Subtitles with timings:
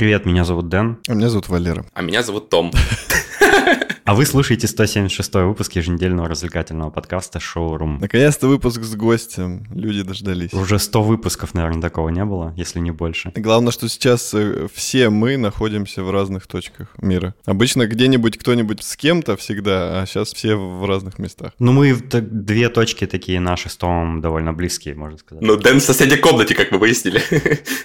[0.00, 0.96] привет, меня зовут Дэн.
[1.08, 1.84] А меня зовут Валера.
[1.92, 2.72] А меня зовут Том.
[4.10, 8.00] А вы слушаете 176 выпуск еженедельного развлекательного подкаста «Шоурум».
[8.00, 9.64] Наконец-то выпуск с гостем.
[9.72, 10.52] Люди дождались.
[10.52, 13.30] Уже 100 выпусков, наверное, такого не было, если не больше.
[13.36, 17.36] Главное, что сейчас э, все мы находимся в разных точках мира.
[17.44, 21.52] Обычно где-нибудь кто-нибудь с кем-то всегда, а сейчас все в разных местах.
[21.60, 25.40] Ну, мы две точки такие наши с Томом довольно близкие, можно сказать.
[25.40, 27.22] Ну, Дэн в соседней комнате, как мы выяснили,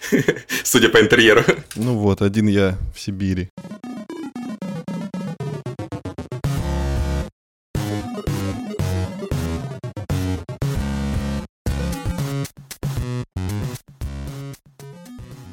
[0.63, 1.43] судя по интерьеру.
[1.75, 3.51] Ну вот, один я в Сибири.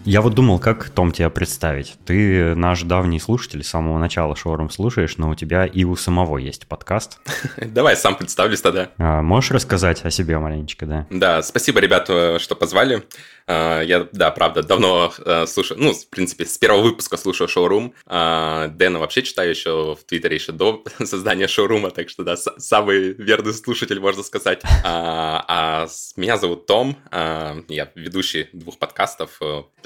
[0.05, 1.95] Я вот думал, как, Том, тебя представить.
[2.05, 6.39] Ты наш давний слушатель, с самого начала шоурум слушаешь, но у тебя и у самого
[6.39, 7.21] есть подкаст.
[7.57, 8.91] Давай сам представлюсь тогда.
[8.99, 11.07] А, можешь рассказать о себе маленечко, да?
[11.11, 13.05] Да, спасибо, ребята, что позвали.
[13.47, 17.95] А, я, да, правда, давно а, слушаю, ну, в принципе, с первого выпуска слушаю шоурум.
[18.07, 23.55] Дэна вообще читаю еще в Твиттере еще до создания шоурума, так что, да, самый верный
[23.55, 24.63] слушатель, можно сказать.
[24.85, 25.87] А, а
[26.17, 29.39] меня зовут Том, я ведущий двух подкастов.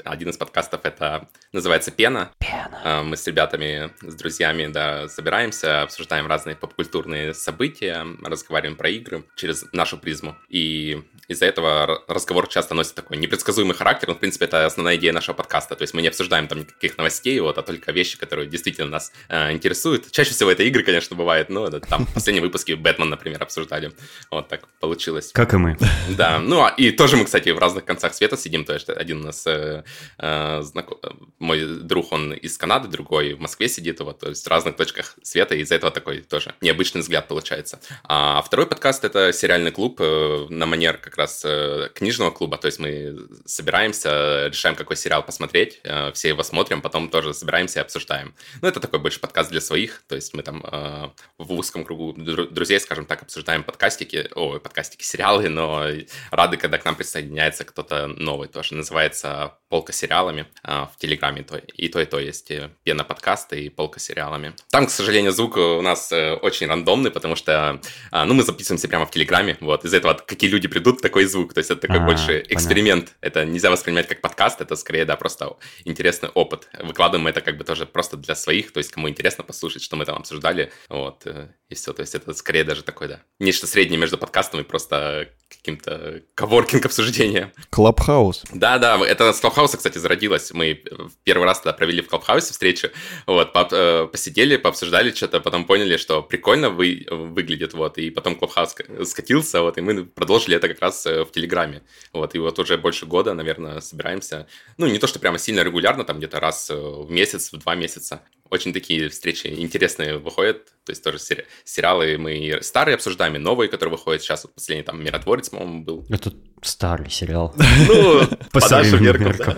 [0.07, 2.31] Один из подкастов это называется «Пена».
[2.39, 3.03] Пена.
[3.03, 9.65] Мы с ребятами, с друзьями, да, собираемся, обсуждаем разные попкультурные события, разговариваем про игры через
[9.73, 10.35] нашу призму.
[10.49, 14.07] И из-за этого разговор часто носит такой непредсказуемый характер.
[14.09, 15.75] Но, в принципе, это основная идея нашего подкаста.
[15.75, 19.11] То есть мы не обсуждаем там никаких новостей, вот, а только вещи, которые действительно нас
[19.29, 20.11] э, интересуют.
[20.11, 21.49] Чаще всего это игры, конечно, бывает.
[21.49, 23.91] Но это, там в последнем выпуске Бэтмен, например, обсуждали.
[24.31, 25.31] Вот так получилось.
[25.33, 25.77] Как и мы.
[26.09, 28.63] Да, ну а, и тоже мы, кстати, в разных концах света сидим.
[28.65, 29.83] То есть один у нас э,
[30.17, 30.99] э, знаком...
[31.39, 35.15] мой друг, он из Канады, другой в Москве сидит, вот, то есть в разных точках
[35.23, 37.79] света, и из-за этого такой тоже необычный взгляд получается.
[38.03, 42.67] А второй подкаст— это сериальный клуб э, на манер как раз э, книжного клуба, то
[42.67, 47.81] есть мы собираемся, решаем, какой сериал посмотреть, э, все его смотрим, потом тоже собираемся и
[47.81, 48.35] обсуждаем.
[48.61, 52.13] Ну, это такой больше подкаст для своих, то есть мы там э, в узком кругу
[52.13, 55.87] друзей, скажем так, обсуждаем подкастики, о, подкастики, сериалы, но
[56.31, 58.75] рады, когда к нам присоединяется кто-то новый тоже.
[58.75, 62.51] Называется «Полка сериалами» в Телеграме, то, и то, и то есть
[62.83, 64.53] пена подкаста и полка сериалами.
[64.69, 69.11] Там, к сожалению, звук у нас очень рандомный, потому что, ну, мы записываемся прямо в
[69.11, 71.53] Телеграме, вот, из-за этого какие люди придут, такой звук.
[71.53, 73.05] То есть это такой а, больше эксперимент.
[73.05, 73.17] Понятно.
[73.21, 76.67] Это нельзя воспринимать как подкаст, это скорее, да, просто интересный опыт.
[76.81, 80.05] Выкладываем это как бы тоже просто для своих, то есть кому интересно послушать, что мы
[80.05, 81.93] там обсуждали, вот, э, и все.
[81.93, 86.85] То есть это скорее даже такое, да, нечто среднее между подкастом и просто каким-то коворкинг
[86.85, 87.53] обсуждения.
[87.69, 88.43] Клабхаус.
[88.53, 90.51] Да, да, это с Clubhouse'а, кстати, зародилось.
[90.53, 90.83] Мы
[91.23, 92.89] первый раз тогда провели в Clubhouse'е встречу,
[93.25, 98.75] вот, э, посидели, пообсуждали что-то, потом поняли, что прикольно вы, выглядит, вот, и потом Clubhouse
[99.05, 101.81] скатился, вот, и мы продолжили это как раз э, в Телеграме,
[102.13, 104.45] вот, и вот уже больше года, наверное, собираемся,
[104.77, 107.73] ну, не то, что прямо сильно регулярно, там где-то раз э, в месяц, в два
[107.73, 113.39] месяца, очень такие встречи интересные выходят, то есть тоже сери- сериалы мы старые обсуждаем, и
[113.39, 114.21] новые, которые выходят.
[114.21, 116.05] Сейчас, вот последний там «Миротворец», по-моему, был.
[116.09, 116.31] Это
[116.67, 117.53] старый сериал.
[117.87, 119.57] Ну, по нашим меркам, да.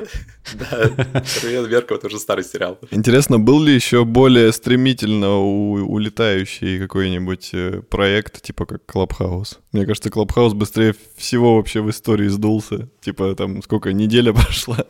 [1.25, 2.79] «Современным меркам» это уже старый сериал.
[2.91, 9.59] Интересно, был ли еще более стремительно улетающий какой-нибудь э, проект, типа как «Clubhouse»?
[9.71, 12.89] Мне кажется, «Clubhouse» быстрее всего вообще в истории сдулся.
[13.09, 14.85] Типа там сколько, неделя прошла.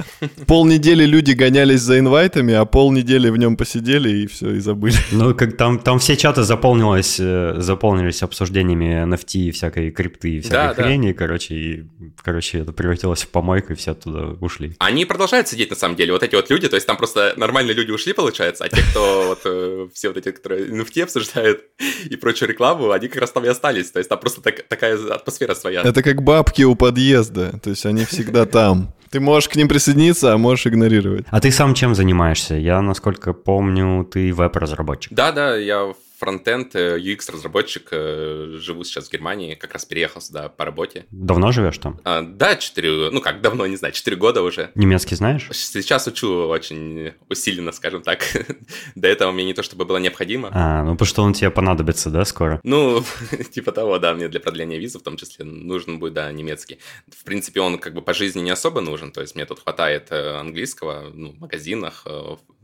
[0.45, 4.97] Полнедели люди гонялись за инвайтами, а полнедели в нем посидели и все, и забыли.
[5.13, 10.39] Ну, как там, там все чаты заполнилось, э, заполнились обсуждениями NFT и всякой крипты и
[10.41, 11.17] всякой да, хрени, да.
[11.17, 11.85] короче, и,
[12.21, 14.75] короче, это превратилось в помойку, и все оттуда ушли.
[14.79, 17.73] Они продолжают сидеть, на самом деле, вот эти вот люди, то есть там просто нормальные
[17.73, 21.61] люди ушли, получается, а те, кто вот, э, все вот эти, которые NFT обсуждают
[22.03, 24.97] и прочую рекламу, они как раз там и остались, то есть там просто так, такая
[25.09, 25.83] атмосфера своя.
[25.83, 28.93] Это как бабки у подъезда, то есть они всегда там.
[29.09, 31.25] Ты можешь к ним присоединиться, а можешь игнорировать.
[31.29, 32.55] А ты сам чем занимаешься?
[32.55, 35.13] Я, насколько помню, ты веб-разработчик.
[35.13, 40.65] Да-да, я фронтенд, э, UX-разработчик, э, живу сейчас в Германии, как раз переехал сюда по
[40.65, 41.05] работе.
[41.11, 41.99] Давно живешь там?
[42.03, 44.71] А, да, 4, ну как давно, не знаю, 4 года уже.
[44.75, 45.47] Немецкий знаешь?
[45.51, 48.19] Сейчас учу очень усиленно, скажем так.
[48.95, 50.49] До этого мне не то чтобы было необходимо.
[50.51, 52.59] А, ну потому что он тебе понадобится, да, скоро?
[52.63, 53.01] Ну,
[53.51, 56.79] типа того, да, мне для продления визы в том числе нужен будет, да, немецкий.
[57.07, 60.07] В принципе, он как бы по жизни не особо нужен, то есть мне тут хватает
[60.09, 62.05] э, английского, ну, в магазинах,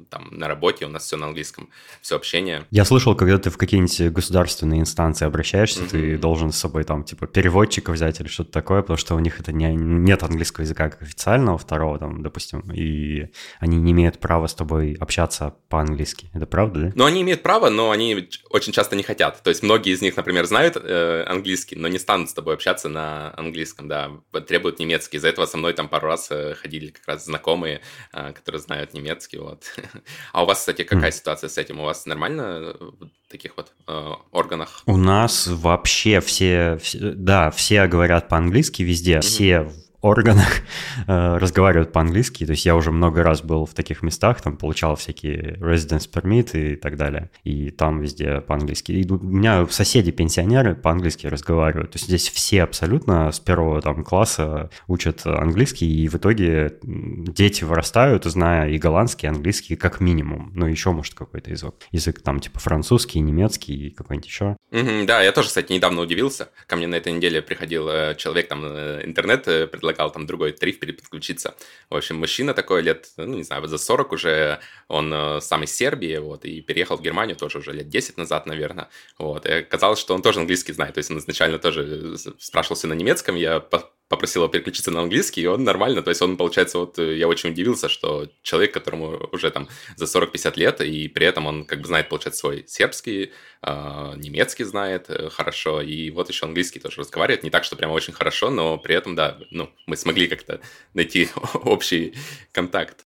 [0.10, 1.70] там, на работе у нас все на английском,
[2.02, 2.66] все общение.
[2.72, 5.90] Я слышал, когда ты в какие-нибудь государственные инстанции обращаешься, mm-hmm.
[5.90, 9.40] ты должен с собой там, типа, переводчика взять или что-то такое, потому что у них
[9.40, 13.28] это не, нет английского языка как официального, второго, там, допустим, и
[13.60, 16.32] они не имеют права с тобой общаться по-английски.
[16.34, 16.92] Это правда, да?
[16.96, 19.44] Ну, они имеют право, но они очень часто не хотят.
[19.44, 22.90] То есть многие из них, например, знают э, английский, но не станут с тобой общаться
[22.90, 24.10] на английском, да,
[24.48, 25.18] требуют немецкий.
[25.18, 27.82] Из-за этого со мной там пару раз э, ходили как раз знакомые,
[28.12, 29.66] э, которые знают немецкий, вот.
[30.34, 31.16] А у вас, кстати, какая mm.
[31.16, 31.80] ситуация с этим?
[31.80, 34.82] У вас нормально в таких вот э, органах?
[34.86, 39.22] У нас вообще все, все, да, все говорят по-английски везде, mm-hmm.
[39.22, 39.72] все
[40.06, 40.62] органах
[41.08, 42.46] э, разговаривают по-английски.
[42.46, 46.58] То есть я уже много раз был в таких местах, там получал всякие residence permit
[46.58, 47.32] и так далее.
[47.44, 48.92] И там везде по-английски.
[48.92, 51.92] И у меня соседи пенсионеры по-английски разговаривают.
[51.92, 57.64] То есть здесь все абсолютно с первого там класса учат английский, и в итоге дети
[57.64, 60.52] вырастают, зная и голландский, и английский как минимум.
[60.56, 61.74] Ну, еще, может, какой-то язык.
[61.92, 64.56] Язык там типа французский, немецкий и какой-нибудь еще.
[64.72, 66.50] Mm-hmm, да, я тоже, кстати, недавно удивился.
[66.68, 70.52] Ко мне на этой неделе приходил э, человек, там э, интернет предлагал предлагал там другой
[70.52, 71.56] тариф переподключиться.
[71.90, 75.76] В общем, мужчина такой лет, ну, не знаю, за 40 уже, он э, сам из
[75.76, 80.00] Сербии, вот, и переехал в Германию тоже уже лет 10 назад, наверное, вот, и оказалось,
[80.00, 83.60] что он тоже английский знает, то есть он изначально тоже спрашивался на немецком, я
[84.08, 87.28] попросил его переключиться на английский, и он нормально, то есть он, получается, вот э, я
[87.28, 91.82] очень удивился, что человек, которому уже там за 40-50 лет, и при этом он как
[91.82, 93.32] бы знает, получается, свой сербский,
[93.64, 97.94] э, немецкий знает э, хорошо, и вот еще английский тоже разговаривает, не так, что прямо
[97.94, 100.62] очень хорошо, но при этом, да, ну, мы смогли как-то
[100.94, 102.14] найти общий
[102.52, 103.06] контакт.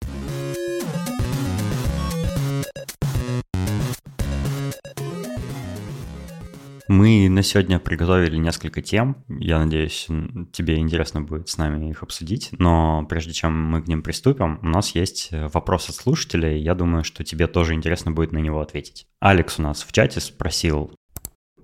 [6.88, 9.26] Мы на сегодня приготовили несколько тем.
[9.28, 10.08] Я надеюсь,
[10.54, 12.50] тебе интересно будет с нами их обсудить.
[12.54, 16.62] Но прежде чем мы к ним приступим, у нас есть э, вопрос от слушателей.
[16.62, 19.06] Я думаю, что тебе тоже интересно будет на него ответить.
[19.20, 20.94] Алекс у нас в чате спросил.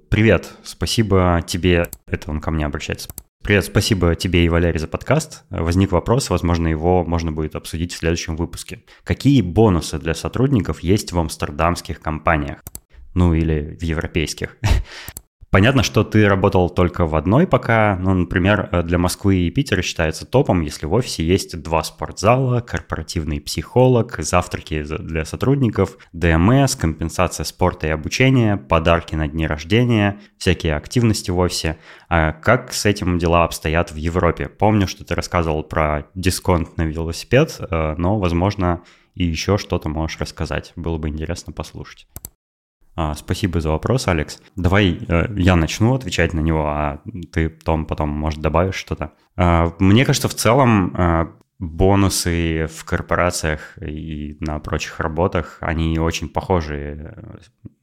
[0.10, 1.90] Привет, спасибо тебе.
[2.06, 3.10] Это он ко мне обращается.
[3.44, 5.44] Привет, спасибо тебе и Валерий за подкаст.
[5.50, 8.84] Возник вопрос, возможно, его можно будет обсудить в следующем выпуске.
[9.04, 12.62] Какие бонусы для сотрудников есть в амстердамских компаниях?
[13.14, 14.58] Ну или в европейских.
[15.54, 17.96] Понятно, что ты работал только в одной пока.
[18.02, 23.40] Ну, например, для Москвы и Питера считается топом, если в офисе есть два спортзала, корпоративный
[23.40, 31.30] психолог, завтраки для сотрудников, ДМС, компенсация спорта и обучения, подарки на дни рождения, всякие активности
[31.30, 31.78] в офисе.
[32.10, 34.50] А как с этим дела обстоят в Европе?
[34.50, 38.82] Помню, что ты рассказывал про дисконт на велосипед, э, но, возможно,
[39.14, 40.74] и еще что-то можешь рассказать.
[40.76, 42.08] Было бы интересно послушать.
[42.96, 44.40] А, спасибо за вопрос, Алекс.
[44.56, 47.02] Давай э, я начну отвечать на него, а
[47.32, 49.14] ты потом, потом может, добавишь что-то.
[49.36, 56.30] А, мне кажется, в целом а, бонусы в корпорациях и на прочих работах, они очень
[56.30, 57.16] похожи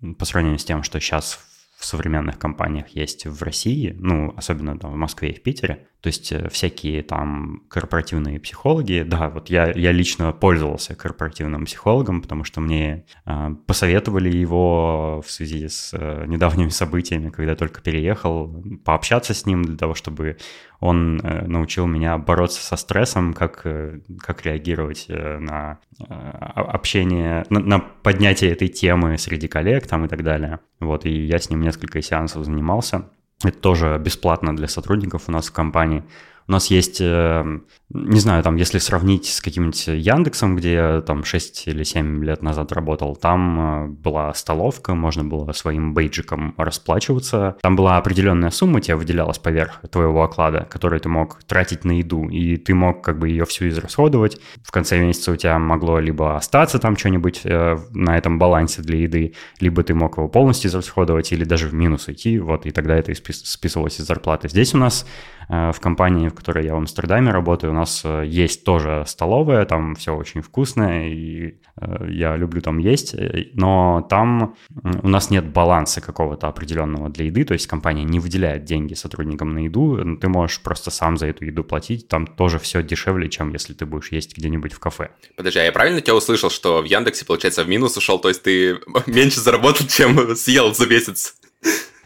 [0.00, 1.40] э, по сравнению с тем, что сейчас
[1.80, 5.86] в современных компаниях есть в России, ну, особенно там в Москве и в Питере.
[6.02, 12.20] То есть э, всякие там корпоративные психологи, да, вот я, я лично пользовался корпоративным психологом,
[12.20, 18.62] потому что мне э, посоветовали его в связи с э, недавними событиями, когда только переехал,
[18.84, 20.36] пообщаться с ним для того, чтобы
[20.80, 27.60] он э, научил меня бороться со стрессом, как, э, как реагировать э, на общение, на,
[27.60, 30.60] на поднятие этой темы среди коллег там и так далее.
[30.80, 33.04] Вот, и я с ним несколько сеансов занимался.
[33.44, 36.02] Это тоже бесплатно для сотрудников у нас в компании.
[36.50, 37.60] У нас есть, э,
[37.90, 42.42] не знаю, там, если сравнить с каким-нибудь Яндексом, где я там 6 или 7 лет
[42.42, 47.56] назад работал, там э, была столовка, можно было своим бейджиком расплачиваться.
[47.62, 52.28] Там была определенная сумма, тебе выделялась поверх твоего оклада, которую ты мог тратить на еду,
[52.28, 54.40] и ты мог как бы ее всю израсходовать.
[54.64, 58.98] В конце месяца у тебя могло либо остаться там что-нибудь э, на этом балансе для
[58.98, 62.96] еды, либо ты мог его полностью израсходовать, или даже в минус идти, вот, и тогда
[62.96, 64.48] это списывалось из зарплаты.
[64.48, 65.06] Здесь у нас
[65.48, 69.94] в компании, в которой я в Амстердаме работаю, у нас э, есть тоже столовая, там
[69.94, 74.54] все очень вкусное, и э, я люблю там есть, э, но там
[75.02, 79.50] у нас нет баланса какого-то определенного для еды, то есть компания не выделяет деньги сотрудникам
[79.50, 83.52] на еду, ты можешь просто сам за эту еду платить, там тоже все дешевле, чем
[83.52, 85.10] если ты будешь есть где-нибудь в кафе.
[85.36, 88.42] Подожди, а я правильно тебя услышал, что в Яндексе, получается, в минус ушел, то есть
[88.42, 91.34] ты меньше заработал, чем съел за месяц?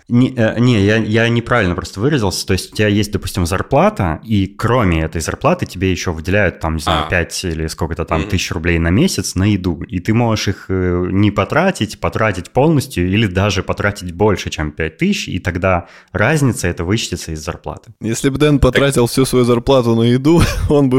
[0.09, 2.47] Не, э, не я, я неправильно просто выразился.
[2.47, 6.77] То есть у тебя есть, допустим, зарплата, и кроме этой зарплаты тебе еще выделяют там,
[6.77, 7.11] не знаю, а.
[7.11, 8.29] 5 или сколько-то там mm-hmm.
[8.29, 9.83] тысяч рублей на месяц на еду.
[9.89, 14.97] И ты можешь их э, не потратить, потратить полностью или даже потратить больше, чем 5
[14.99, 17.95] тысяч, и тогда разница это вычтется из зарплаты.
[18.01, 19.13] Если бы Дэн потратил так...
[19.13, 20.99] всю свою зарплату на еду, он бы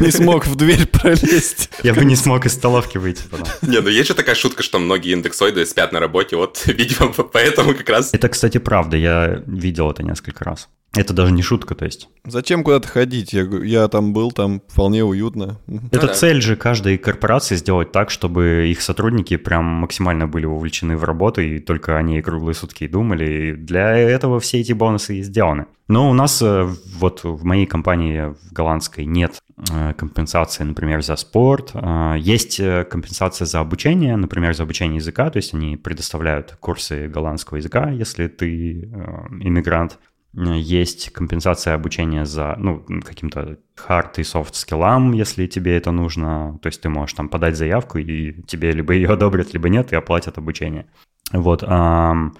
[0.00, 1.70] не смог в дверь пролезть.
[1.82, 3.48] Я бы не смог из столовки выйти потом.
[3.62, 7.74] Не, ну есть же такая шутка, что многие индексоиды спят на работе, вот, видимо, поэтому
[7.74, 8.10] как раз...
[8.14, 10.68] Это, кстати, правда, я видел это несколько раз.
[10.96, 12.08] Это даже не шутка, то есть.
[12.24, 13.32] Зачем куда-то ходить?
[13.32, 15.60] Я, я там был, там вполне уютно.
[15.90, 20.96] Это ну, цель же каждой корпорации сделать так, чтобы их сотрудники прям максимально были вовлечены
[20.96, 23.24] в работу, и только они круглые сутки думали.
[23.24, 25.66] И для этого все эти бонусы и сделаны.
[25.86, 26.66] Но у нас э,
[26.98, 29.38] вот в моей компании в голландской нет
[29.70, 31.72] э, компенсации, например, за спорт.
[31.74, 32.56] Э, есть
[32.88, 38.28] компенсация за обучение, например, за обучение языка, то есть они предоставляют курсы голландского языка, если
[38.28, 38.88] ты
[39.40, 39.98] иммигрант
[40.36, 46.58] есть компенсация обучения за, ну, каким-то hard и soft скиллам, если тебе это нужно.
[46.62, 49.96] То есть ты можешь там подать заявку, и тебе либо ее одобрят, либо нет, и
[49.96, 50.86] оплатят обучение.
[51.32, 51.64] Вот.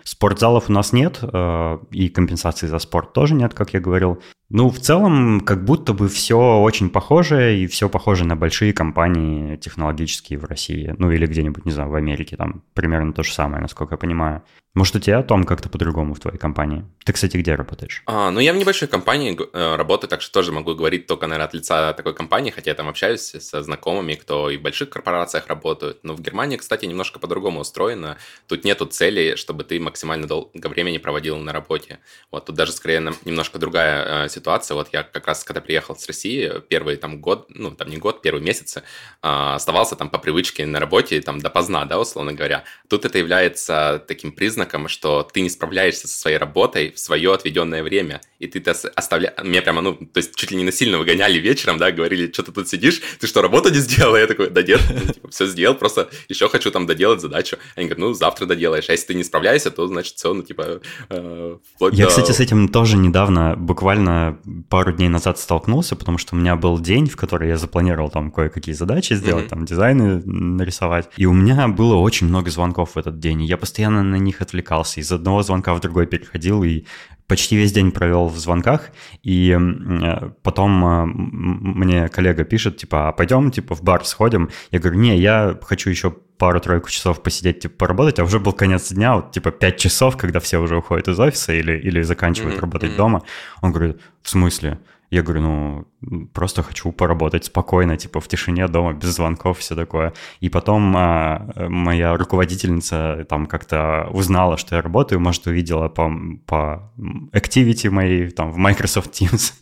[0.04, 4.20] Спортзалов у нас нет, а, и компенсации за спорт тоже нет, как я говорил.
[4.56, 9.56] Ну, в целом, как будто бы все очень похоже, и все похоже на большие компании
[9.56, 10.94] технологические в России.
[10.96, 14.44] Ну, или где-нибудь, не знаю, в Америке, там примерно то же самое, насколько я понимаю.
[14.74, 16.84] Может, у тебя, Том, как-то по-другому в твоей компании?
[17.04, 18.02] Ты, кстати, где работаешь?
[18.06, 21.46] А, ну, я в небольшой компании э, работаю, так что тоже могу говорить только, наверное,
[21.46, 25.46] от лица такой компании, хотя я там общаюсь со знакомыми, кто и в больших корпорациях
[25.46, 26.00] работают.
[26.02, 28.18] Но в Германии, кстати, немножко по-другому устроено.
[28.48, 32.00] Тут нету цели, чтобы ты максимально долго времени проводил на работе.
[32.32, 34.43] Вот тут даже скорее немножко другая э, ситуация.
[34.74, 38.22] Вот я как раз, когда приехал с России, первый там год, ну, там не год,
[38.22, 38.82] первые месяцы, э,
[39.22, 42.64] оставался там по привычке на работе там допоздна, да, условно говоря.
[42.88, 47.32] Тут это является таким признаком, признаком, что ты не справляешься со своей работой в свое
[47.32, 49.34] отведенное время, и ты это оставляешь...
[49.42, 52.52] Меня прямо, ну, то есть чуть ли не насильно выгоняли вечером, да, говорили, что ты
[52.52, 54.16] тут сидишь, ты что, работу не сделал?
[54.16, 57.56] Я такой, да нет, ну, типа, все сделал, просто еще хочу там доделать задачу.
[57.76, 60.80] Они говорят, ну, завтра доделаешь, а если ты не справляешься, то, значит, все, ну, типа,
[61.10, 61.56] э,
[61.92, 62.10] Я, до...
[62.10, 64.23] кстати, с этим тоже недавно, буквально
[64.68, 68.30] пару дней назад столкнулся, потому что у меня был день, в который я запланировал там
[68.30, 69.48] кое-какие задачи сделать, mm-hmm.
[69.48, 73.56] там, дизайны нарисовать, и у меня было очень много звонков в этот день, и я
[73.56, 76.84] постоянно на них отвлекался из одного звонка в другой переходил и
[77.26, 78.90] почти весь день провел в звонках,
[79.22, 84.50] и э, потом э, мне коллега пишет, типа, а пойдем, типа, в бар сходим?
[84.70, 88.92] Я говорю, не, я хочу еще пару-тройку часов посидеть, типа, поработать, а уже был конец
[88.92, 92.60] дня, вот, типа, 5 часов, когда все уже уходят из офиса или, или заканчивают mm-hmm.
[92.60, 93.22] работать дома.
[93.62, 94.78] Он говорит, в смысле?
[95.10, 95.86] Я говорю, ну,
[96.32, 100.12] просто хочу поработать спокойно, типа в тишине дома, без звонков, все такое.
[100.40, 106.10] И потом а, моя руководительница там как-то узнала, что я работаю, может, увидела по,
[106.46, 106.92] по
[107.32, 109.52] activity моей там в Microsoft Teams.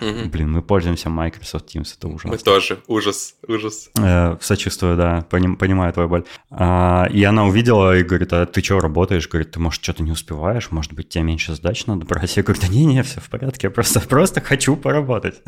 [0.00, 0.30] Угу.
[0.30, 2.30] Блин, мы пользуемся Microsoft Teams, это ужасно.
[2.30, 3.90] Мы тоже, ужас, ужас.
[3.98, 6.24] Э, сочувствую, да, поним, понимаю твою боль.
[6.50, 9.28] А, и она увидела и говорит, а ты что, работаешь?
[9.28, 12.36] Говорит, ты, может, что-то не успеваешь, может быть, тебе меньше задач надо брать?
[12.36, 15.42] Я говорю, да не-не, все в порядке, я просто, просто хочу поработать.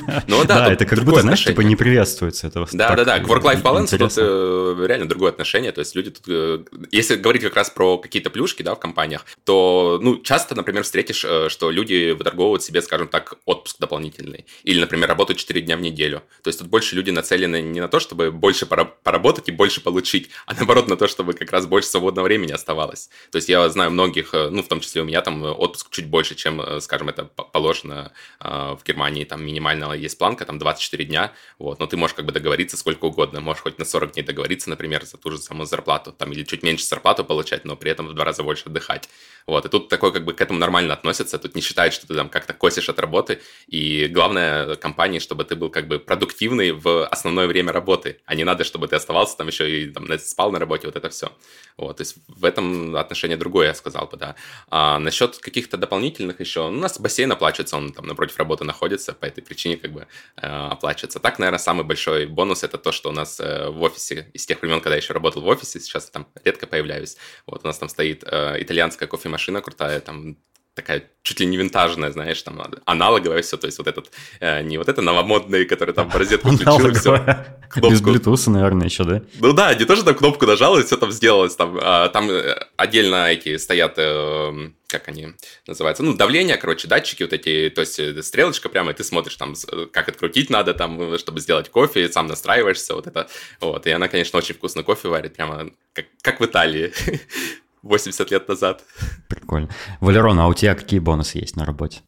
[0.26, 2.68] Ну да, да это как будто, знаешь, типа не приветствуется этого.
[2.72, 6.24] Да, да, да, к work-life balance тут э, реально другое отношение, то есть люди тут,
[6.28, 10.82] э, если говорить как раз про какие-то плюшки, да, в компаниях, то, ну, часто, например,
[10.82, 15.76] встретишь, э, что люди выторговывают себе, скажем так, отпуск дополнительный, или, например, работают 4 дня
[15.76, 19.52] в неделю, то есть тут больше люди нацелены не на то, чтобы больше поработать и
[19.52, 23.10] больше получить, а наоборот на то, чтобы как раз больше свободного времени оставалось.
[23.30, 26.34] То есть я знаю многих, ну, в том числе у меня там отпуск чуть больше,
[26.34, 29.44] чем, скажем, это положено в Германии, там
[29.86, 33.40] минимального есть планка, там 24 дня, вот, но ты можешь как бы договориться сколько угодно,
[33.40, 36.62] можешь хоть на 40 дней договориться, например, за ту же самую зарплату, там, или чуть
[36.62, 39.08] меньше зарплату получать, но при этом в два раза больше отдыхать.
[39.46, 42.14] Вот, и тут такой как бы к этому нормально относятся, тут не считают, что ты
[42.14, 47.06] там как-то косишь от работы, и главное компании, чтобы ты был как бы продуктивный в
[47.06, 50.58] основное время работы, а не надо, чтобы ты оставался там еще и там спал на
[50.58, 51.30] работе, вот это все.
[51.76, 54.34] Вот, то есть в этом отношении другое, я сказал бы, да.
[54.68, 59.26] А насчет каких-то дополнительных еще, у нас бассейн оплачивается, он там напротив работы находится, по
[59.26, 61.20] этой причине как бы э, оплачивается.
[61.20, 64.60] Так, наверное, самый большой бонус это то, что у нас э, в офисе, из тех
[64.60, 67.88] времен, когда я еще работал в офисе, сейчас там редко появляюсь, вот у нас там
[67.88, 70.36] стоит э, итальянская кофемашина крутая, там
[70.76, 74.78] такая чуть ли не винтажная, знаешь, там аналоговая все, то есть вот этот, э, не
[74.78, 77.46] вот это новомодный, который там в розетку включил, все.
[77.68, 77.90] Кнопку.
[77.90, 79.22] Без Bluetooth, наверное, еще, да?
[79.40, 82.54] Ну да, не тоже там кнопку нажал, и все там сделалось, там, а, там э,
[82.76, 85.28] отдельно эти стоят, э, как они
[85.66, 89.36] называются, ну, давление, короче, датчики вот эти, то есть э, стрелочка прямо, и ты смотришь
[89.36, 93.28] там, э, как открутить надо там, чтобы сделать кофе, сам настраиваешься, вот это,
[93.60, 96.92] вот, и она, конечно, очень вкусно кофе варит, прямо как, как в Италии.
[97.86, 98.84] 80 лет назад.
[99.28, 99.68] Прикольно.
[100.00, 102.00] Валерон, а у тебя какие бонусы есть на работе?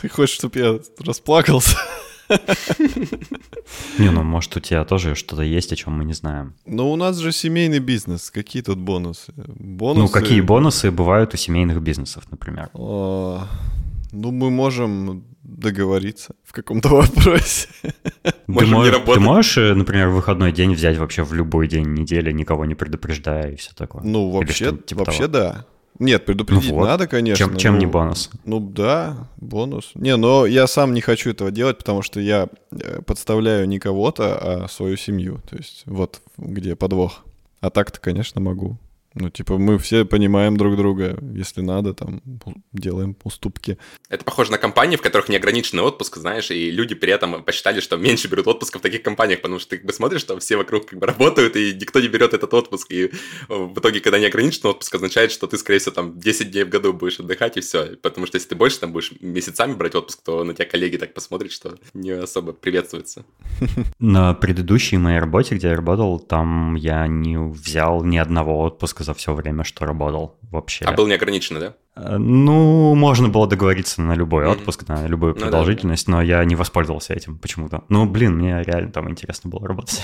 [0.00, 1.76] Ты хочешь, чтобы я расплакался?
[3.98, 6.54] Не, ну может у тебя тоже что-то есть, о чем мы не знаем.
[6.66, 8.30] Ну у нас же семейный бизнес.
[8.30, 9.32] Какие тут бонусы?
[9.36, 10.00] бонусы...
[10.00, 12.70] Ну какие бонусы бывают у семейных бизнесов, например?
[12.74, 13.46] О,
[14.16, 17.68] ну мы можем договориться в каком-то вопросе.
[18.22, 22.64] Ты, можешь, ты можешь, э, например, выходной день взять вообще в любой день недели, никого
[22.64, 24.02] не предупреждая и все такое?
[24.02, 25.32] Ну, вообще, типа вообще того?
[25.32, 25.66] да.
[25.98, 26.86] Нет, предупредить ну вот.
[26.86, 27.46] надо, конечно.
[27.46, 28.30] Чем, чем ну, не бонус?
[28.44, 29.92] Ну да, бонус.
[29.94, 34.64] Не, но я сам не хочу этого делать, потому что я э, подставляю не кого-то,
[34.64, 35.40] а свою семью.
[35.48, 37.24] То есть вот где подвох.
[37.60, 38.76] А так-то, конечно, могу.
[39.18, 41.18] Ну, типа, мы все понимаем друг друга.
[41.34, 42.20] Если надо, там,
[42.72, 43.78] делаем уступки.
[44.10, 47.96] Это похоже на компании, в которых неограниченный отпуск, знаешь, и люди при этом посчитали, что
[47.96, 50.86] меньше берут отпуска в таких компаниях, потому что ты как бы смотришь, что все вокруг
[50.86, 52.92] как бы работают, и никто не берет этот отпуск.
[52.92, 53.10] И
[53.48, 56.92] в итоге, когда неограниченный отпуск, означает, что ты, скорее всего, там 10 дней в году
[56.92, 57.96] будешь отдыхать, и все.
[58.02, 61.14] Потому что если ты больше там будешь месяцами брать отпуск, то на тебя коллеги так
[61.14, 63.24] посмотрят, что не особо приветствуется.
[63.98, 69.14] На предыдущей моей работе, где я работал, там я не взял ни одного отпуска за
[69.14, 70.84] все время, что работал вообще.
[70.84, 71.76] А был неограниченный, да?
[71.96, 74.52] Э, ну, можно было договориться на любой mm-hmm.
[74.52, 76.18] отпуск, на любую ну, продолжительность, да, да.
[76.18, 77.84] но я не воспользовался этим почему-то.
[77.88, 80.02] Ну, блин, мне реально там интересно было работать.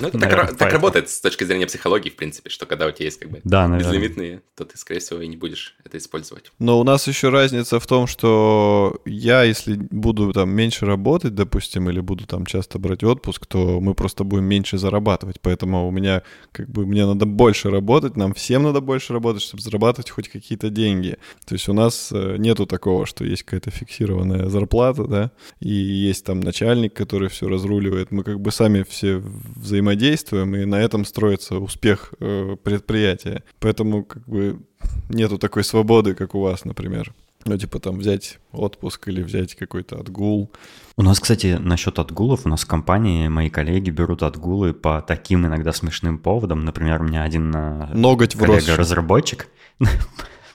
[0.00, 3.06] Ну, это так, так работает с точки зрения психологии, в принципе, что когда у тебя
[3.06, 6.52] есть как бы да, безлимитные, то ты, скорее всего, и не будешь это использовать.
[6.58, 11.90] Но у нас еще разница в том, что я, если буду там меньше работать, допустим,
[11.90, 15.40] или буду там часто брать отпуск, то мы просто будем меньше зарабатывать.
[15.40, 16.22] Поэтому у меня
[16.52, 20.70] как бы мне надо больше работать, нам всем надо больше работать, чтобы зарабатывать хоть какие-то
[20.70, 21.18] деньги.
[21.46, 26.24] То есть у нас э, нету такого, что есть какая-то фиксированная зарплата, да, и есть
[26.24, 28.10] там начальник, который все разруливает.
[28.10, 33.42] Мы как бы сами все взаимодействуем, и на этом строится успех э, предприятия.
[33.60, 34.60] Поэтому как бы
[35.08, 37.12] нету такой свободы, как у вас, например.
[37.44, 40.52] Ну, типа там взять отпуск или взять какой-то отгул.
[40.96, 45.46] У нас, кстати, насчет отгулов, у нас в компании мои коллеги берут отгулы по таким
[45.46, 46.64] иногда смешным поводам.
[46.64, 49.48] Например, у меня один э, Ноготь коллега-разработчик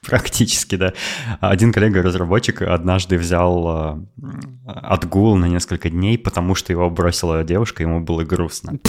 [0.08, 0.94] Практически, да.
[1.42, 4.32] Один коллега-разработчик однажды взял э,
[4.66, 8.80] отгул на несколько дней, потому что его бросила девушка, ему было грустно.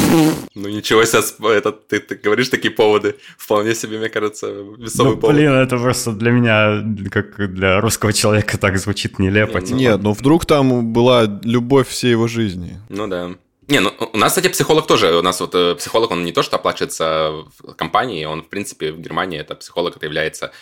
[0.54, 1.22] Ну ничего себе,
[1.56, 3.16] это, ты, ты говоришь такие поводы.
[3.36, 4.46] Вполне себе, мне кажется,
[4.78, 5.36] весомый ну, повод.
[5.36, 9.58] Блин, это просто для меня, как для русского человека, так звучит нелепо.
[9.58, 12.78] Нет, нет ну вдруг там была любовь всей его жизни.
[12.88, 13.30] Ну да.
[13.68, 15.18] Не, ну у нас, кстати, психолог тоже.
[15.18, 18.92] У нас вот э, психолог, он не то, что оплачивается в компании, он, в принципе,
[18.92, 20.52] в Германии это психолог, это является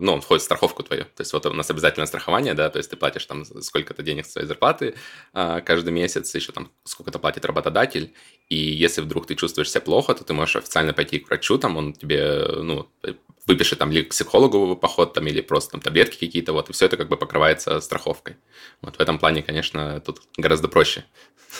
[0.00, 1.04] ну, он входит в страховку твою.
[1.04, 4.26] То есть вот у нас обязательное страхование, да, то есть ты платишь там сколько-то денег
[4.26, 4.94] своей зарплаты
[5.32, 8.12] а, каждый месяц, еще там сколько-то платит работодатель,
[8.48, 11.76] и если вдруг ты чувствуешь себя плохо, то ты можешь официально пойти к врачу, там
[11.76, 12.88] он тебе, ну,
[13.46, 16.86] выпишет там ли к психологу поход, там, или просто там таблетки какие-то, вот, и все
[16.86, 18.36] это как бы покрывается страховкой.
[18.82, 21.04] Вот в этом плане, конечно, тут гораздо проще.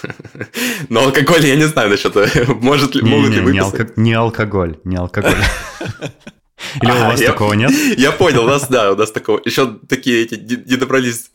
[0.89, 2.15] Но алкоголь я не знаю насчет,
[2.49, 3.97] может ли, могут ли выписать.
[3.97, 5.35] Не алкоголь, не алкоголь.
[6.83, 7.71] Или у вас такого нет?
[7.99, 9.41] Я понял, у нас, да, у нас такого.
[9.45, 11.31] Еще такие эти не добрались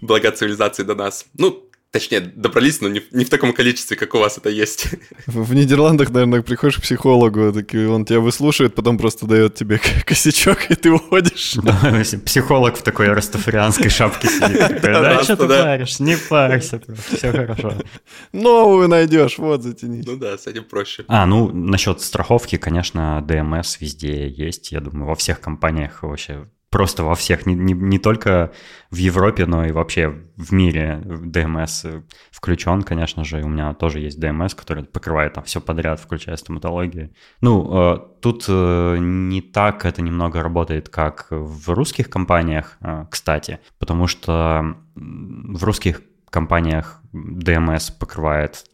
[0.00, 1.26] блага цивилизации до нас.
[1.38, 4.88] Ну, Точнее, добрались, но не, не в таком количестве, как у вас это есть.
[5.26, 9.80] В, в Нидерландах, наверное, приходишь к психологу, таки он тебя выслушивает, потом просто дает тебе
[10.04, 11.54] косячок, и ты уходишь.
[12.24, 14.82] психолог в такой растафарианской шапке сидит.
[14.82, 16.00] Да, что ты паришь?
[16.00, 17.74] Не парься, все хорошо.
[18.32, 20.02] Новую найдешь, вот затяни.
[20.04, 21.04] Ну да, с этим проще.
[21.06, 27.04] А, ну, насчет страховки, конечно, ДМС везде есть, я думаю, во всех компаниях вообще просто
[27.04, 28.50] во всех, не, не, не только
[28.90, 31.84] в Европе, но и вообще в мире ДМС
[32.32, 33.44] включен, конечно же.
[33.44, 37.10] У меня тоже есть ДМС, который покрывает там все подряд, включая стоматологию.
[37.40, 43.60] Ну, э, тут э, не так это немного работает, как в русских компаниях, э, кстати,
[43.78, 48.64] потому что в русских компаниях ДМС покрывает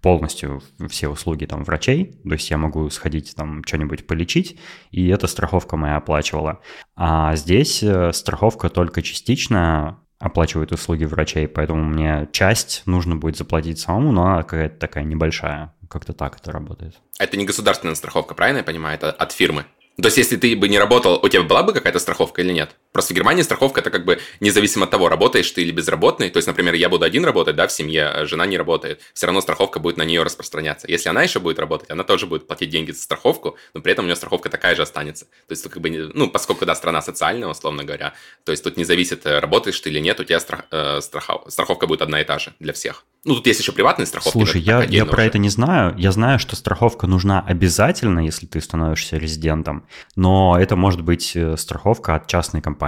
[0.00, 4.58] полностью все услуги там врачей, то есть я могу сходить там что-нибудь полечить,
[4.90, 6.60] и эта страховка моя оплачивала.
[6.96, 13.80] А здесь э, страховка только частично оплачивает услуги врачей, поэтому мне часть нужно будет заплатить
[13.80, 15.74] самому, но она какая-то такая небольшая.
[15.88, 16.94] Как-то так это работает.
[17.18, 18.94] Это не государственная страховка, правильно я понимаю?
[18.94, 19.66] Это от фирмы?
[19.96, 22.76] То есть, если ты бы не работал, у тебя была бы какая-то страховка или нет?
[22.92, 26.28] Просто в Германии страховка это как бы независимо от того, работаешь ты или безработный.
[26.28, 29.00] То есть, например, я буду один работать, да, в семье, а жена не работает.
[29.14, 30.86] Все равно страховка будет на нее распространяться.
[30.88, 34.04] Если она еще будет работать, она тоже будет платить деньги за страховку, но при этом
[34.04, 35.24] у нее страховка такая же останется.
[35.24, 38.12] То есть, как бы, ну, поскольку, да, страна социальная, условно говоря,
[38.44, 41.44] то есть тут не зависит, э, работаешь ты или нет, у тебя страх, э, страхов,
[41.48, 43.04] страховка будет одна и та же для всех.
[43.24, 44.36] Ну, тут есть еще приватные страховки.
[44.36, 45.94] Слушай, я, я про это не знаю.
[45.96, 51.56] Я знаю, что страховка нужна обязательно, если ты становишься резидентом, но это может быть э,
[51.56, 52.81] страховка от частной компании.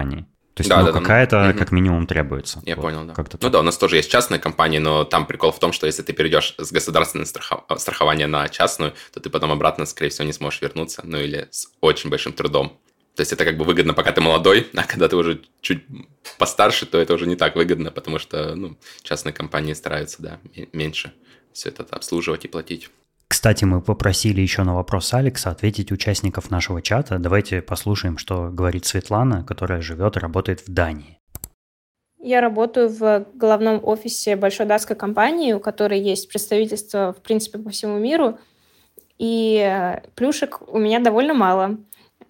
[0.55, 1.59] То есть, да, ну, да, какая-то угу.
[1.59, 2.63] как минимум требуется.
[2.65, 3.13] Я вот, понял, да.
[3.13, 5.87] Как-то ну да, у нас тоже есть частные компании, но там прикол в том, что
[5.87, 7.65] если ты перейдешь с государственного страхов...
[7.79, 11.69] страхования на частную, то ты потом обратно, скорее всего, не сможешь вернуться, ну или с
[11.81, 12.79] очень большим трудом.
[13.17, 15.85] То есть это как бы выгодно, пока ты молодой, а когда ты уже чуть
[16.39, 20.39] постарше, то это уже не так выгодно, потому что ну, частные компании стараются, да,
[20.73, 21.13] меньше
[21.53, 22.91] все это обслуживать и платить.
[23.45, 27.19] Кстати, мы попросили еще на вопрос Алекса ответить участников нашего чата.
[27.19, 31.19] Давайте послушаем, что говорит Светлана, которая живет и работает в Дании.
[32.19, 37.69] Я работаю в головном офисе большой датской компании, у которой есть представительство, в принципе, по
[37.69, 38.39] всему миру.
[39.19, 41.77] И э, плюшек у меня довольно мало.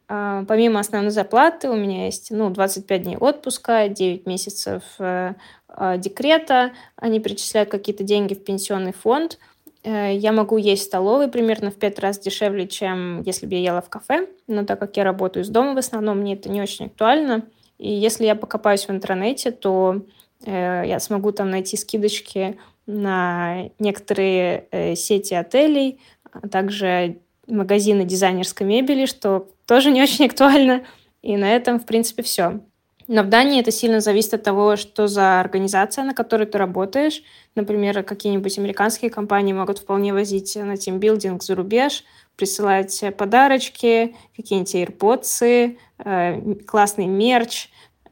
[0.09, 5.35] А, помимо основной зарплаты у меня есть ну, 25 дней отпуска, 9 месяцев э,
[5.69, 6.73] э, декрета.
[6.97, 9.39] Они перечисляют какие-то деньги в пенсионный фонд–
[9.85, 13.83] я могу есть в столовой примерно в пять раз дешевле, чем если бы я ела
[13.83, 14.29] в кафе.
[14.47, 17.45] Но так как я работаю из дома в основном, мне это не очень актуально.
[17.79, 20.03] И если я покопаюсь в интернете, то
[20.45, 26.01] э, я смогу там найти скидочки на некоторые э, сети отелей,
[26.33, 30.85] а также магазины дизайнерской мебели, что тоже не очень актуально.
[31.23, 32.61] И на этом, в принципе, все.
[33.07, 37.23] Но в Дании это сильно зависит от того, что за организация, на которой ты работаешь.
[37.55, 42.05] Например, какие-нибудь американские компании могут вполне возить на тимбилдинг за рубеж,
[42.37, 47.69] присылать подарочки, какие-нибудь AirPods, э, классный мерч,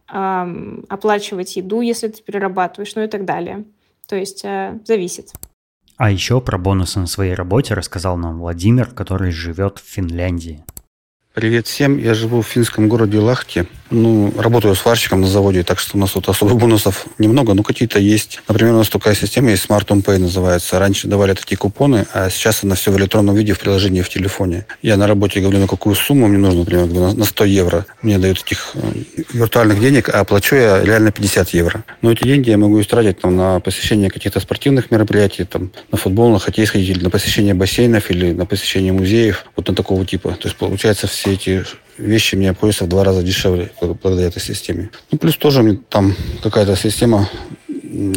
[0.06, 3.64] оплачивать еду, если ты перерабатываешь, ну и так далее.
[4.06, 5.32] То есть э, зависит.
[5.96, 10.64] А еще про бонусы на своей работе рассказал нам Владимир, который живет в Финляндии.
[11.34, 11.96] Привет всем.
[11.96, 13.64] Я живу в финском городе Лахти.
[13.88, 17.98] Ну, работаю сварщиком на заводе, так что у нас тут особых бонусов немного, но какие-то
[17.98, 18.42] есть.
[18.48, 20.78] Например, у нас такая система есть, Smart On Pay называется.
[20.78, 24.66] Раньше давали такие купоны, а сейчас она все в электронном виде в приложении в телефоне.
[24.82, 27.86] Я на работе говорю, на какую сумму мне нужно, например, на 100 евро.
[28.02, 28.80] Мне дают этих э,
[29.32, 31.82] виртуальных денег, а плачу я реально 50 евро.
[32.02, 36.30] Но эти деньги я могу истратить там, на посещение каких-то спортивных мероприятий, там, на футбол,
[36.30, 40.30] на хоккей сходить, или на посещение бассейнов, или на посещение музеев, вот на такого типа.
[40.32, 41.64] То есть, получается, все эти
[41.98, 44.90] вещи мне обходятся в два раза дешевле благодаря этой системе.
[45.10, 47.28] Ну, плюс тоже там какая-то система,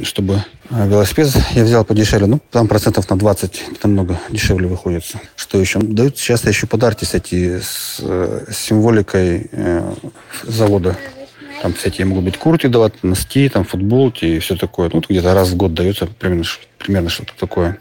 [0.03, 5.03] чтобы а, велосипед я взял подешевле, ну, там процентов на 20 намного дешевле выходит.
[5.35, 5.79] Что еще?
[5.79, 9.93] Дают часто еще подарки, с, э, с символикой э,
[10.43, 10.97] завода.
[11.61, 14.89] Там всякие могут быть куртки давать, носки, там футболки и все такое.
[14.91, 16.45] Ну, где-то раз в год дается примерно,
[16.77, 17.77] примерно что-то такое.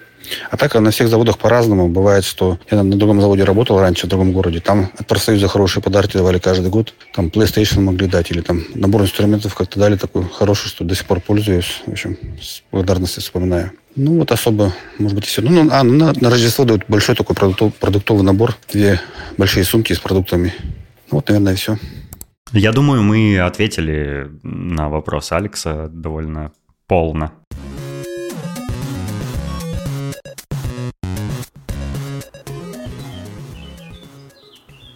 [0.51, 1.89] А так на всех заводах по-разному.
[1.89, 4.61] Бывает, что я на другом заводе работал раньше, в другом городе.
[4.61, 6.95] Там от профсоюза хорошие подарки давали каждый год.
[7.15, 11.07] Там PlayStation могли дать или там набор инструментов как-то дали такой хороший, что до сих
[11.07, 11.83] пор пользуюсь.
[11.87, 13.73] В общем, с благодарностью вспоминаю.
[13.97, 15.41] Ну, вот особо, может быть, и все.
[15.43, 18.57] Ну, ну, а, на, на Рождество дают большой такой продуктов, продуктовый набор.
[18.73, 19.01] Две
[19.39, 20.53] большие сумки с продуктами.
[21.11, 21.79] Ну, вот, наверное, и все.
[22.53, 26.53] Я думаю, мы ответили на вопрос Алекса довольно
[26.87, 27.33] полно.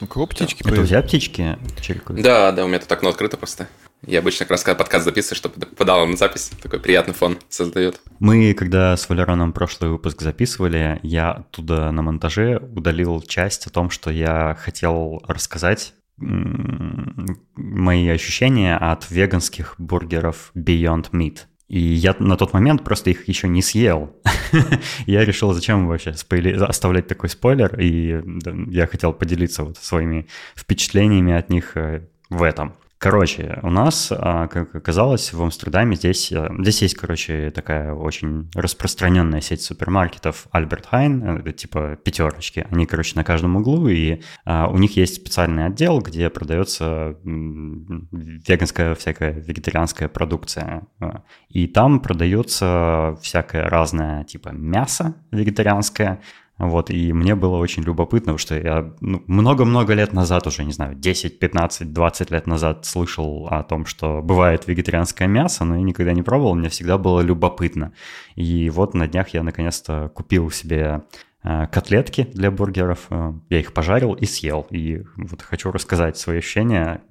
[0.09, 2.23] Кого птички Это у тебя птички чирикают?
[2.23, 3.68] Да, да, у меня тут окно открыто просто.
[4.07, 8.01] Я обычно как раз когда подкаст записываю, чтобы подал на запись, такой приятный фон создает.
[8.21, 13.90] Мы, когда с Валероном прошлый выпуск записывали, я оттуда на монтаже удалил часть о том,
[13.90, 21.38] что я хотел рассказать мои ощущения от веганских бургеров Beyond Meat.
[21.68, 24.16] И я на тот момент просто их еще не съел.
[25.07, 28.22] я решил, зачем вообще оставлять такой спойлер, и
[28.70, 30.26] я хотел поделиться вот своими
[30.57, 32.72] впечатлениями от них э, в этом.
[32.99, 38.51] Короче, у нас, а, как оказалось, в Амстердаме здесь, э, здесь есть, короче, такая очень
[38.57, 42.67] распространенная сеть супермаркетов Альберт Хайн, это типа пятерочки.
[42.73, 48.97] Они, короче, на каждом углу, и а, у них есть специальный отдел, где продается веганская
[48.97, 50.89] всякая вегетарианская продукция.
[50.99, 56.21] А, и там продается всякое разное, типа мясо вегетарианское,
[56.59, 60.73] вот, и мне было очень любопытно, потому что я ну, много-много лет назад, уже, не
[60.73, 65.83] знаю, 10, 15, 20 лет назад слышал о том, что бывает вегетарианское мясо, но я
[65.83, 67.92] никогда не пробовал, мне всегда было любопытно.
[68.35, 71.05] И вот на днях я наконец-то купил себе
[71.42, 73.07] котлетки для бургеров.
[73.11, 74.66] Э, я их пожарил и съел.
[74.70, 77.03] И вот хочу рассказать свои ощущения.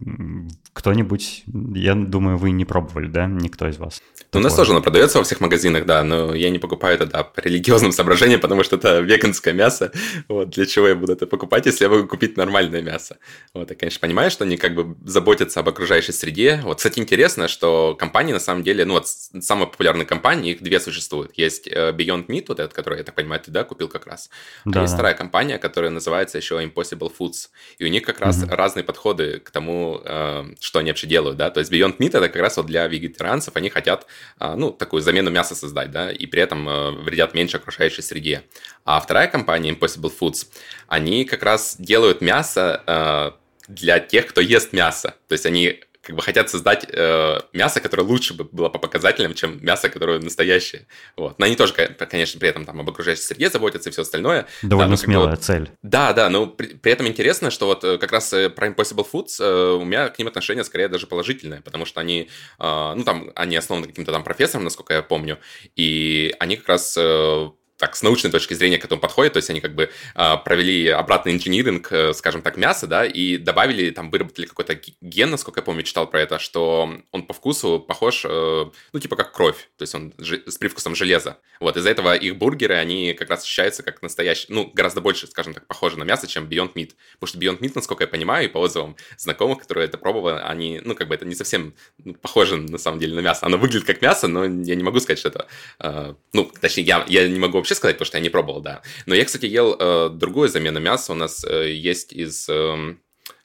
[0.74, 3.26] Кто-нибудь, я думаю, вы не пробовали, да?
[3.26, 4.02] Никто из вас?
[4.34, 7.06] Ну, у нас тоже оно продается во всех магазинах, да, но я не покупаю это,
[7.06, 9.92] да, по религиозным соображениям, потому что это веганское мясо.
[10.28, 13.18] Вот, для чего я буду это покупать, если я могу купить нормальное мясо?
[13.54, 16.60] Вот, я, конечно, понимаю, что они как бы заботятся об окружающей среде.
[16.64, 20.80] Вот, кстати, интересно, что компании, на самом деле, ну, вот самые популярные компании, их две
[20.80, 21.32] существуют.
[21.38, 24.17] Есть э, Beyond Meat, вот этот, который, я так понимаю, ты, да, купил как раз.
[24.66, 27.50] А да, есть вторая компания, которая называется еще Impossible Foods.
[27.78, 28.54] И у них как раз угу.
[28.56, 31.50] разные подходы к тому, э, что они вообще делают, да.
[31.50, 34.08] То есть Beyond Meat это как раз вот для вегетарианцев, они хотят,
[34.40, 36.66] э, ну, такую замену мяса создать, да, и при этом
[37.04, 38.44] вредят меньше окружающей среде.
[38.86, 40.48] А вторая компания Impossible Foods,
[40.88, 45.16] они как раз делают мясо для тех, кто ест мясо.
[45.28, 49.34] То есть они как бы хотят создать э, мясо, которое лучше бы было по показателям,
[49.34, 50.88] чем мясо, которое настоящее.
[51.18, 51.38] Вот.
[51.38, 54.48] Но они тоже, конечно, при этом там об окружающей среде заботятся и все остальное.
[54.62, 55.70] Довольно да, смелая вот, цель.
[55.84, 59.06] Да, да, но при, при этом интересно, что вот э, как раз э, про Impossible
[59.12, 63.04] Foods э, у меня к ним отношение скорее даже положительное, потому что они, э, ну
[63.04, 65.40] там, они основаны каким-то там профессором, насколько я помню,
[65.76, 69.50] и они как раз э, так, с научной точки зрения к этому подходят, то есть
[69.50, 74.10] они как бы э, провели обратный инжиниринг, э, скажем так, мяса, да, и добавили, там,
[74.10, 78.66] выработали какой-то ген, насколько я помню, читал про это, что он по вкусу похож, э,
[78.94, 81.38] ну, типа как кровь, то есть он с привкусом железа.
[81.60, 85.54] Вот, из-за этого их бургеры, они как раз ощущаются как настоящие, ну, гораздо больше, скажем
[85.54, 86.92] так, похожи на мясо, чем Beyond Meat.
[87.20, 90.82] Потому что Beyond Meat, насколько я понимаю, и по отзывам знакомых, которые это пробовали, они,
[90.84, 93.46] ну, как бы это не совсем ну, похоже, на самом деле, на мясо.
[93.46, 95.48] Оно выглядит как мясо, но я не могу сказать, что это,
[95.80, 98.82] э, ну, точнее, я, я не могу вообще сказать, потому что я не пробовал, да.
[99.06, 101.12] Но я, кстати, ел э, другую замену мяса.
[101.12, 102.48] У нас э, есть из...
[102.48, 102.96] Э,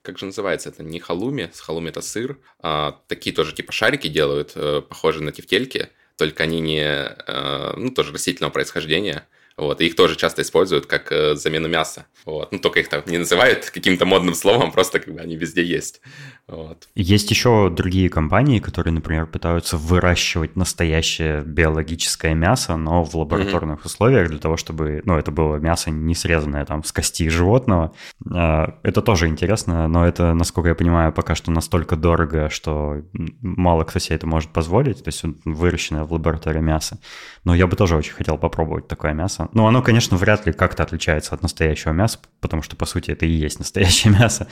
[0.02, 0.84] как же называется это?
[0.84, 2.38] Не халуми, с халуми это сыр.
[2.60, 7.90] А, такие тоже типа шарики делают, э, похожие на тефтельки, только они не, э, ну,
[7.90, 9.26] тоже растительного происхождения.
[9.56, 12.06] Вот, и их тоже часто используют как э, замену мяса.
[12.24, 12.52] Вот.
[12.52, 16.00] Ну, только их там не называют каким-то модным словом, просто как бы они везде есть.
[16.48, 16.88] Вот.
[16.94, 23.86] Есть еще другие компании, которые, например, пытаются выращивать настоящее биологическое мясо, но в лабораторных mm-hmm.
[23.86, 27.94] условиях для того, чтобы, ну, это было мясо не срезанное там с кости животного.
[28.30, 33.02] А, это тоже интересно, но это, насколько я понимаю, пока что настолько дорого, что
[33.40, 36.98] мало кто себе это может позволить, то есть выращенное в лаборатории мясо.
[37.44, 39.48] Но я бы тоже очень хотел попробовать такое мясо.
[39.52, 43.26] Ну, оно, конечно, вряд ли как-то отличается от настоящего мяса, потому что, по сути, это
[43.26, 44.48] и есть настоящее мясо.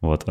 [0.00, 0.24] Вот.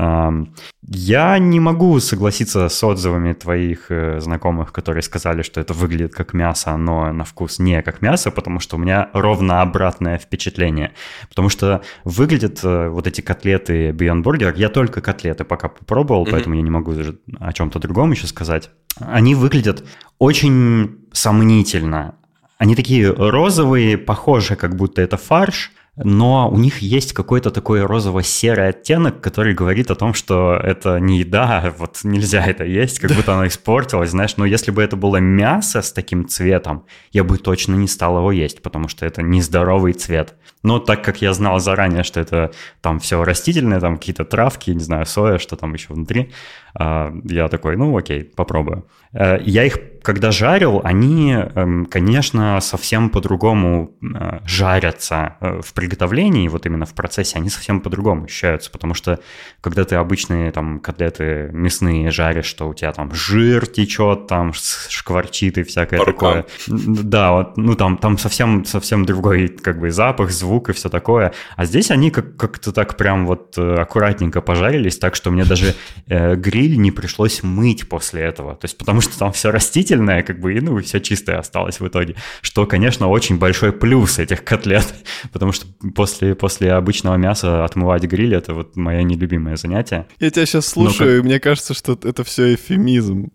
[0.82, 6.34] Я не могу согласиться с отзывами твоих э, знакомых, которые сказали, что это выглядит как
[6.34, 10.93] мясо, но на вкус не как мясо, потому что у меня ровно обратное впечатление.
[11.27, 16.32] Потому что выглядят э, вот эти котлеты Beyond Burger, я только котлеты пока попробовал, mm-hmm.
[16.32, 16.93] поэтому я не могу
[17.39, 18.69] о чем-то другом еще сказать.
[18.99, 19.84] Они выглядят
[20.17, 22.15] очень сомнительно.
[22.58, 28.70] Они такие розовые, похожи, как будто это фарш, но у них есть какой-то такой розово-серый
[28.70, 33.12] оттенок, который говорит о том, что это не еда, а вот нельзя это есть, как
[33.12, 34.38] будто оно испортилось, знаешь.
[34.38, 38.32] Но если бы это было мясо с таким цветом, я бы точно не стал его
[38.32, 40.36] есть, потому что это нездоровый цвет.
[40.62, 44.84] Но так как я знал заранее, что это там все растительное, там какие-то травки, не
[44.84, 46.32] знаю, соя, что там еще внутри,
[46.76, 48.86] а, я такой, ну окей, попробую.
[49.13, 56.48] Э, я их, когда жарил, они, эм, конечно, совсем по-другому э, жарятся э, в приготовлении,
[56.48, 59.20] вот именно в процессе, они совсем по-другому ощущаются, потому что
[59.60, 65.58] когда ты обычные там котлеты мясные жаришь, что у тебя там жир течет, там шкварчит
[65.58, 66.46] и всякое такое.
[66.67, 71.34] Да, вот, ну там, там совсем, совсем другой как бы запах, звук и все такое.
[71.58, 75.76] А здесь они как- как-то так прям вот аккуратненько пожарились, так что мне даже
[76.08, 78.56] э, гриль не пришлось мыть после этого.
[78.56, 81.88] То есть потому что там все растительное, как бы, и ну, все чистое осталось в
[81.88, 82.15] итоге.
[82.41, 84.93] Что, конечно, очень большой плюс этих котлет,
[85.31, 90.07] потому что после, после обычного мяса отмывать гриль— это вот мое нелюбимое занятие.
[90.19, 91.25] Я тебя сейчас слушаю, как...
[91.25, 93.30] и мне кажется, что это все эвфемизм.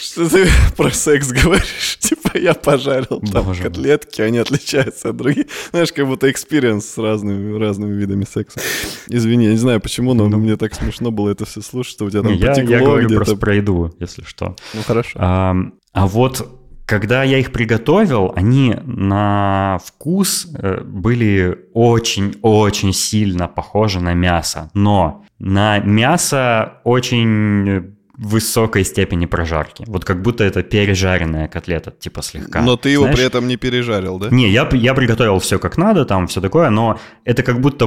[0.00, 1.98] Что ты про секс говоришь?
[2.00, 5.46] Типа я пожарил там Боже котлетки, они отличаются от других.
[5.70, 8.60] Знаешь, как будто experience с разными, разными видами секса.
[9.06, 12.04] Извини, я не знаю почему, но ну, мне так смешно было это все слушать, что
[12.06, 14.56] у тебя там я, потекло Я говорю просто про еду, если что.
[14.74, 15.18] Ну хорошо.
[15.20, 15.56] А,
[15.92, 24.14] а вот когда я их приготовил, они на вкус э, были очень-очень сильно похожи на
[24.14, 24.70] мясо.
[24.72, 29.84] Но на мясо очень высокой степени прожарки.
[29.86, 32.62] Вот как будто это пережаренная котлета, типа слегка.
[32.62, 33.18] Но ты его Знаешь?
[33.18, 34.28] при этом не пережарил, да?
[34.30, 37.86] Не, я, я приготовил все как надо, там все такое, но это как будто,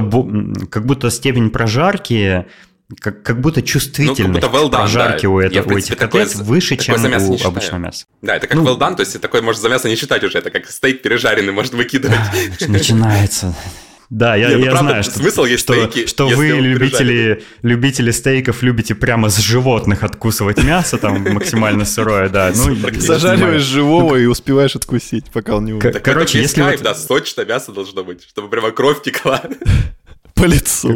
[0.70, 2.46] как будто степень прожарки
[3.00, 5.28] как, как будто чувствительность ну, как будто well done, прожарки да.
[5.28, 8.06] у, это, Я, принципе, у этих такое, котлет выше, чем у обычного мяса.
[8.20, 10.38] Да, это как ну, well done, то есть такое может за мясо не считать уже,
[10.38, 12.18] это как стейк пережаренный может выкидывать.
[12.68, 13.54] Начинается.
[14.12, 17.42] Да, я, Нет, ну, я правда, знаю, что, смысл есть что, стейки, что вы, любители,
[17.62, 22.52] любители стейков, любите прямо с животных откусывать мясо, там максимально сырое, да.
[22.54, 25.98] Ну, Зажариваешь живого и успеваешь откусить, пока он не умер.
[26.00, 26.60] Короче, если...
[26.60, 29.42] Кайф, да, сочное мясо должно быть, чтобы прямо кровь текла.
[30.42, 30.88] По лицу.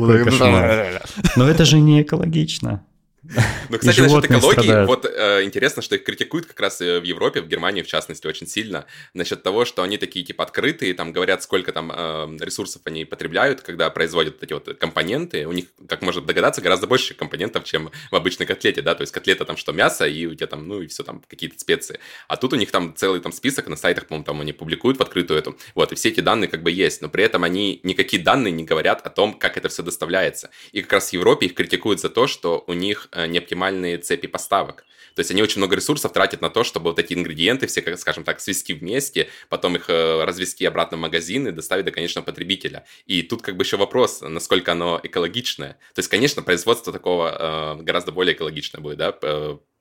[1.37, 2.83] Но это же не экологично.
[3.69, 4.89] Ну, кстати, насчет экологии, страдают.
[4.89, 8.27] вот э, интересно, что их критикуют как раз э, в Европе, в Германии, в частности,
[8.27, 12.83] очень сильно, насчет того, что они такие, типа, открытые, там, говорят, сколько там э, ресурсов
[12.85, 17.65] они потребляют, когда производят эти вот компоненты, у них, как можно догадаться, гораздо больше компонентов,
[17.65, 20.69] чем в обычной котлете, да, то есть котлета там что, мясо, и у тебя там,
[20.69, 23.77] ну, и все там, какие-то специи, а тут у них там целый там список на
[23.77, 26.71] сайтах, по-моему, там они публикуют в открытую эту, вот, и все эти данные как бы
[26.71, 30.51] есть, но при этом они, никакие данные не говорят о том, как это все доставляется,
[30.73, 34.85] и как раз в Европе их критикуют за то, что у них неоптимальные цепи поставок.
[35.17, 38.23] То есть они очень много ресурсов тратят на то, чтобы вот эти ингредиенты все, скажем
[38.23, 42.85] так, свести вместе, потом их э, развести обратно в магазин и доставить до конечного потребителя.
[43.07, 45.79] И тут как бы еще вопрос, насколько оно экологичное.
[45.95, 49.13] То есть, конечно, производство такого э, гораздо более экологичное будет, да,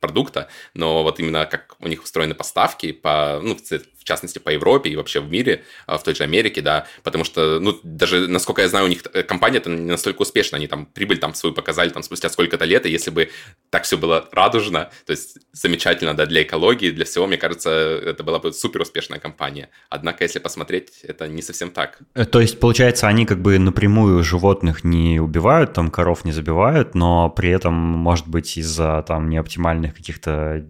[0.06, 3.58] продукта, но вот именно как у них устроены поставки, по, ну,
[4.06, 7.24] в частности, по Европе и вообще в мире, а, в той же Америке, да, потому
[7.24, 10.86] что, ну, даже, насколько я знаю, у них э, компания-то не настолько успешна, они там
[10.86, 13.30] прибыль там свою показали там спустя сколько-то лет, и если бы
[13.72, 18.24] так все было радужно, то есть замечательно, да, для экологии, для всего, мне кажется, это
[18.24, 19.70] была бы супер успешная компания.
[19.90, 21.98] Однако, если посмотреть, это не совсем так.
[22.14, 26.94] Э, то есть, получается, они как бы напрямую животных не убивают, там коров не забивают,
[26.94, 30.66] но при этом, может быть, из-за там неоптимальных каких-то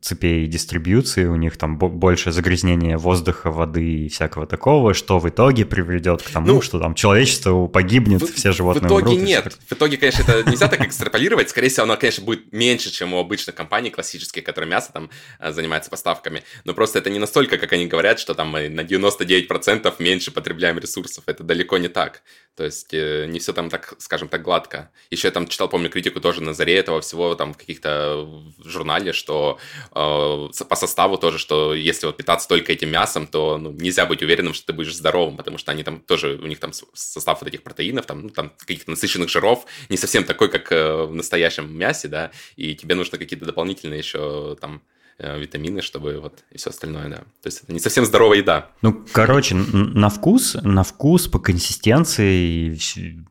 [0.00, 5.64] цепей дистрибьюции, у них там больше загрязнения воздуха, воды и всякого такого, что в итоге
[5.64, 9.58] приведет к тому, ну, что там человечество погибнет, в, все животные В итоге умрут, нет.
[9.68, 11.50] В итоге, конечно, это нельзя так экстраполировать.
[11.50, 15.52] Скорее всего, оно, конечно, будет меньше, чем у обычных компаний классических, которые мясо там э,
[15.52, 16.42] занимаются поставками.
[16.64, 20.78] Но просто это не настолько, как они говорят, что там мы на 99% меньше потребляем
[20.78, 21.24] ресурсов.
[21.26, 22.22] Это далеко не так.
[22.56, 24.90] То есть э, не все там так, скажем так, гладко.
[25.10, 28.28] Еще я там читал, помню, критику тоже на заре этого всего, там в каких-то
[28.70, 29.58] журнале, что
[29.92, 34.22] э, по составу тоже, что если вот питаться только этим мясом, то ну, нельзя быть
[34.22, 37.48] уверенным, что ты будешь здоровым, потому что они там тоже, у них там состав вот
[37.48, 41.76] этих протеинов, там, ну, там каких-то насыщенных жиров не совсем такой, как э, в настоящем
[41.76, 44.82] мясе, да, и тебе нужно какие-то дополнительные еще там
[45.20, 47.16] витамины, чтобы вот и все остальное, да.
[47.16, 48.68] То есть это не совсем здоровая еда.
[48.82, 52.78] Ну, короче, на вкус, на вкус, по консистенции,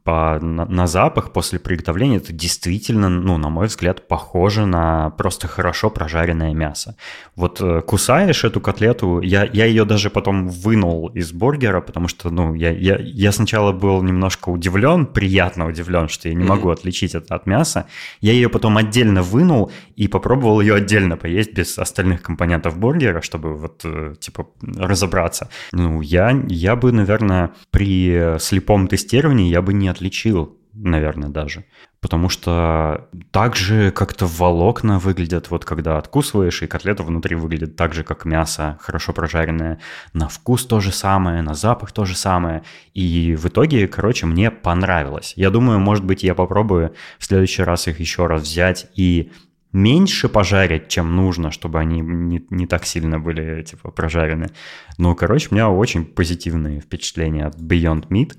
[0.04, 5.48] по, на, на запах после приготовления это действительно, ну, на мой взгляд, похоже на просто
[5.48, 6.96] хорошо прожаренное мясо.
[7.36, 12.30] Вот э, кусаешь эту котлету, я, я ее даже потом вынул из бургера, потому что,
[12.30, 17.16] ну, я, я, я сначала был немножко удивлен, приятно удивлен, что я не могу отличить
[17.16, 17.88] это от мяса.
[18.22, 23.56] Я ее потом отдельно вынул и попробовал ее отдельно поесть без остальных компонентов бургера, чтобы
[23.56, 25.50] вот, э, типа, разобраться.
[25.72, 31.66] Ну, я, я бы, наверное, при слепом тестировании я бы не отличил наверное, даже.
[32.02, 37.94] Потому что так же как-то волокна выглядят, вот когда откусываешь, и котлета внутри выглядит так
[37.94, 39.80] же, как мясо, хорошо прожаренное.
[40.14, 42.64] На вкус то же самое, на запах то же самое.
[42.94, 45.34] И в итоге, короче, мне понравилось.
[45.36, 49.32] Я думаю, может быть, я попробую в следующий раз их еще раз взять и
[49.72, 54.50] меньше пожарить, чем нужно, чтобы они не, не так сильно были, типа, прожарены.
[54.98, 58.34] Ну, короче, у меня очень позитивные впечатления от Beyond Meat.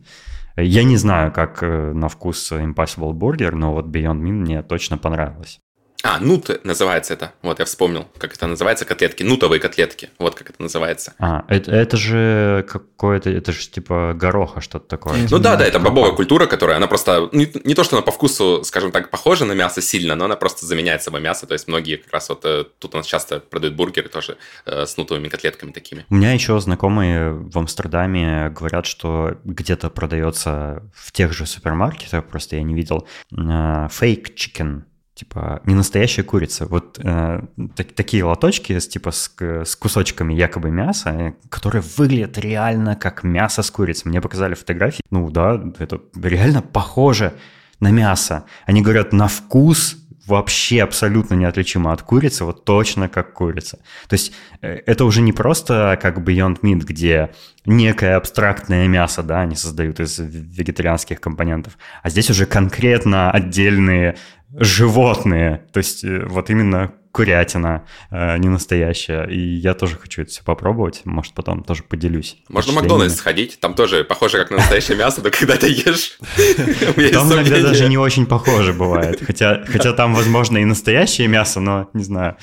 [0.57, 4.99] Я не знаю, как э, на вкус Impossible Burger, но вот Beyond Meat мне точно
[4.99, 5.61] понравилось.
[6.03, 7.33] А, нут называется это.
[7.43, 9.23] Вот, я вспомнил, как это называется, котлетки.
[9.23, 10.11] Нутовые котлетки.
[10.19, 11.15] Вот как это называется.
[11.19, 15.27] А, это, это же какое-то, это же типа гороха, что-то такое.
[15.31, 18.13] Ну да, да, это бобовая культура, которая, она просто, не, не то, что она по
[18.13, 21.47] вкусу, скажем так, похожа на мясо сильно, но она просто заменяет собой мясо.
[21.47, 24.87] То есть многие как раз вот э, тут у нас часто продают бургеры тоже э,
[24.87, 26.07] с нутовыми котлетками такими.
[26.09, 32.57] У меня еще знакомые в Амстердаме говорят, что где-то продается в тех же супермаркетах, просто
[32.57, 34.83] я не видел, э, chicken
[35.15, 36.67] типа не настоящая курица.
[36.67, 37.43] Вот э,
[37.77, 43.25] так, такие лоточки с типа с, с кусочками якобы мяса, э, которые выглядят реально как
[43.25, 44.09] мясо с курицей.
[44.09, 45.03] Мне показали фотографии.
[45.11, 47.35] Ну да, это реально похоже
[47.81, 48.45] на мясо.
[48.67, 49.97] Они говорят на вкус
[50.31, 53.79] вообще абсолютно неотличимо от курицы, вот точно как курица.
[54.09, 57.31] То есть э, это уже не просто как Beyond Meat, где
[57.67, 64.17] некое абстрактное мясо, да, они создают из вегетарианских компонентов, а здесь уже конкретно отдельные
[64.53, 69.25] животные, то есть э, вот именно курятина э, не настоящая.
[69.25, 71.03] И я тоже хочу это все попробовать.
[71.05, 72.37] Может, потом тоже поделюсь.
[72.49, 73.59] Можно в Макдональдс сходить.
[73.61, 76.19] Там тоже похоже, как на настоящее мясо, но когда ты ешь...
[77.13, 79.21] Там иногда даже не очень похоже бывает.
[79.27, 82.37] Хотя, хотя там, возможно, и настоящее мясо, но не знаю.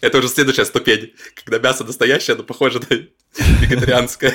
[0.00, 1.12] Это уже следующая ступень.
[1.34, 2.96] Когда мясо настоящее, оно похоже на
[3.60, 4.34] вегетарианское.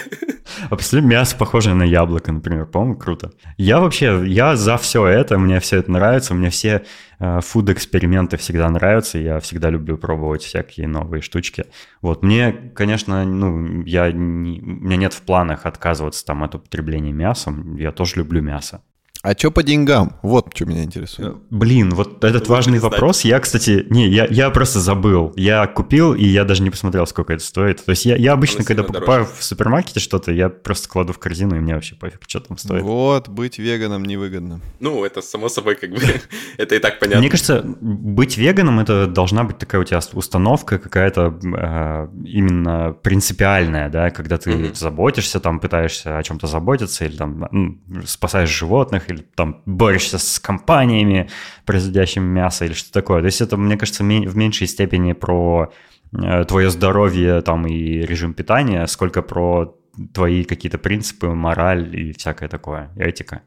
[0.70, 2.66] А после мясо похожее на яблоко, например.
[2.66, 3.32] По-моему, круто.
[3.58, 6.84] Я вообще, я за все это, мне все это нравится, мне все
[7.20, 11.66] э, фуд-эксперименты всегда нравятся, я всегда люблю пробовать всякие новые штучки.
[12.02, 17.12] Вот, мне, конечно, ну, я не, у меня нет в планах отказываться там от употребления
[17.12, 18.82] мяса, я тоже люблю мясо.
[19.24, 20.18] А что по деньгам?
[20.22, 21.36] Вот что меня интересует.
[21.50, 23.22] Блин, вот этот важный вопрос.
[23.22, 25.34] Я, кстати, не, я, я просто забыл.
[25.36, 27.84] Я купил, и я даже не посмотрел, сколько это стоит.
[27.84, 29.40] То есть я, я обычно, когда покупаю дороже.
[29.40, 32.84] в супермаркете что-то, я просто кладу в корзину, и мне вообще пофиг, что там стоит.
[32.84, 34.62] Вот, быть веганом невыгодно.
[34.80, 36.02] Ну, это само собой как бы,
[36.58, 37.20] это и так понятно.
[37.20, 43.90] Мне кажется, быть веганом, это должна быть такая у тебя установка какая-то э, именно принципиальная,
[43.90, 44.76] да, когда ты mm-hmm.
[44.76, 51.30] заботишься, там пытаешься о чем-то заботиться, или там спасаешь животных, или там борешься с компаниями,
[51.66, 53.22] производящими мясо или что такое.
[53.22, 55.72] То есть это, мне кажется, в меньшей степени про
[56.14, 59.76] э, твое здоровье там и режим питания, сколько про
[60.14, 63.42] твои какие-то принципы, мораль и всякое такое, этика.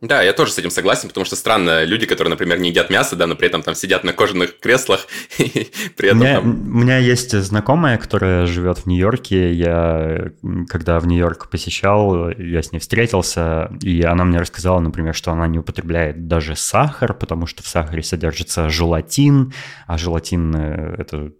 [0.00, 3.16] Да, я тоже с этим согласен, потому что странно, люди, которые, например, не едят мясо,
[3.16, 5.06] да, но при этом там сидят на кожаных креслах,
[5.38, 6.50] при этом у меня, там...
[6.50, 10.32] У меня есть знакомая, которая живет в Нью-Йорке, я,
[10.68, 15.46] когда в Нью-Йорк посещал, я с ней встретился, и она мне рассказала, например, что она
[15.46, 19.52] не употребляет даже сахар, потому что в сахаре содержится желатин,
[19.86, 21.32] а желатин э,– это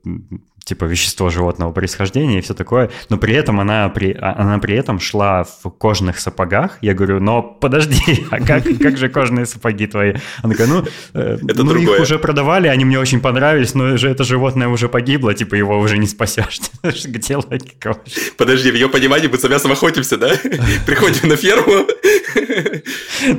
[0.70, 4.76] типа вещество животного происхождения и все такое, но при этом она при, а, она при
[4.76, 6.78] этом шла в кожаных сапогах.
[6.80, 10.14] Я говорю, но подожди, а как, как же кожаные сапоги твои?
[10.42, 14.08] Она такая, ну, э, это ну их уже продавали, они мне очень понравились, но же
[14.08, 16.60] это животное уже погибло, типа его уже не спасешь.
[17.04, 18.20] Где логика вообще?
[18.38, 20.30] Подожди, в ее понимании мы за мясом охотимся, да?
[20.86, 21.84] Приходим на ферму.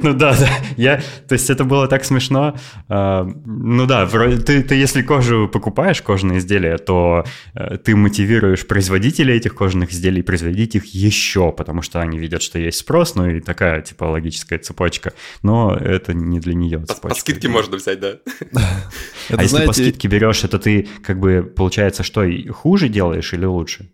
[0.04, 0.50] Ну да, да.
[0.76, 0.98] Я,
[1.30, 2.58] то есть это было так смешно.
[2.90, 7.21] А, ну да, ты, ты если кожу покупаешь, кожаные изделия, то
[7.54, 12.60] э, ты мотивируешь производителей этих кожаных изделий производить их еще, потому что они видят, что
[12.60, 15.14] есть спрос, ну и такая типа логическая цепочка.
[15.44, 17.10] Но это не для нее цепочка.
[17.10, 18.20] По, скидке можно взять, да.
[19.30, 23.90] А если по скидке берешь, это ты как бы получается что, хуже делаешь или лучше?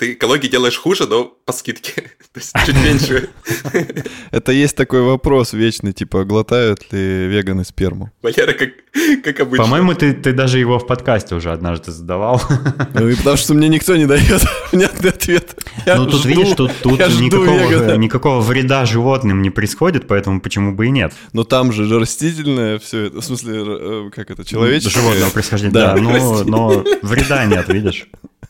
[0.00, 1.92] Ты экологии делаешь хуже, но по скидке.
[2.32, 3.28] То есть чуть меньше.
[4.30, 8.10] Это есть такой вопрос вечный, типа, глотают ли веганы сперму?
[8.22, 8.70] Валера, как,
[9.22, 9.64] как обычно.
[9.64, 12.40] По-моему, ты, ты даже его в подкасте уже однажды задавал.
[12.94, 14.42] Ну и потому что мне никто не дает
[14.72, 15.62] внятный ответ.
[15.86, 20.74] Я ну тут жду, видишь, тут, тут никакого, никакого вреда животным не происходит, поэтому почему
[20.74, 21.12] бы и нет.
[21.32, 25.00] Но там же растительное все это, в смысле, э, как это, человеческое?
[25.00, 28.06] Животного происхождения, да, да но, но вреда нет, видишь.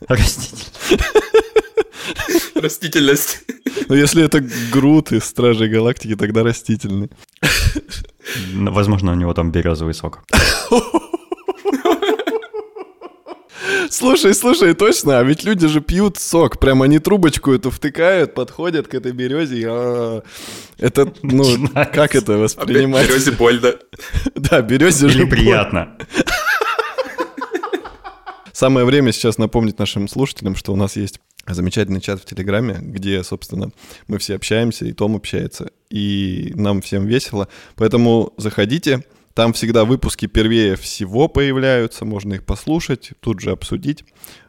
[0.07, 0.65] Растительное.
[2.55, 3.39] Растительность.
[3.87, 7.09] Ну, если это Грут из Стражей Галактики, тогда растительный.
[8.53, 10.23] Возможно, у него там березовый сок.
[13.89, 18.87] Слушай, слушай, точно, а ведь люди же пьют сок, прям они трубочку эту втыкают, подходят
[18.87, 20.23] к этой березе, и а,
[20.77, 21.43] это, ну,
[21.93, 23.09] как это воспринимать?
[23.09, 23.73] Березе больно.
[24.35, 25.97] Да, березе же приятно.
[28.61, 33.23] Самое время сейчас напомнить нашим слушателям, что у нас есть замечательный чат в Телеграме, где,
[33.23, 33.71] собственно,
[34.07, 37.47] мы все общаемся, и Том общается, и нам всем весело.
[37.75, 39.03] Поэтому заходите,
[39.33, 44.05] там всегда выпуски первее всего появляются, можно их послушать, тут же обсудить.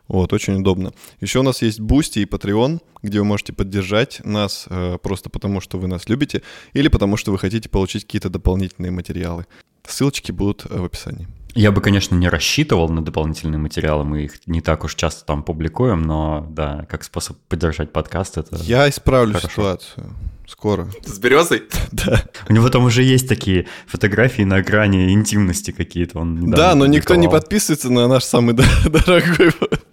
[0.09, 0.93] Вот, очень удобно.
[1.23, 5.63] Еще у нас есть Boosty и Patreon, где вы можете поддержать нас э, просто потому,
[5.63, 6.43] что вы нас любите,
[6.75, 9.47] или потому, что вы хотите получить какие-то дополнительные материалы.
[9.87, 11.29] Ссылочки будут э, в описании.
[11.55, 15.43] Я бы, конечно, не рассчитывал на дополнительные материалы, мы их не так уж часто там
[15.43, 19.49] публикуем, но да, как способ поддержать подкаст это Я исправлю хорошо.
[19.49, 20.07] ситуацию.
[20.47, 20.89] Скоро.
[21.05, 21.65] С березой?
[21.93, 22.23] Да.
[22.49, 26.19] У него там уже есть такие фотографии на грани интимности какие-то.
[26.19, 29.53] Он да, но никто не подписывается на наш самый дорогой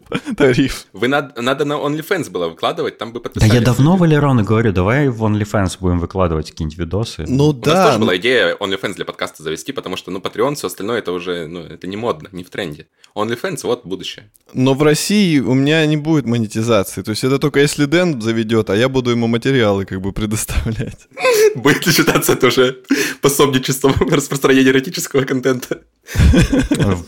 [0.38, 0.86] тариф.
[0.94, 3.52] Вы надо, надо на OnlyFans было выкладывать, там бы подписались.
[3.52, 7.26] Да я давно Валерону говорю, давай в OnlyFans будем выкладывать какие-нибудь видосы.
[7.28, 7.72] Ну У да.
[7.72, 11.00] У нас тоже была идея OnlyFans для подкаста завести, потому что, ну, Patreon, все остальное,
[11.00, 12.88] это уже, ну, это не модно, не в тренде.
[13.16, 14.32] OnlyFans, вот будущее.
[14.54, 18.70] Но в России у меня не будет монетизации, то есть это только если Дэн заведет,
[18.70, 21.08] а я буду ему материалы как бы предоставлять.
[21.56, 22.80] Будет ли считаться это уже
[23.22, 25.82] пособничеством распространения эротического контента?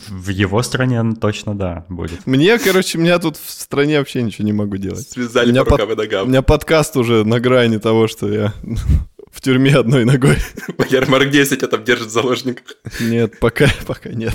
[0.08, 2.26] В его стране точно да, будет.
[2.26, 5.08] Мне, короче, короче, меня тут в стране вообще ничего не могу делать.
[5.08, 5.98] Связали меня по рукам под...
[5.98, 6.26] и ногам.
[6.26, 8.52] У меня подкаст уже на грани того, что я
[9.30, 10.36] в тюрьме одной ногой.
[10.78, 12.62] Валер Марк 10 а тебя держит заложник.
[13.00, 14.34] Нет, пока, пока нет.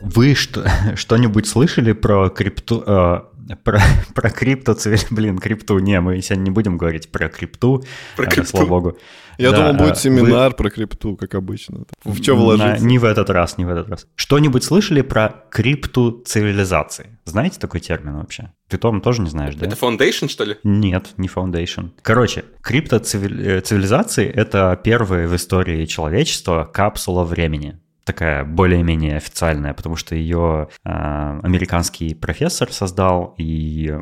[0.00, 2.82] Вы что, что-нибудь слышали про крипту...
[2.86, 3.20] Э,
[3.62, 3.80] про,
[4.14, 5.00] про криптоцивиль...
[5.10, 5.78] Блин, крипту.
[5.78, 7.84] Не, мы сегодня не будем говорить про крипту.
[8.16, 8.42] Про крипту.
[8.42, 8.98] Э, слава богу.
[9.38, 10.56] Я да, думал, будет э, семинар вы...
[10.56, 11.84] про крипту, как обычно.
[12.04, 12.82] В что вложиться?
[12.82, 14.06] На, не в этот раз, не в этот раз.
[14.16, 17.18] Что-нибудь слышали про крипту цивилизации?
[17.24, 18.52] Знаете такой термин вообще?
[18.68, 19.66] Ты, Том, тоже не знаешь, да?
[19.66, 20.56] Это Foundation, что ли?
[20.64, 21.90] Нет, не Foundation.
[22.02, 27.78] Короче, криптоцивилизации— это первые в истории человечества капсула времени
[28.08, 33.94] такая более-менее официальная, потому что ее э, американский профессор создал, и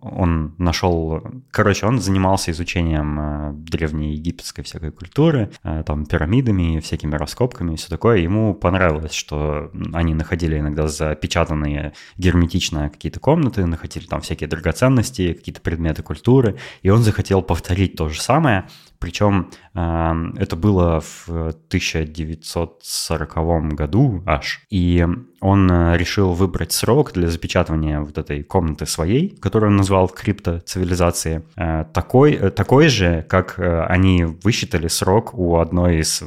[0.00, 1.22] он нашел...
[1.50, 7.76] Короче, он занимался изучением э, древней египетской всякой культуры, э, там, пирамидами, всякими раскопками и
[7.76, 8.16] все такое.
[8.16, 15.60] Ему понравилось, что они находили иногда запечатанные герметично какие-то комнаты, находили там всякие драгоценности, какие-то
[15.60, 18.64] предметы культуры, и он захотел повторить то же самое,
[19.00, 24.64] причем э, это было в 1940 году аж.
[24.70, 25.04] И
[25.40, 31.42] он э, решил выбрать срок для запечатывания вот этой комнаты своей, которую он назвал криптоцивилизацией,
[31.56, 36.22] э, такой, э, такой же, как они высчитали срок у одной из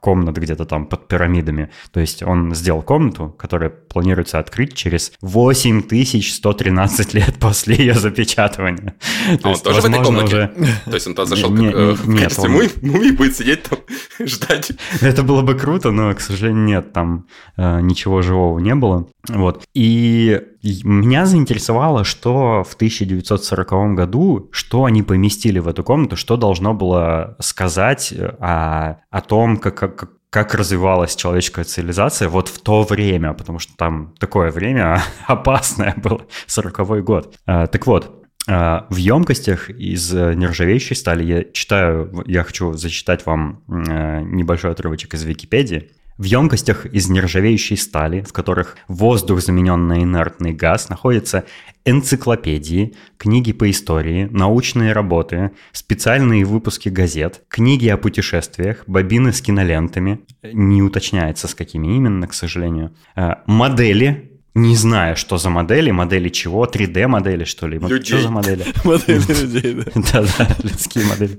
[0.00, 1.70] комнат где-то там под пирамидами.
[1.92, 8.94] То есть он сделал комнату, которая планируется открыть через 8113 лет после ее запечатывания.
[9.30, 10.50] А То он есть, тоже в этой комнате?
[10.84, 12.50] То есть он туда зашел в нет, он...
[12.50, 13.78] мумии, будет сидеть там,
[14.26, 14.72] ждать?
[15.00, 17.26] Это было бы круто, но, к сожалению, нет, там
[17.56, 19.06] ничего живого такового не было.
[19.28, 19.64] Вот.
[19.74, 26.74] И меня заинтересовало, что в 1940 году, что они поместили в эту комнату, что должно
[26.74, 32.82] было сказать э, о, о том, как, как, как развивалась человеческая цивилизация вот в то
[32.82, 37.34] время, потому что там такое время опасное было, 40-й год.
[37.46, 43.62] А, так вот, а, в емкостях из нержавеющей стали я читаю, я хочу зачитать вам
[43.68, 45.90] э, небольшой отрывочек из Википедии.
[46.18, 51.44] В емкостях из нержавеющей стали, в которых воздух заменен на инертный газ, находятся
[51.84, 60.20] энциклопедии, книги по истории, научные работы, специальные выпуски газет, книги о путешествиях, бобины с кинолентами,
[60.42, 66.28] не уточняется с какими именно, к сожалению, э, модели, не знаю, что за модели, модели
[66.28, 67.78] чего, 3D-модели, что ли?
[67.78, 68.02] Людей.
[68.04, 68.64] Что за модели?
[68.84, 69.92] Модели людей, да.
[70.12, 71.38] Да-да, людские модели.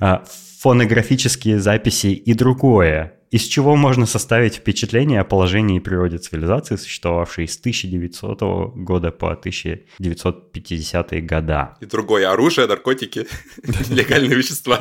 [0.00, 0.18] Э,
[0.58, 7.46] фонографические записи и другое из чего можно составить впечатление о положении и природе цивилизации, существовавшей
[7.46, 8.40] с 1900
[8.74, 11.76] года по 1950-е года.
[11.80, 13.26] И другое оружие, наркотики,
[13.90, 14.80] легальные вещества.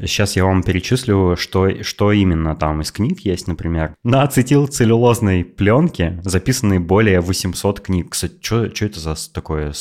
[0.00, 3.96] Сейчас я вам перечислю, что, что именно там из книг есть, например.
[4.04, 8.10] На ацетилцеллюлозной пленке записаны более 800 книг.
[8.10, 9.72] Кстати, что это за такое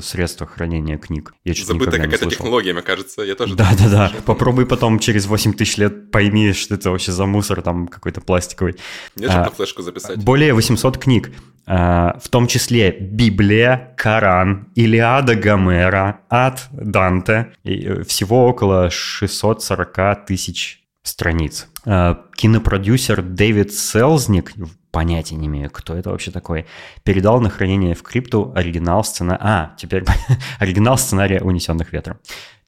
[0.00, 1.34] средство хранения книг?
[1.44, 3.22] Я Забытая какая-то технология, мне кажется.
[3.22, 3.54] Я тоже...
[3.54, 4.12] Да-да-да.
[4.26, 8.76] Попробуй потом через 8 тысяч лет пойми, что это вообще за мусор там какой-то пластиковый.
[9.16, 10.16] Мне же а, флешку записать.
[10.18, 11.30] Более 800 книг,
[11.66, 20.26] а, в том числе Библия, Коран, Илиада Гомера, Ад Данте, и э, всего около 640
[20.26, 21.68] тысяч страниц.
[21.84, 24.52] А, кинопродюсер Дэвид Селзник,
[24.90, 26.66] понятия не имею, кто это вообще такой,
[27.04, 29.40] передал на хранение в крипту оригинал сценария...
[29.42, 30.04] А, теперь
[30.58, 32.18] оригинал сценария «Унесенных ветром».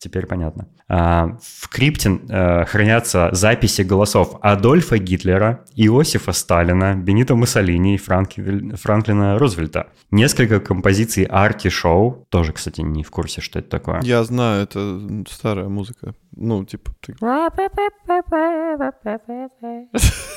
[0.02, 0.66] Теперь понятно.
[0.88, 9.38] А, в крипте э, хранятся записи голосов Адольфа Гитлера, Иосифа Сталина, Бенита Муссолини и Франклина
[9.38, 9.90] Рузвельта.
[10.10, 14.00] Несколько композиций Арти Шоу, тоже, кстати, не в курсе, что это такое.
[14.02, 14.98] Я знаю, это
[15.30, 16.14] старая музыка.
[16.34, 16.92] Ну, типа...
[17.00, 17.14] Ты...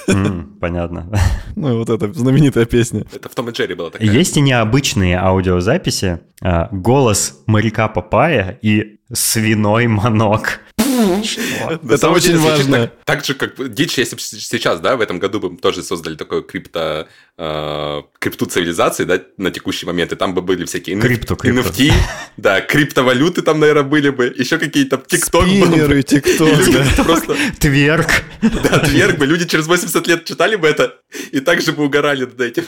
[0.62, 1.10] понятно.
[1.56, 3.06] Ну, вот эта знаменитая песня.
[3.14, 4.08] Это в Том и Джерри была такая.
[4.10, 6.20] Есть и необычные аудиозаписи.
[6.42, 10.62] А, голос моряка Папая и свиной манок.
[10.78, 12.92] Это очень важно.
[13.04, 16.42] Так же, как дичь, если бы сейчас, да, в этом году бы тоже создали такое
[16.42, 17.08] крипто
[17.38, 21.70] э, крипту цивилизации, да, на текущий момент, и там бы были всякие крипту, крипту.
[21.70, 21.92] NFT,
[22.38, 27.36] да, криптовалюты там, наверное, были бы, еще какие-то ТикТок Спиннеры, ТикТок, просто...
[27.60, 28.08] Тверк.
[28.42, 30.96] Да, тверк бы, люди через 80 лет читали бы это,
[31.32, 32.64] и также бы угорали над этим.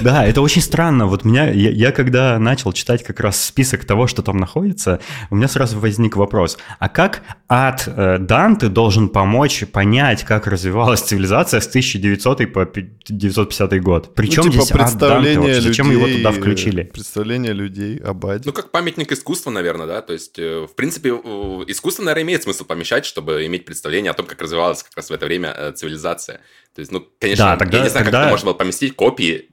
[0.00, 4.06] Да, это очень странно, вот меня, я, я когда начал читать как раз список того,
[4.06, 5.00] что там находится,
[5.30, 11.00] у меня сразу возник вопрос, а как ад э, Данте должен помочь понять, как развивалась
[11.00, 12.68] цивилизация с 1900 по
[13.08, 14.14] 950 год.
[14.14, 16.82] Причем ну, типа здесь представление людей, Зачем его туда включили?
[16.84, 18.42] Представление людей об Аде.
[18.46, 20.02] Ну, как памятник искусства, наверное, да?
[20.02, 24.26] То есть, э, в принципе, искусство, наверное, имеет смысл помещать, чтобы иметь представление о том,
[24.26, 26.40] как развивалась как раз в это время э, цивилизация.
[26.74, 28.18] То есть, ну, конечно, да, тогда, я не знаю, тогда...
[28.18, 29.49] как это можно было поместить копии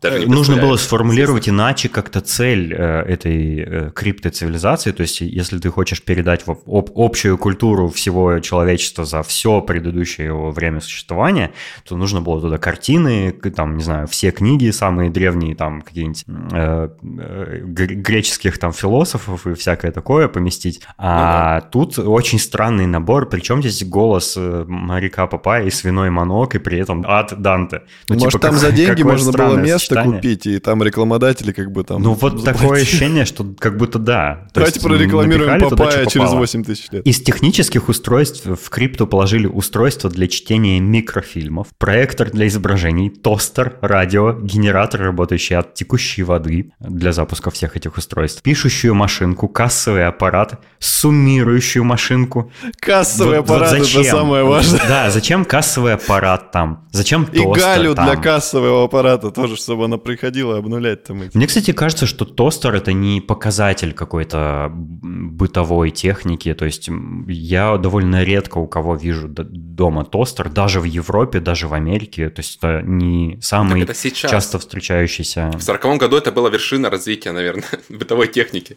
[0.00, 4.92] даже Нужно было сформулировать иначе как-то цель э, этой э, криптоцивилизации.
[4.92, 10.28] То есть, если ты хочешь передать в об- общую культуру всего человечества за все предыдущее
[10.28, 11.52] его время существования,
[11.86, 16.88] то нужно было туда картины, там, не знаю, все книги самые древние, там, какие-нибудь э,
[17.02, 20.80] э, гр- греческих там философов и всякое такое поместить.
[20.96, 26.78] А тут очень странный набор, причем здесь голос моряка Папая и свиной Манок, и при
[26.78, 27.82] этом ад Данте.
[28.08, 31.70] Ну, Может, типа, там какое- за деньги можно было место купить, и там рекламодатели как
[31.72, 32.02] бы там...
[32.02, 34.48] Ну, вот такое ощущение, что как будто да.
[34.54, 36.38] Давайте прорекламируем Папая через попало.
[36.40, 37.06] 8 тысяч лет.
[37.06, 44.32] Из технических устройств в крипту положили устройство для чтения микрофильмов, проектор для изображений, тостер, радио,
[44.32, 51.84] генератор, работающий от текущей воды для запуска всех этих устройств, пишущую машинку, кассовый аппарат, суммирующую
[51.84, 52.50] машинку.
[52.80, 54.04] Кассовый Вот- вот аппарат это зачем?
[54.04, 54.80] самое важное.
[54.88, 56.86] Да, зачем кассовый аппарат там?
[56.92, 58.06] Зачем И тостер Галю там?
[58.06, 61.36] для кассового аппарата тоже, чтобы она приходила обнулять там эти.
[61.36, 66.54] Мне, кстати, кажется, что тостер это не показатель какой-то бытовой техники.
[66.54, 66.88] То есть
[67.26, 72.30] я довольно редко у кого вижу дома тостер, даже в Европе, даже в Америке.
[72.30, 74.30] То есть это не самый Так это сейчас.
[74.30, 75.50] часто встречающийся.
[75.54, 78.76] В сороковом году это была вершина развития, наверное, бытовой техники.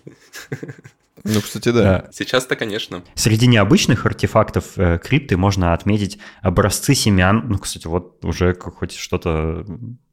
[1.33, 1.83] Ну, кстати, да.
[1.83, 2.07] Да.
[2.11, 3.03] Сейчас-то, конечно.
[3.15, 7.43] Среди необычных артефактов э, крипты можно отметить образцы семян.
[7.47, 9.65] Ну, кстати, вот уже как хоть что-то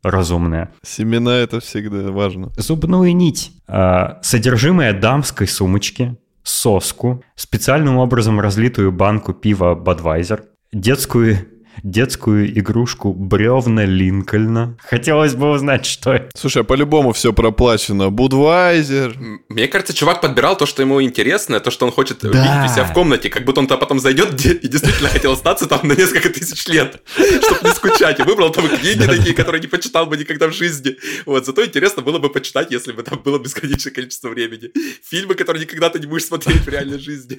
[0.03, 0.73] разумное.
[0.83, 2.53] Семена это всегда важно.
[2.57, 11.39] зубную нить, а, содержимое дамской сумочки, соску, специальным образом разлитую банку пива Budweiser, детскую
[11.83, 14.77] детскую игрушку бревна Линкольна.
[14.83, 16.31] Хотелось бы узнать, что это.
[16.37, 18.11] Слушай, а по-любому все проплачено.
[18.11, 19.17] Будвайзер.
[19.49, 22.29] Мне кажется, чувак подбирал то, что ему интересно, то, что он хочет Да.
[22.29, 25.67] видеть у себя в комнате, как будто он то потом зайдет и действительно хотел остаться
[25.67, 28.21] там на несколько тысяч лет, чтобы не скучать.
[28.21, 30.97] И выбрал там книги такие, которые не почитал бы никогда в жизни.
[31.27, 34.71] Вот, зато интересно было бы почитать, если бы там было бесконечное количество времени.
[35.09, 37.39] Фильмы, которые никогда ты не будешь смотреть в реальной жизни.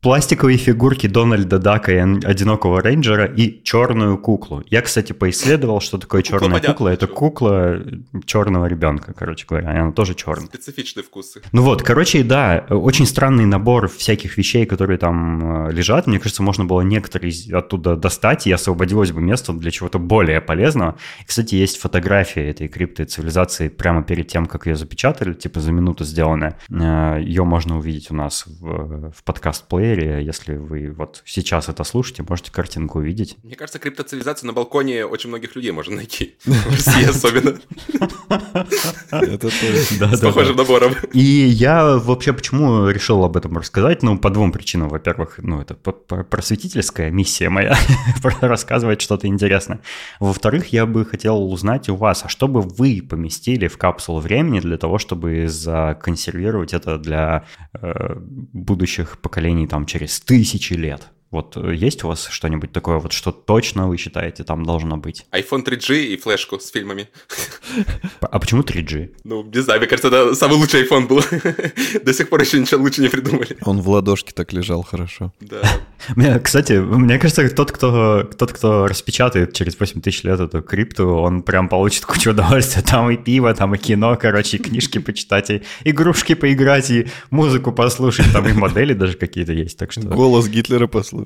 [0.00, 4.62] Э, Пластиковые фигурки Дональда Дака и Одинокого Рейнджера и черную куклу.
[4.70, 6.88] Я, кстати, поисследовал, что такое Кукла черная понятно, кукла.
[6.88, 7.82] Это кукла
[8.24, 9.74] черного ребенка, короче говоря.
[9.74, 10.46] и Она тоже черная.
[10.46, 11.42] Специфичные вкусы.
[11.52, 16.06] Ну вот, короче, да, очень странный набор всяких вещей, которые там э, лежат.
[16.06, 20.96] Мне кажется, можно было некоторые оттуда достать, и освободилось бы место для чего-то более полезного.
[21.20, 25.72] И, кстати, есть фотография этой крипты цивилизации прямо перед тем, как ее запечатали, типа за
[25.72, 26.58] минуту сделанная.
[26.70, 29.24] Э, Ее можно увидеть у нас в, в
[29.90, 30.24] подкаст-плеере.
[30.24, 33.36] Если вы вот сейчас это слушаете, можете картинку увидеть.
[33.42, 36.36] Мне кажется, криптоцивилизацию на балконе очень многих людей можно найти.
[36.44, 37.58] В России особенно.
[39.10, 39.50] Это.
[39.98, 40.94] Да, С похожим набором.
[41.12, 44.02] И я вообще почему решил об этом рассказать?
[44.02, 44.88] Ну, по двум причинам.
[44.88, 47.76] Во-первых, ну, это просветительская миссия моя,
[48.40, 49.80] рассказывать что-то интересное.
[50.20, 54.60] Во-вторых, я бы хотел узнать у вас, а что бы вы поместили в капсулу времени
[54.60, 58.14] для того, чтобы законсервировать это для э,
[58.52, 61.10] будущих поколений там через тысячи лет?
[61.30, 65.26] Вот э, есть у вас что-нибудь такое, вот что точно вы считаете там должно быть?
[65.30, 67.08] iPhone 3G и флешку с фильмами.
[68.20, 69.14] А почему 3G?
[69.22, 71.22] Ну, не знаю, мне кажется, это самый лучший iPhone был.
[72.04, 73.56] До сих пор еще ничего лучше не придумали.
[73.62, 75.32] Он в ладошке так лежал хорошо.
[75.40, 75.62] Да.
[76.16, 81.06] Мне, кстати, мне кажется, тот, кто, тот, кто распечатает через 8 тысяч лет эту крипту,
[81.06, 82.82] он прям получит кучу удовольствия.
[82.82, 87.70] Там и пиво, там и кино, короче, и книжки почитать, и игрушки поиграть, и музыку
[87.70, 90.00] послушать, там и модели даже какие-то есть, так что...
[90.02, 91.19] Голос Гитлера послушать.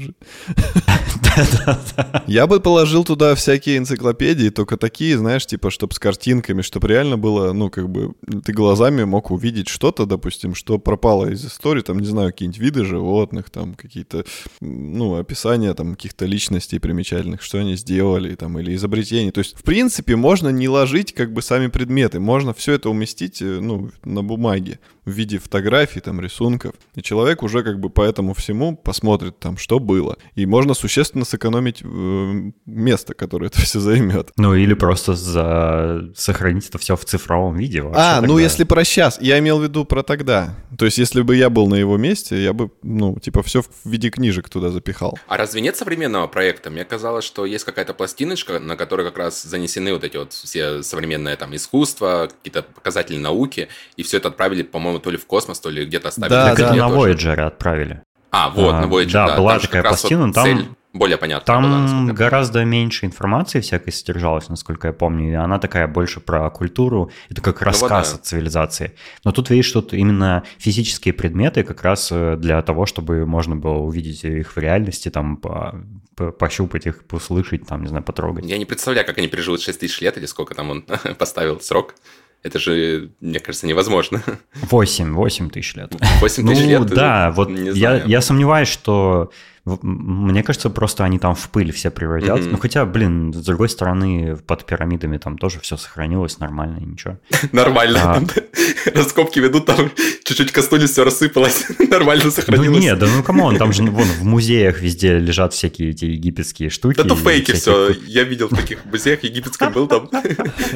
[1.37, 2.25] Да-да-да.
[2.27, 7.19] Я бы положил туда всякие энциклопедии, только такие, знаешь, типа, чтобы с картинками, чтобы реально
[7.19, 8.15] было, ну, как бы,
[8.45, 12.85] ты глазами мог увидеть что-то, допустим, что пропало из истории, там, не знаю, какие-нибудь виды
[12.85, 14.25] животных, там, какие-то,
[14.61, 19.31] ну, описания, там, каких-то личностей примечательных, что они сделали, там, или изобретений.
[19.31, 23.43] То есть, в принципе, можно не ложить, как бы, сами предметы, можно все это уместить,
[23.43, 26.75] э, ну, на бумаге в виде фотографий, там, рисунков.
[26.95, 30.17] И человек уже как бы по этому всему посмотрит там, что было.
[30.35, 34.31] И можно существенно сэкономить э, место, которое это все займет.
[34.37, 36.13] Ну, или просто за...
[36.15, 37.83] сохранить это все в цифровом виде.
[37.83, 38.43] вообще А, ну тогда.
[38.43, 40.55] если про сейчас, я имел в виду про тогда.
[40.79, 43.69] То есть если бы я был на его месте, я бы, ну, типа все в
[43.85, 45.19] виде книжек туда запихал.
[45.29, 46.71] А разве нет современного проекта?
[46.71, 50.83] Мне казалось, что есть какая-то пластиночка, на которой как раз занесены вот эти вот все
[50.83, 55.61] современное там искусство, какие-то показатели науки, и все это отправили, по-моему, то ли в космос,
[55.61, 56.31] то ли где-то оставили.
[56.31, 56.95] Да, Так на это на.
[56.95, 58.03] Voyager отправили.
[58.31, 59.37] А, вот, А, на Voyager, да, да.
[59.37, 61.45] была там такая раз вот пластина, там- цель более понятно.
[61.45, 66.49] Там я гораздо меньше информации всякой содержалось, насколько я помню, и она такая больше про
[66.51, 68.17] культуру, это как вот рассказ да.
[68.17, 68.93] о цивилизации.
[69.25, 73.79] Но тут видишь, что именно физические предметы как раз э, для того, чтобы можно было
[73.79, 75.75] увидеть их в реальности, там, по-
[76.15, 78.45] по- пощупать их, услышать, там, не знаю, потрогать.
[78.45, 80.83] Я не представляю, как они переживут 6 тысяч лет или сколько там он
[81.19, 81.97] поставил срок.
[82.45, 84.23] Это же, мне кажется, невозможно.
[84.55, 85.93] 8, 8 тысяч лет.
[86.21, 86.87] 8 Ну тысяч лет?
[86.87, 89.33] да, вот не я, я сомневаюсь, что
[89.65, 92.43] мне кажется, просто они там в пыль все превратятся.
[92.43, 92.53] Мгм.
[92.53, 97.19] Ну хотя, блин, с другой стороны, под пирамидами там тоже все сохранилось нормально, ничего.
[97.53, 98.01] Нормально.
[98.03, 98.23] А.
[98.95, 99.91] Раскопки ведут, там
[100.25, 101.65] чуть-чуть коснулись, все рассыпалось.
[101.91, 102.83] Нормально Ну сохранилось.
[102.83, 106.69] нет, да ну come on, там же вон в музеях везде лежат всякие эти египетские
[106.69, 106.99] штуки.
[106.99, 107.91] Да то и фейки все.
[108.07, 110.11] Я видел в таких музеях египетском был там.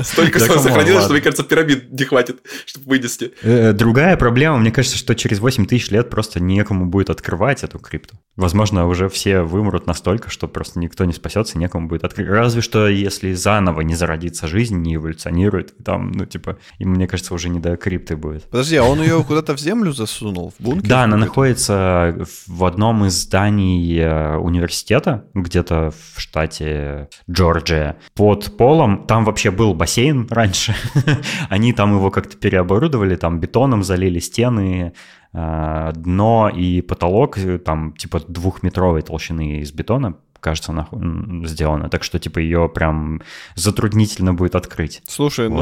[0.02, 3.32] Столько сохранилось, что, мне кажется, пирамид не хватит, чтобы вынести.
[3.42, 7.78] Э, Другая проблема, мне кажется, что через 8 тысяч лет просто некому будет открывать эту
[7.78, 8.16] крипту.
[8.36, 12.28] Возможно, уже все вымрут настолько, что просто никто не спасется, некому будет открыть.
[12.28, 17.34] Разве что если заново не зародится жизнь, не эволюционирует, там, ну, типа, и мне кажется,
[17.34, 18.44] уже не до крипты будет.
[18.44, 20.52] Подожди, а он ее куда-то в землю засунул?
[20.58, 20.88] В бункер?
[20.88, 22.16] Да, она находится
[22.46, 29.06] в одном из зданий э, университета, где-то в штате Джорджия, под полом.
[29.06, 30.74] Там вообще был бассейн раньше.
[31.48, 34.92] Они там его как-то переоборудовали, там бетоном залили стены,
[35.32, 41.88] дно и потолок, э, там типа двухметровой толщины из бетона, кажется, нах- м, сделано.
[41.88, 43.20] Так что типа ее прям
[43.54, 45.02] затруднительно будет открыть.
[45.06, 45.58] Слушай, Вот.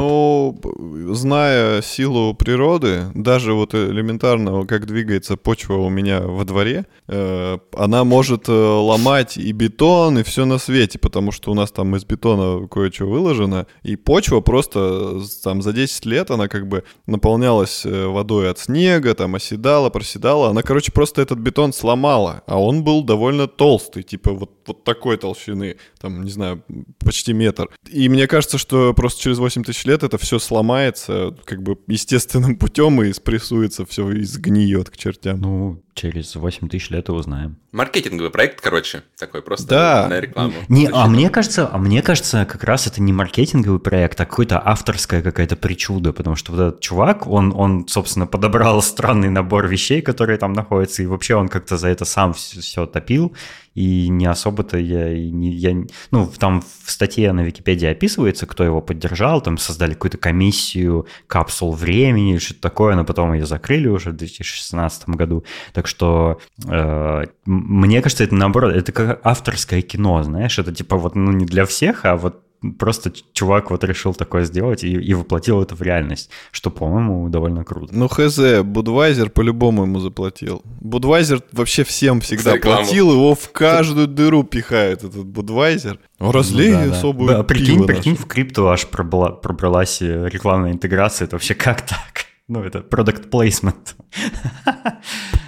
[0.69, 7.57] ну, зная силу природы, даже вот элементарного, как двигается почва у меня во дворе, э,
[7.75, 11.95] она может э, ломать и бетон, и все на свете, потому что у нас там
[11.95, 16.83] из бетона кое-что выложено, и почва просто с- там за 10 лет она как бы
[17.05, 22.59] наполнялась э, водой от снега, там оседала, проседала, она, короче, просто этот бетон сломала, а
[22.61, 26.63] он был довольно толстый, типа вот, вот такой толщины, там, не знаю,
[26.99, 27.69] почти метр.
[27.89, 32.55] И мне кажется, что просто через 8 тысяч лет это все сломается как бы естественным
[32.59, 35.41] путем и спрессуется, все и сгниет к чертям.
[35.41, 37.57] Ну, через 8 тысяч лет и узнаем.
[37.71, 40.07] Маркетинговый проект, короче, такой просто Да.
[40.09, 40.53] на рекламу.
[40.69, 44.61] Не, а мне кажется, а мне кажется, как раз это не маркетинговый проект, а какой-то
[44.63, 50.01] авторская какая-то причуда, потому что вот этот чувак, он, он, собственно, подобрал странный набор вещей,
[50.01, 53.35] которые там находятся, и вообще он как-то за это сам все, топил,
[53.73, 55.75] и не особо-то я, и не, я,
[56.09, 61.73] ну, там в статье на Википедии описывается, кто его поддержал, там создали какую-то комиссию капсул
[61.73, 65.43] времени, или что-то такое, но потом ее закрыли уже в 2016 году,
[65.73, 71.15] так что э, мне кажется, это наоборот, это как авторское кино, знаешь, это типа вот,
[71.15, 72.43] ну, не для всех, а вот
[72.79, 77.63] просто чувак вот решил такое сделать и, и воплотил это в реальность, что, по-моему, довольно
[77.63, 77.95] круто.
[77.95, 80.63] Ну, хз, Будвайзер по-любому ему заплатил.
[80.81, 82.83] Будвайзер вообще всем всегда рекламу.
[82.83, 85.99] платил, его в каждую дыру пихает этот Будвайзер.
[86.19, 86.91] Разлей Ну да, да.
[86.97, 91.53] особую Да, прикинь, пиво прикинь, в крипту аж пробла- пробралась э, рекламная интеграция, это вообще
[91.53, 91.99] как так?
[92.49, 93.93] Ну, это product placement.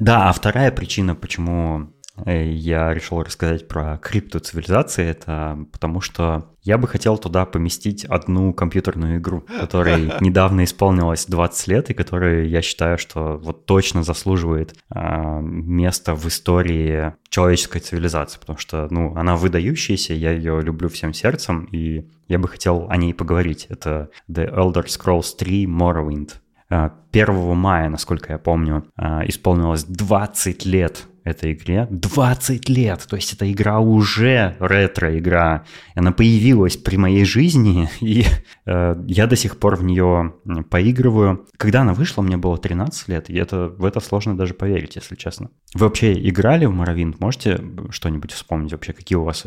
[0.00, 1.88] Да, а вторая причина, почему
[2.24, 8.52] э, я решил рассказать про криптоцивилизации, это потому что я бы хотел туда поместить одну
[8.52, 14.74] компьютерную игру, которой недавно исполнилось 20 лет, и которая, я считаю, что вот точно заслуживает
[14.90, 21.14] а, места в истории человеческой цивилизации, потому что, ну, она выдающаяся, я ее люблю всем
[21.14, 23.66] сердцем, и я бы хотел о ней поговорить.
[23.70, 26.34] Это The Elder Scrolls 3 Morrowind.
[26.70, 31.86] А, 1 мая, насколько я помню, а, исполнилось 20 лет этой игре.
[31.90, 33.06] 20 лет!
[33.08, 35.64] То есть эта игра уже ретро-игра.
[35.94, 38.24] Она появилась при моей жизни, и
[38.66, 40.34] э, я до сих пор в нее
[40.70, 41.46] поигрываю.
[41.56, 45.16] Когда она вышла, мне было 13 лет, и это, в это сложно даже поверить, если
[45.16, 45.50] честно.
[45.74, 47.16] Вы вообще играли в Morrowind?
[47.20, 47.60] Можете
[47.90, 48.92] что-нибудь вспомнить вообще?
[48.92, 49.44] Какие у вас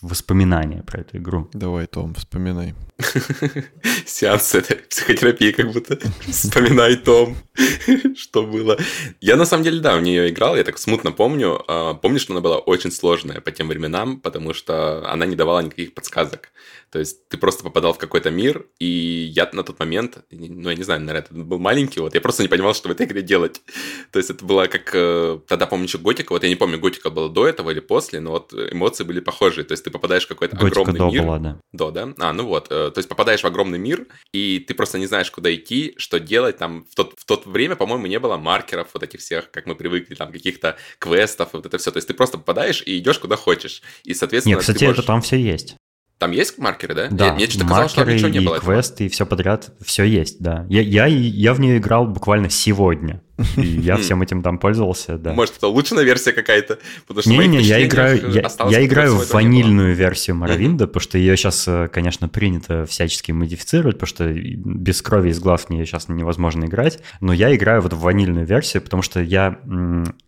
[0.00, 1.48] воспоминания про эту игру?
[1.52, 2.74] Давай, Том, вспоминай.
[4.06, 5.98] Сеанс этой психотерапии как будто.
[6.20, 7.36] Вспоминай, Том,
[8.16, 8.78] что было.
[9.20, 11.64] Я на самом деле, да, в нее играл, я так смутно помню.
[11.68, 15.60] А, Помню, что она была очень сложная по тем временам, потому что она не давала
[15.60, 16.50] никаких подсказок.
[16.94, 18.86] То есть ты просто попадал в какой-то мир, и
[19.34, 22.42] я на тот момент, ну, я не знаю, наверное, это был маленький, вот, я просто
[22.42, 23.60] не понимал, что в этой игре делать.
[24.12, 24.90] То есть это было как...
[24.94, 28.20] э, Тогда, помню, еще Готика, вот я не помню, Готика была до этого или после,
[28.20, 29.64] но вот эмоции были похожие.
[29.64, 31.22] То есть ты попадаешь в какой-то Готика огромный до мир.
[31.22, 31.60] была, да.
[31.72, 32.14] До, да?
[32.18, 32.68] А, ну вот.
[32.70, 36.18] э, То есть попадаешь в огромный мир, и ты просто не знаешь, куда идти, что
[36.18, 36.56] делать.
[36.56, 39.66] Там в тот, в тот тот время, по-моему, не было маркеров вот этих всех, как
[39.66, 41.90] мы привыкли, там, каких-то квестов, вот это все.
[41.90, 43.82] То есть ты просто попадаешь и идешь куда хочешь.
[44.04, 44.98] И, соответственно, Нет, кстати, можешь...
[44.98, 45.76] это там все есть.
[46.18, 47.08] Там есть маркеры, да?
[47.10, 48.56] Да, мне что-то казалось, что ничего не было.
[48.56, 50.64] и квесты, и все подряд, все есть, да.
[50.68, 53.20] Я, я, я в нее играл буквально сегодня.
[53.56, 55.32] И я всем этим там пользовался, да.
[55.32, 56.78] Может, это улучшенная версия какая-то?
[57.26, 61.88] Не-не, я играю, я, я играю в ванильную версию Моровинда, потому что ее сейчас, э,
[61.92, 67.00] конечно, принято всячески модифицировать, потому что без крови из глаз мне сейчас невозможно играть.
[67.20, 69.58] Но я играю вот в ванильную версию, потому что я,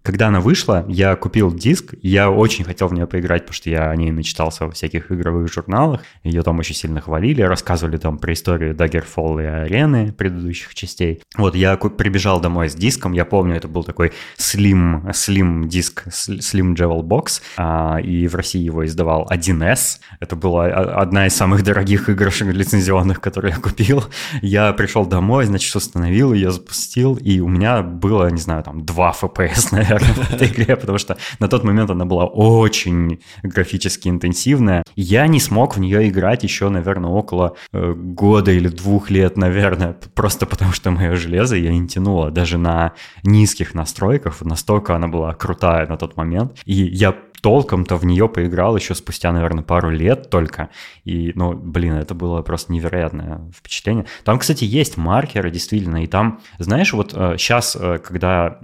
[0.02, 3.90] когда она вышла, я купил диск, я очень хотел в нее поиграть, потому что я
[3.90, 8.32] о ней начитался во всяких игровых журналах, ее там очень сильно хвалили, рассказывали там про
[8.32, 11.22] историю Daggerfall и арены предыдущих частей.
[11.36, 13.12] Вот я прибежал домой с диском, диском.
[13.12, 18.62] Я помню, это был такой slim, slim диск, slim Jewel Box, а, и в России
[18.62, 19.99] его издавал 1С.
[20.20, 24.05] Это была одна из самых дорогих игрушек лицензионных, которые я купил.
[24.42, 29.14] Я пришел домой, значит, установил ее, запустил, и у меня было, не знаю, там 2
[29.22, 34.82] FPS, наверное, в этой игре, потому что на тот момент она была очень графически интенсивная.
[34.97, 39.97] Я не смог в нее играть еще, наверное, около э, года или двух лет, наверное,
[40.14, 42.86] просто потому что мое железо я не тянуло даже на
[43.22, 46.59] низких настройках, настолько она была крутая на тот момент.
[46.64, 50.70] И я толком-то в нее поиграл еще спустя, наверное, пару лет только.
[51.05, 54.07] И, ну, блин, это было просто невероятное впечатление.
[54.24, 58.59] Там, кстати, есть маркеры, действительно, и там, знаешь, вот сейчас, э, э, когда,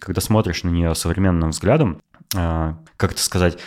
[0.00, 2.00] когда смотришь на нее современным взглядом,
[2.34, 3.58] э, как это сказать,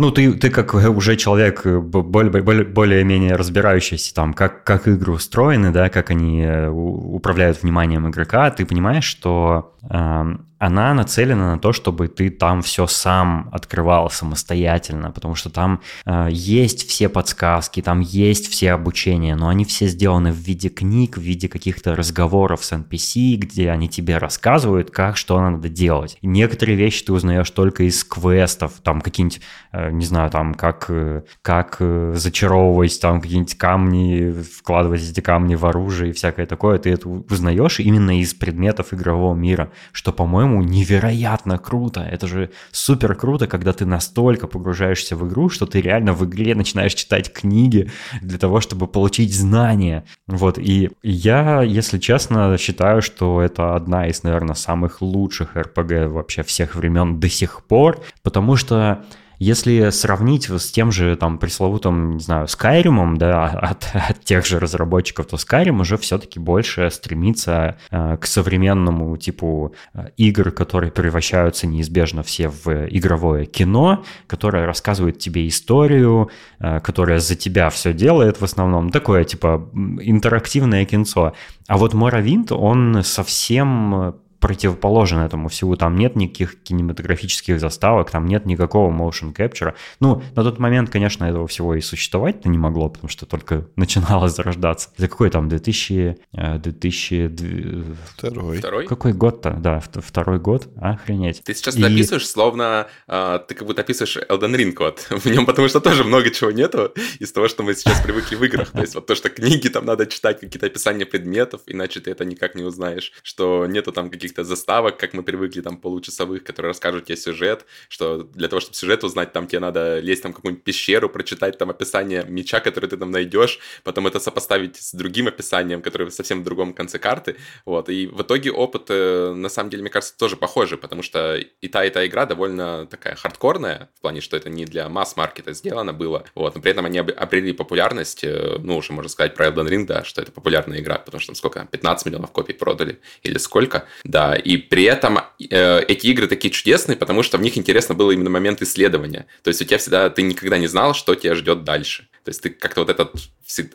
[0.00, 5.88] ну, ты, ты как уже человек более, более-менее разбирающийся там, как, как игры устроены, да,
[5.90, 12.28] как они управляют вниманием игрока, ты понимаешь, что э, она нацелена на то, чтобы ты
[12.28, 18.72] там все сам открывал самостоятельно, потому что там э, есть все подсказки, там есть все
[18.72, 23.70] обучения, но они все сделаны в виде книг, в виде каких-то разговоров с NPC, где
[23.70, 26.18] они тебе рассказывают, как что надо делать.
[26.20, 29.40] Некоторые вещи ты узнаешь только из квестов, там какие-нибудь,
[29.72, 35.54] э, не знаю, там как, э, как э, зачаровывать там какие-нибудь камни, вкладывать эти камни
[35.54, 40.62] в оружие и всякое такое, ты это узнаешь именно из предметов игрового мира, что, по-моему,
[40.62, 42.00] невероятно круто.
[42.00, 46.54] Это же супер круто, когда ты настолько погружаешься в игру, что ты реально в игре
[46.54, 50.04] начинаешь читать книги для того, чтобы получить знания.
[50.26, 56.42] Вот, и я, если честно, считаю, что это одна из, наверное, самых лучших RPG вообще
[56.42, 59.04] всех времен до сих пор, потому что
[59.40, 64.60] если сравнить с тем же там пресловутым, не знаю, Skyrim, да, от, от тех же
[64.60, 71.66] разработчиков, то Skyrim уже все-таки больше стремится э, к современному типу э, игр, которые превращаются
[71.66, 78.42] неизбежно все в игровое кино, которое рассказывает тебе историю, э, которое за тебя все делает
[78.42, 78.90] в основном.
[78.90, 79.70] Такое типа
[80.02, 81.32] интерактивное кинцо.
[81.66, 85.76] А вот Morrowind, он совсем противоположен этому всего.
[85.76, 89.74] Там нет никаких кинематографических заставок, там нет никакого motion capture.
[90.00, 94.28] Ну, на тот момент, конечно, этого всего и существовать-то не могло, потому что только начинало
[94.28, 94.90] зарождаться.
[94.96, 96.16] Это какой там 2000...
[96.32, 97.94] 2002...
[98.16, 98.58] Второй.
[98.58, 98.86] Второй?
[98.86, 99.50] Какой год-то?
[99.50, 100.68] Да, второй год.
[100.80, 101.42] Охренеть.
[101.44, 101.82] Ты сейчас и...
[101.82, 106.04] описываешь, словно э, ты как будто описываешь Elden Ring вот в нем, потому что тоже
[106.04, 108.70] много чего нету из того, что мы сейчас привыкли в играх.
[108.70, 112.24] То есть вот то, что книги там надо читать, какие-то описания предметов, иначе ты это
[112.24, 116.70] никак не узнаешь, что нету там каких каких-то заставок, как мы привыкли, там, получасовых, которые
[116.70, 120.36] расскажут тебе сюжет, что для того, чтобы сюжет узнать, там, тебе надо лезть там в
[120.36, 125.26] какую-нибудь пещеру, прочитать там описание меча, который ты там найдешь, потом это сопоставить с другим
[125.26, 129.70] описанием, которое совсем в другом конце карты, вот, и в итоге опыт, э, на самом
[129.70, 133.88] деле, мне кажется, тоже похожий, потому что и та, и та игра довольно такая хардкорная,
[133.96, 137.52] в плане, что это не для масс-маркета сделано было, вот, но при этом они обрели
[137.52, 141.20] популярность, э, ну, уже можно сказать про Elden Ring, да, что это популярная игра, потому
[141.20, 145.80] что там сколько, 15 миллионов копий продали, или сколько, да, да, и при этом э,
[145.88, 149.26] эти игры такие чудесные, потому что в них интересно было именно момент исследования.
[149.42, 152.06] То есть у тебя всегда, ты никогда не знал, что тебя ждет дальше.
[152.24, 153.14] То есть ты как-то вот этот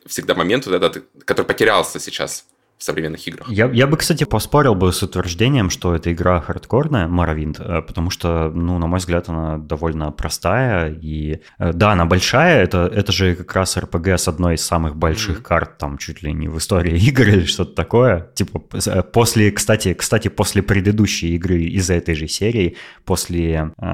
[0.05, 2.45] всегда момент, вот этот, который потерялся сейчас
[2.77, 3.49] в современных играх.
[3.49, 8.09] Я, я бы, кстати, поспорил бы с утверждением, что эта игра хардкорная, Morrowind, э, потому
[8.09, 13.13] что, ну, на мой взгляд, она довольно простая, и э, да, она большая, это, это
[13.13, 15.43] же как раз RPG с одной из самых больших mm-hmm.
[15.43, 19.93] карт, там, чуть ли не в истории игр или что-то такое, типа, э, после, кстати,
[19.93, 23.85] кстати, после предыдущей игры из этой же серии, после э,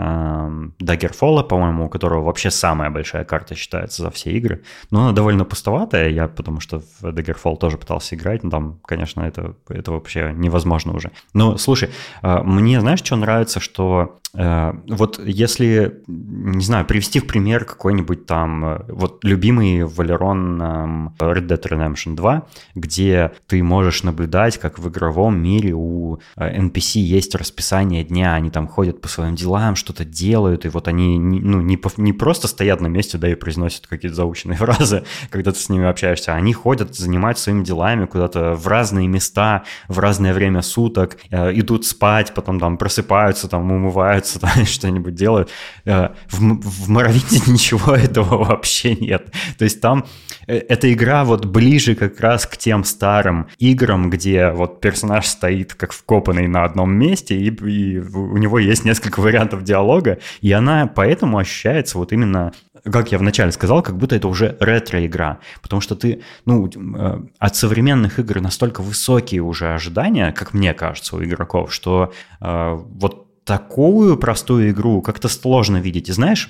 [0.81, 5.45] Daggerfall, по-моему, у которого вообще самая большая карта считается за все игры, но она довольно
[5.45, 10.33] пустоватая, я потому что в Daggerfall тоже пытался играть, но там конечно, это, это вообще
[10.35, 11.11] невозможно уже.
[11.33, 11.89] Но, слушай,
[12.21, 18.65] а, мне, знаешь, что нравится, что вот если, не знаю, привести в пример какой-нибудь там,
[18.65, 24.87] э, вот любимый Валерон эм, Red Dead Redemption 2, где ты можешь наблюдать, как в
[24.89, 30.65] игровом мире у NPC есть расписание дня, они там ходят по своим делам, что-то делают,
[30.65, 34.57] и вот они ну, не, не просто стоят на месте, да, и произносят какие-то заученные
[34.57, 39.63] фразы, когда ты с ними общаешься, они ходят, занимаются своими делами куда-то в разные места,
[39.89, 45.49] в разное время суток, идут спать, потом там просыпаются, там умываются, там что-нибудь делают.
[45.85, 49.31] Э, в, в Моровиде ничего этого вообще нет.
[49.57, 50.05] То есть там
[50.47, 55.73] э, эта игра вот ближе как раз к тем старым играм, где вот персонаж стоит
[55.73, 60.87] как вкопанный на одном месте, и, и у него есть несколько вариантов диалога, и она
[60.87, 62.51] поэтому ощущается вот именно
[62.89, 67.55] как я вначале сказал, как будто это уже ретро-игра, потому что ты, ну, э, от
[67.55, 74.15] современных игр настолько высокие уже ожидания, как мне кажется, у игроков, что э, вот такую
[74.15, 76.07] простую игру как-то сложно видеть.
[76.07, 76.49] И знаешь,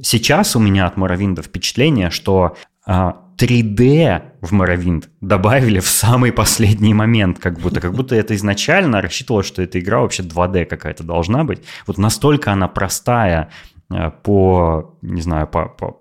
[0.00, 6.94] сейчас у меня от Моровинда впечатление, что э, 3D в Моровинд добавили в самый последний
[6.94, 11.42] момент, как будто, как будто это изначально рассчитывалось, что эта игра вообще 2D какая-то должна
[11.42, 11.64] быть.
[11.88, 13.50] Вот настолько она простая,
[13.90, 16.00] Э, по, не знаю, по, по,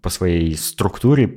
[0.00, 1.34] по своей структуре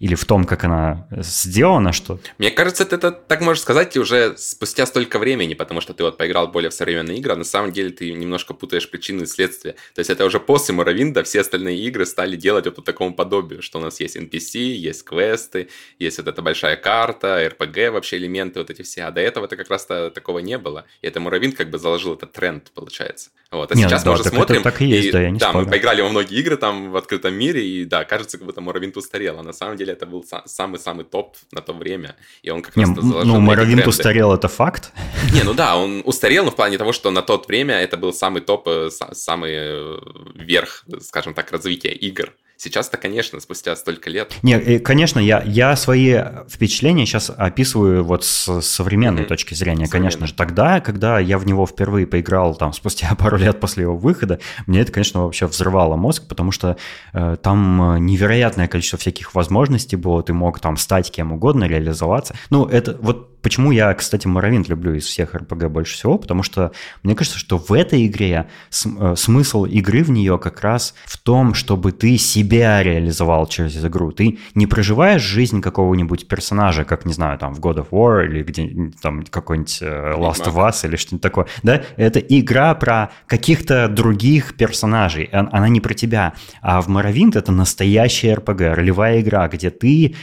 [0.00, 2.18] или в том, как она сделана, что...
[2.38, 6.18] Мне кажется, ты это так можешь сказать уже спустя столько времени, потому что ты вот
[6.18, 9.72] поиграл более в современные игры, а на самом деле ты немножко путаешь причины и следствия.
[9.94, 13.62] То есть это уже после Моровинда все остальные игры стали делать вот по такому подобию,
[13.62, 15.68] что у нас есть NPC, есть квесты,
[15.98, 19.56] есть вот эта большая карта, RPG вообще элементы вот эти все, а до этого это
[19.56, 20.84] как раз-то такого не было.
[21.02, 23.30] И это Моровинд как бы заложил этот тренд, получается.
[23.50, 23.70] Вот.
[23.70, 24.62] А Нет, сейчас да, мы уже смотрим...
[24.62, 25.64] так и есть, и, да, я не Да, спорю.
[25.64, 28.96] мы поиграли во многие игры там в открытом мире, и да, кажется, как будто Morrowind
[28.96, 32.76] устарел, а на самом деле это был самый-самый топ на то время, и он как
[32.76, 34.92] не, раз Ну, Morrowind устарел, это факт?
[35.32, 38.12] Не, ну да, он устарел, но в плане того, что на тот время это был
[38.12, 39.98] самый топ, э, самый э,
[40.34, 42.32] верх, скажем так, развития игр.
[42.56, 44.34] Сейчас-то, конечно, спустя столько лет.
[44.42, 49.26] Не, конечно, я, я свои впечатления сейчас описываю вот с современной mm-hmm.
[49.26, 49.88] точки зрения.
[49.88, 53.96] Конечно же, тогда, когда я в него впервые поиграл, там, спустя пару лет после его
[53.96, 56.76] выхода, мне это, конечно, вообще взрывало мозг, потому что
[57.12, 60.22] э, там невероятное количество всяких возможностей было.
[60.22, 62.34] Ты мог там стать кем угодно, реализоваться.
[62.50, 66.18] Ну, это вот Почему я, кстати, Моровинт люблю из всех RPG больше всего?
[66.18, 66.72] Потому что
[67.04, 68.48] мне кажется, что в этой игре
[68.84, 74.10] э, смысл игры в нее как раз в том, чтобы ты себя реализовал через игру.
[74.10, 78.42] Ты не проживаешь жизнь какого-нибудь персонажа, как, не знаю, там в God of War или
[78.42, 81.46] где там какой-нибудь э, Last of Us или что-нибудь такое.
[81.62, 81.84] Да?
[81.94, 85.26] Это игра про каких-то других персонажей.
[85.26, 86.32] Она не про тебя.
[86.62, 90.16] А в Моровинт это настоящая RPG, ролевая игра, где ты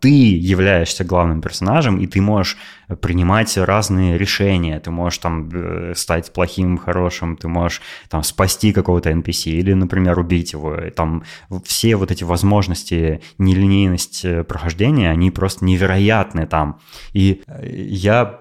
[0.00, 2.58] ты являешься главным персонажем, и ты можешь
[2.96, 4.80] принимать разные решения.
[4.80, 10.18] Ты можешь там э, стать плохим, хорошим, ты можешь там спасти какого-то NPC или, например,
[10.18, 10.74] убить его.
[10.76, 11.22] И там
[11.64, 16.80] все вот эти возможности, нелинейность э, прохождения, они просто невероятны там.
[17.12, 18.38] И э, я,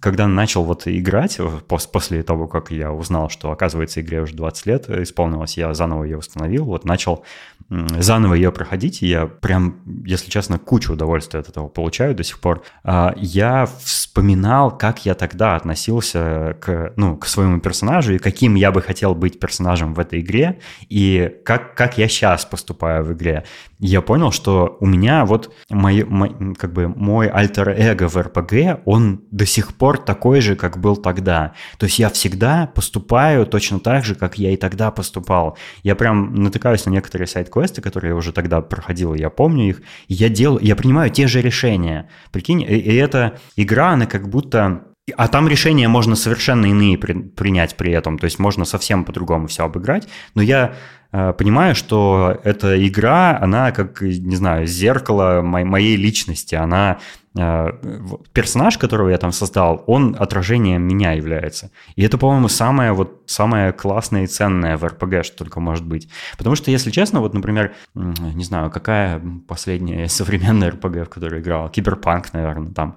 [0.00, 1.38] когда начал вот играть,
[1.68, 6.18] после того, как я узнал, что, оказывается, игре уже 20 лет исполнилось, я заново ее
[6.18, 7.24] установил, вот начал
[7.70, 12.40] заново ее проходить, и я прям, если честно, кучу удовольствия от этого получаю до сих
[12.40, 12.62] пор.
[12.82, 18.70] А, я вспоминал, как я тогда относился к, ну, к своему персонажу и каким я
[18.70, 23.44] бы хотел быть персонажем в этой игре, и как, как я сейчас поступаю в игре.
[23.86, 29.20] Я понял, что у меня вот мой, мой, как бы мой альтер-эго в РПГ, он
[29.30, 31.52] до сих пор такой же, как был тогда.
[31.76, 35.58] То есть я всегда поступаю точно так же, как я и тогда поступал.
[35.82, 40.14] Я прям натыкаюсь на некоторые сайт-квесты, которые я уже тогда проходил, я помню их, и
[40.14, 42.08] я делаю, я принимаю те же решения.
[42.32, 47.12] Прикинь, и, и эта игра, она как будто а там решения можно совершенно иные при,
[47.12, 50.08] принять при этом, то есть можно совсем по-другому все обыграть.
[50.34, 50.74] Но я
[51.16, 56.98] Э, понимаю, что эта игра, она как, не знаю, зеркало моей личности, она
[57.34, 61.70] персонаж, которого я там создал, он отражением меня является.
[61.96, 66.08] И это, по-моему, самое вот самое классное и ценное в РПГ, что только может быть.
[66.38, 71.68] Потому что, если честно, вот, например, не знаю, какая последняя современная РПГ, в которой играл?
[71.70, 72.96] Киберпанк, наверное, там.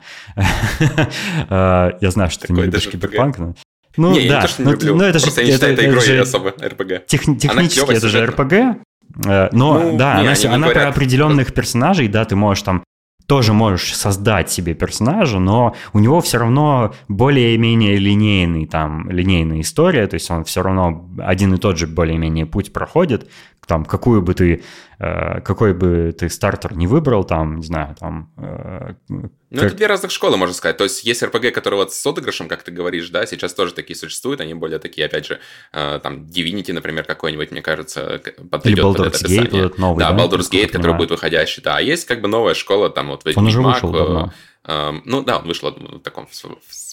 [1.49, 3.55] Э, я знаю, что ты не любишь Киберпанк, но...
[3.95, 4.35] Ну, не, да.
[4.35, 4.95] я тоже не но, люблю.
[4.95, 7.07] Но это Просто же, я не считаю это, это игрой же особо РПГ.
[7.07, 12.07] Тех, технически это же РПГ, э, но ну, да, не, она, она про определенных персонажей,
[12.07, 12.83] да, ты можешь там
[13.27, 20.07] тоже можешь создать себе персонажа, но у него все равно более-менее линейный, там, линейная история,
[20.07, 23.29] то есть он все равно один и тот же более-менее путь проходит,
[23.67, 24.63] там, какую бы ты,
[24.99, 28.93] э, какой бы ты стартер не выбрал, там, не знаю, там, э,
[29.49, 29.67] Ну, как...
[29.67, 30.75] это две разных школы, можно сказать.
[30.75, 33.95] То есть есть RPG, которые вот с отыгрышем, как ты говоришь, да, сейчас тоже такие
[33.95, 35.39] существуют, они более такие, опять же,
[35.71, 38.21] э, там, Divinity, например, какой-нибудь, мне кажется,
[38.51, 40.11] подойдет Или Baldur's под это Gate будет новый, да?
[40.11, 41.77] Да, Baldur's Gate, который будет выходящий, да.
[41.77, 44.33] А есть как бы новая школа, там, вот Он уже вышел давно.
[44.65, 46.35] Э, ну, да, он вышел в таком в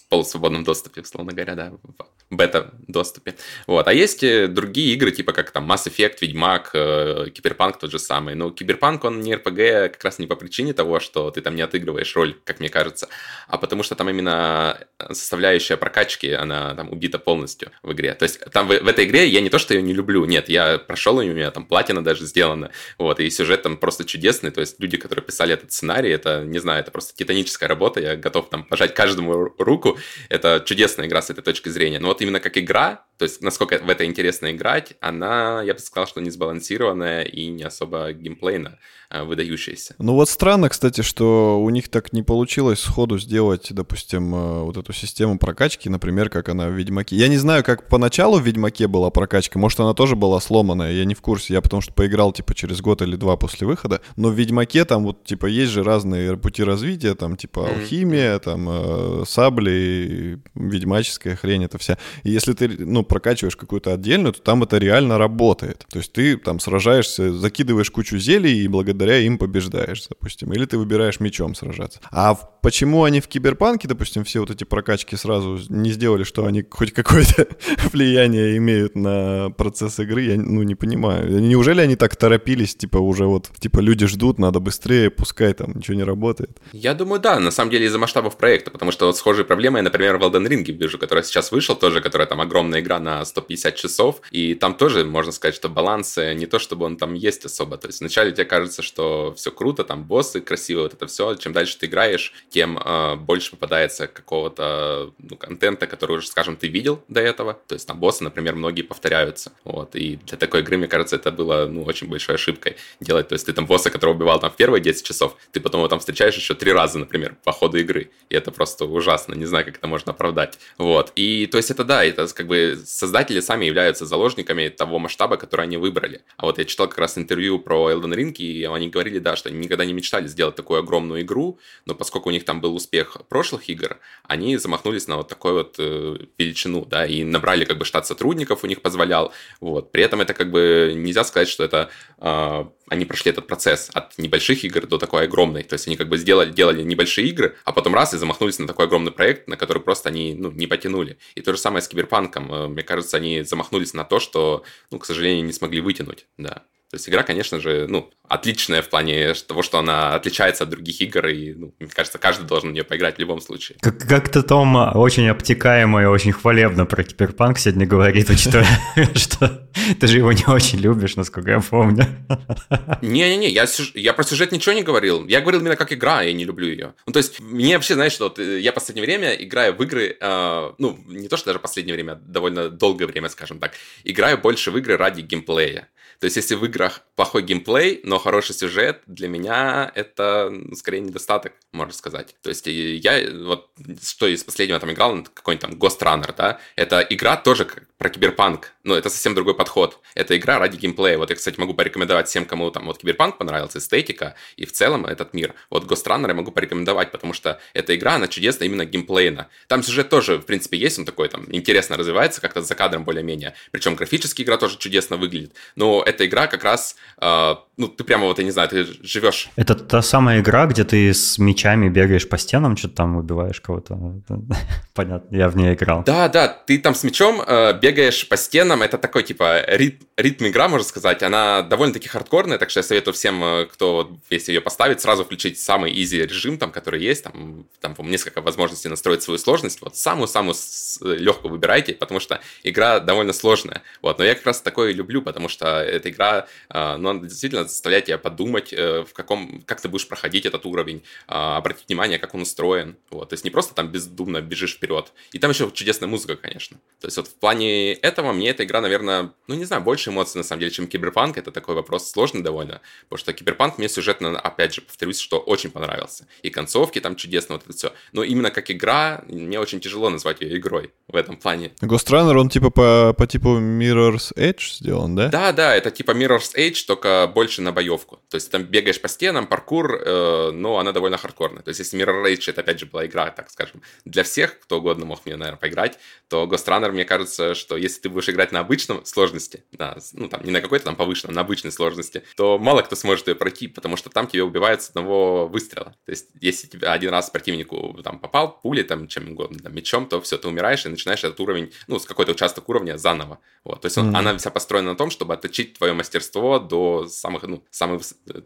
[0.09, 3.35] полусвободном доступе, условно говоря, да, в бета-доступе.
[3.67, 3.89] Вот.
[3.89, 7.99] А есть э, другие игры, типа как там Mass Effect, Ведьмак, э, Киберпанк тот же
[7.99, 8.35] самый.
[8.35, 11.63] Но Киберпанк, он не RPG как раз не по причине того, что ты там не
[11.63, 13.09] отыгрываешь роль, как мне кажется,
[13.49, 14.79] а потому что там именно
[15.11, 18.15] составляющая прокачки, она там убита полностью в игре.
[18.15, 20.49] То есть там в, в этой игре я не то, что ее не люблю, нет,
[20.49, 24.51] я прошел ее, у меня там платина даже сделана, вот, и сюжет там просто чудесный,
[24.51, 28.17] то есть люди, которые писали этот сценарий, это, не знаю, это просто титаническая работа, я
[28.17, 29.94] готов там пожать каждому руку,
[30.29, 31.99] это чудесная игра с этой точки зрения.
[31.99, 35.79] Но вот именно как игра, то есть насколько в это интересно играть, она, я бы
[35.79, 39.95] сказал, что не сбалансированная и не особо геймплейно э, выдающаяся.
[39.99, 44.77] Ну вот странно, кстати, что у них так не получилось сходу сделать, допустим, э, вот
[44.77, 47.15] эту систему прокачки, например, как она в Ведьмаке.
[47.15, 51.05] Я не знаю, как поначалу в Ведьмаке была прокачка, может, она тоже была сломанная, я
[51.05, 54.31] не в курсе, я потому что поиграл, типа, через год или два после выхода, но
[54.31, 59.25] в Ведьмаке там вот, типа, есть же разные пути развития, там, типа, алхимия, там, э,
[59.29, 61.97] сабли, ведьмаческая хрень, это вся.
[62.25, 65.85] И если ты, ну, прокачиваешь какую-то отдельную, то там это реально работает.
[65.91, 70.53] То есть ты там сражаешься, закидываешь кучу зелий и благодаря им побеждаешь, допустим.
[70.53, 72.01] Или ты выбираешь мечом сражаться.
[72.11, 76.65] А почему они в Киберпанке, допустим, все вот эти прокачки сразу не сделали, что они
[76.71, 77.47] хоть какое-то
[77.93, 81.43] влияние имеют на процесс игры, я ну не понимаю.
[81.43, 85.95] Неужели они так торопились, типа уже вот, типа люди ждут, надо быстрее, пускай там ничего
[85.95, 86.59] не работает?
[86.73, 89.83] Я думаю, да, на самом деле из-за масштабов проекта, потому что вот схожие проблемы я,
[89.83, 93.77] например, в Elden Ring вижу, которая сейчас вышел тоже, которая там огромная игра на 150
[93.77, 97.77] часов, и там тоже можно сказать, что баланс не то, чтобы он там есть особо.
[97.77, 101.35] То есть вначале тебе кажется, что все круто, там боссы красивые, вот это все.
[101.35, 106.69] Чем дальше ты играешь, тем э, больше попадается какого-то ну, контента, который уже, скажем, ты
[106.69, 107.59] видел до этого.
[107.67, 109.51] То есть там боссы, например, многие повторяются.
[109.65, 109.97] Вот.
[109.97, 113.27] И для такой игры, мне кажется, это было ну, очень большой ошибкой делать.
[113.27, 115.89] То есть ты там босса, которого убивал там в первые 10 часов, ты потом его
[115.89, 118.13] там встречаешь еще три раза, например, по ходу игры.
[118.29, 119.35] И это просто ужасно.
[119.35, 120.61] Не знаю, как это можно оправдать.
[120.79, 121.11] Вот.
[121.17, 125.63] И то есть это да, это как бы создатели сами являются заложниками того масштаба, который
[125.63, 126.23] они выбрали.
[126.37, 129.49] А вот я читал как раз интервью про Elden Ring, и они говорили, да, что
[129.49, 133.17] они никогда не мечтали сделать такую огромную игру, но поскольку у них там был успех
[133.29, 137.85] прошлых игр, они замахнулись на вот такую вот э, величину, да, и набрали как бы
[137.85, 139.93] штат сотрудников у них позволял, вот.
[139.93, 144.17] При этом это как бы нельзя сказать, что это э, они прошли этот процесс от
[144.19, 145.63] небольших игр до такой огромной.
[145.63, 148.67] То есть они как бы сделали, делали небольшие игры, а потом раз и замахнулись на
[148.67, 151.19] такой огромный проект, на который просто они ну, не потянули.
[151.35, 152.53] И то же самое с Киберпанком.
[152.53, 156.27] Э, мне кажется, они замахнулись на то, что, ну, к сожалению, не смогли вытянуть.
[156.37, 156.65] Да.
[156.91, 161.01] То есть игра, конечно же, ну, отличная в плане того, что она отличается от других
[161.01, 163.79] игр, и, ну, мне кажется, каждый должен в нее поиграть в любом случае.
[163.81, 168.67] Как- как-то Том очень обтекаемо и очень хвалебно про Киберпанк сегодня говорит, учитывая,
[169.15, 169.69] что
[170.01, 172.07] ты же его не очень любишь, насколько я помню.
[173.03, 175.27] Не-не-не, я, я про сюжет ничего не говорил.
[175.27, 176.95] Я говорил именно как игра, я не люблю ее.
[177.07, 179.83] Ну, то есть, мне вообще, знаешь, что вот, э, я в последнее время играю в
[179.83, 183.73] игры, э, ну, не то, что даже последнее время, а довольно долгое время, скажем так,
[184.05, 185.89] играю больше в игры ради геймплея.
[186.25, 191.01] То есть, если в играх плохой геймплей, но хороший сюжет, для меня это ну, скорее
[191.01, 192.35] недостаток, можно сказать.
[192.41, 193.69] То есть, я вот
[194.03, 197.67] что из последнего там играл, какой-нибудь там Ghost Runner, да, это игра тоже
[197.99, 200.01] про киберпанк, но это совсем другой подход.
[200.15, 201.17] Это игра ради геймплея.
[201.17, 205.07] Вот я, кстати, могу порекомендовать всем, кому там вот киберпанк понравился, эстетика и в целом
[205.07, 205.55] этот мир.
[205.71, 209.49] Вот Ghost Runner я могу порекомендовать, потому что эта игра, она чудесная именно геймплейно.
[209.69, 213.55] Там сюжет тоже, в принципе, есть, он такой там интересно развивается, как-то за кадром более-менее.
[213.71, 215.55] Причем графически игра тоже чудесно выглядит.
[215.77, 219.51] Но эта игра как раз, э, ну, ты прямо вот, я не знаю, ты живешь.
[219.57, 223.99] Это та самая игра, где ты с мечами бегаешь по стенам, что-то там убиваешь кого-то.
[224.95, 226.03] Понятно, я в ней играл.
[226.05, 230.47] Да, да, ты там с мечом э, бегаешь по стенам, это такой, типа, ритм, ритм
[230.47, 231.23] игра, можно сказать.
[231.23, 235.59] Она довольно-таки хардкорная, так что я советую всем, э, кто, если ее поставить, сразу включить
[235.59, 239.83] самый easy режим, там, который есть, там, там несколько возможностей настроить свою сложность.
[239.83, 240.55] Вот самую-самую
[241.03, 243.83] легкую выбирайте, потому что игра довольно сложная.
[244.01, 247.65] Вот, но я как раз такое люблю, потому что эта игра, э, ну, она действительно
[247.65, 252.35] заставляет тебя подумать, э, в каком, как ты будешь проходить этот уровень, обратить внимание, как
[252.35, 252.97] он устроен.
[253.11, 255.13] Вот, то есть не просто там бездумно бежишь вперед.
[255.33, 256.79] И там еще чудесная музыка, конечно.
[257.01, 260.11] То есть вот в плане фоне этого мне эта игра, наверное, ну не знаю, больше
[260.11, 261.37] эмоций на самом деле, чем Киберпанк.
[261.39, 265.71] Это такой вопрос сложный довольно, потому что Киберпанк мне сюжетно, опять же, повторюсь, что очень
[265.71, 266.27] понравился.
[266.43, 267.93] И концовки там чудесно, вот это все.
[268.13, 271.73] Но именно как игра, мне очень тяжело назвать ее игрой в этом плане.
[271.83, 275.29] Ghostrunner, он типа по, по типу Mirror's Edge сделан, да?
[275.29, 278.21] Да, да, это типа Mirror's Edge, только больше на боевку.
[278.29, 281.63] То есть там бегаешь по стенам, паркур, э, но она довольно хардкорная.
[281.63, 284.79] То есть если Mirror's Edge это опять же была игра, так скажем, для всех, кто
[284.79, 285.99] угодно мог мне, наверное, поиграть,
[286.29, 290.29] то Ghost Runner, мне кажется, что если ты будешь играть на обычном сложности, на, ну
[290.29, 293.69] там не на какой-то там повышенном, на обычной сложности, то мало кто сможет ее пройти,
[293.69, 295.97] потому что там тебе убивают с одного выстрела.
[296.05, 300.07] То есть если тебя один раз противнику там попал пулей, там чем угодно, там, мечом,
[300.07, 303.39] то все, ты умираешь и начинаешь этот уровень, ну, с какой-то участок уровня заново.
[303.65, 303.81] Вот.
[303.81, 304.19] То есть он, mm-hmm.
[304.19, 308.01] она вся построена на том, чтобы отточить твое мастерство до самых, ну, самой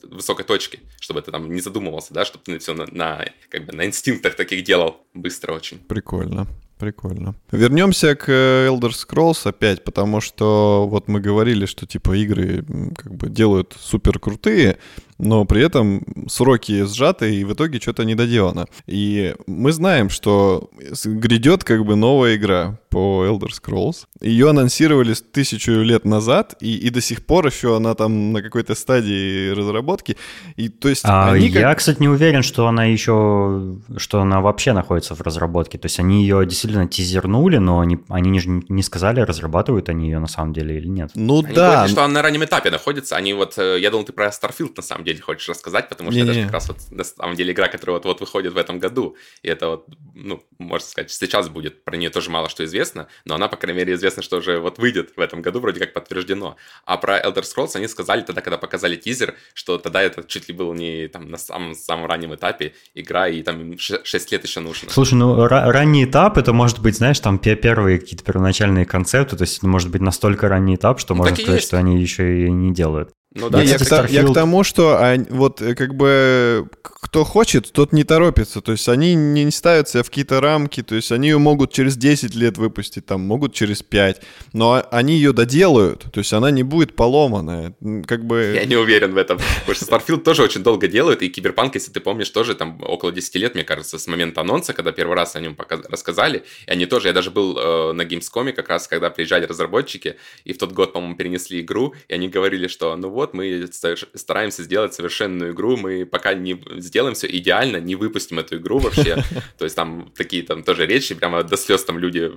[0.05, 3.73] высокой точки, чтобы ты там не задумывался, да, чтобы ты все на, на как бы
[3.73, 5.79] на инстинктах таких делал быстро очень.
[5.79, 6.47] Прикольно.
[6.79, 7.35] Прикольно.
[7.51, 12.65] Вернемся к э, Elder Scrolls опять, потому что вот мы говорили, что типа игры
[12.97, 14.79] как бы делают супер крутые,
[15.19, 18.67] но при этом сроки сжаты, и в итоге что-то недоделано.
[18.87, 20.71] И мы знаем, что
[21.05, 24.07] грядет как бы новая игра по Elder Scrolls.
[24.21, 28.75] Ее анонсировали тысячу лет назад, и, и до сих пор еще она там на какой-то
[28.75, 30.17] стадии разработки.
[30.57, 31.61] И то есть а, они как...
[31.61, 35.79] Я, кстати, не уверен, что она еще, что она вообще находится в разработке.
[35.79, 40.19] То есть они ее действительно тизернули, но они, они не, не сказали, разрабатывают они ее
[40.19, 41.11] на самом деле или нет.
[41.15, 41.71] Ну они да.
[41.71, 43.17] Говорят, что она на раннем этапе находится.
[43.17, 46.11] Они вот, э, я думал, ты про Starfield на самом деле деле хочешь рассказать, потому
[46.11, 48.57] что не, это же как раз вот на самом деле игра, которая вот-вот выходит в
[48.57, 49.17] этом году.
[49.43, 51.85] И это вот, ну, можно сказать, сейчас будет.
[51.85, 54.79] Про нее тоже мало что известно, но она, по крайней мере, известно, что уже вот
[54.79, 56.57] выйдет в этом году, вроде как подтверждено.
[56.85, 60.55] А про Elder Scrolls они сказали тогда, когда показали тизер, что тогда это чуть ли
[60.55, 64.91] было не там на самом, самом раннем этапе игра, и там 6 лет еще нужно.
[64.91, 69.59] Слушай, ну ранний этап, это может быть, знаешь, там первые какие-то первоначальные концепты, то есть
[69.59, 71.69] это может быть настолько ранний этап, что ну, можно сказать, есть.
[71.69, 73.13] что они еще и не делают.
[73.35, 76.69] Ну да, я, я, к, я к тому, что а, вот э, как бы
[77.09, 78.61] кто хочет, тот не торопится.
[78.61, 81.97] То есть они не ставят себя в какие-то рамки, то есть они ее могут через
[81.97, 84.23] 10 лет выпустить, там, могут через 5,
[84.53, 87.75] но они ее доделают, то есть она не будет поломанная.
[88.07, 88.53] Как бы...
[88.55, 91.93] Я не уверен в этом, потому что Starfield тоже очень долго делают, и Киберпанк, если
[91.93, 95.37] ты помнишь, тоже там около 10 лет, мне кажется, с момента анонса, когда первый раз
[95.37, 95.81] о нем показ...
[95.89, 100.17] рассказали, и они тоже, я даже был э, на Gamescom как раз, когда приезжали разработчики,
[100.45, 103.69] и в тот год, по-моему, перенесли игру, и они говорили, что ну вот, мы
[104.15, 109.17] стараемся сделать совершенную игру, мы пока не сделаем все идеально, не выпустим эту игру вообще.
[109.59, 112.31] То есть там такие там тоже речи, прямо до слез там люди,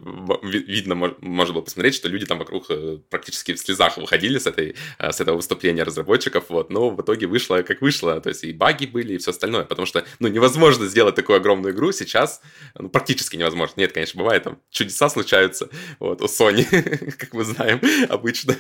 [0.44, 4.76] видно, можно было посмотреть, что люди там вокруг э, практически в слезах выходили с, этой,
[4.98, 8.52] э, с этого выступления разработчиков, вот, но в итоге вышло как вышло, то есть и
[8.52, 12.42] баги были, и все остальное, потому что, ну, невозможно сделать такую огромную игру сейчас,
[12.74, 13.74] ну, практически невозможно.
[13.82, 16.66] Нет, конечно, бывает, там чудеса случаются, вот, у Sony,
[17.18, 17.80] как мы знаем,
[18.10, 18.56] обычно.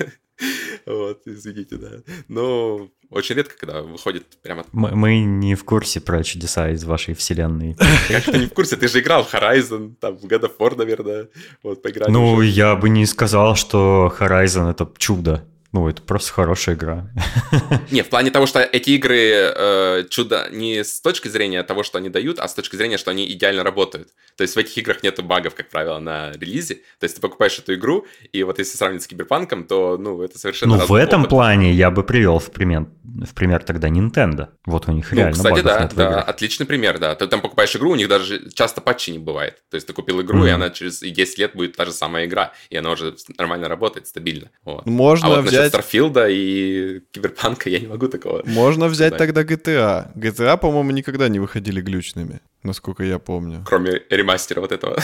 [0.85, 1.89] Вот, извините, да.
[2.27, 4.65] Но очень редко, когда выходит прямо...
[4.71, 7.75] Мы, мы не в курсе про чудеса из вашей вселенной.
[8.07, 8.77] Как ты не в курсе?
[8.77, 11.27] Ты же играл в Horizon, там, в God of War, наверное.
[11.63, 12.47] Вот, поиграли Ну, уже.
[12.47, 15.45] я бы не сказал, что Horizon— это чудо.
[15.73, 17.07] Ну, это просто хорошая игра.
[17.91, 21.97] Не, в плане того, что эти игры э, чудо не с точки зрения того, что
[21.97, 24.09] они дают, а с точки зрения, что они идеально работают.
[24.35, 26.75] То есть в этих играх нет багов, как правило, на релизе.
[26.99, 30.37] То есть ты покупаешь эту игру, и вот если сравнить с Киберпанком, то, ну, это
[30.37, 31.29] совершенно Ну, в этом опыт.
[31.29, 34.49] плане я бы привел в пример, в пример тогда Nintendo.
[34.65, 37.15] Вот у них ну, реально кстати, да, да, отличный пример, да.
[37.15, 39.63] Ты там покупаешь игру, у них даже часто патчи не бывает.
[39.69, 40.49] То есть ты купил игру, mm-hmm.
[40.49, 44.07] и она через 10 лет будет та же самая игра, и она уже нормально работает,
[44.07, 44.49] стабильно.
[44.65, 44.85] Вот.
[44.85, 45.73] Можно а вот взять взять...
[45.73, 48.41] Старфилда и Киберпанка я не могу такого.
[48.45, 49.33] Можно взять сказать.
[49.33, 50.11] тогда GTA.
[50.15, 53.63] GTA, по-моему, никогда не выходили глючными, насколько я помню.
[53.65, 54.97] Кроме ремастера вот этого.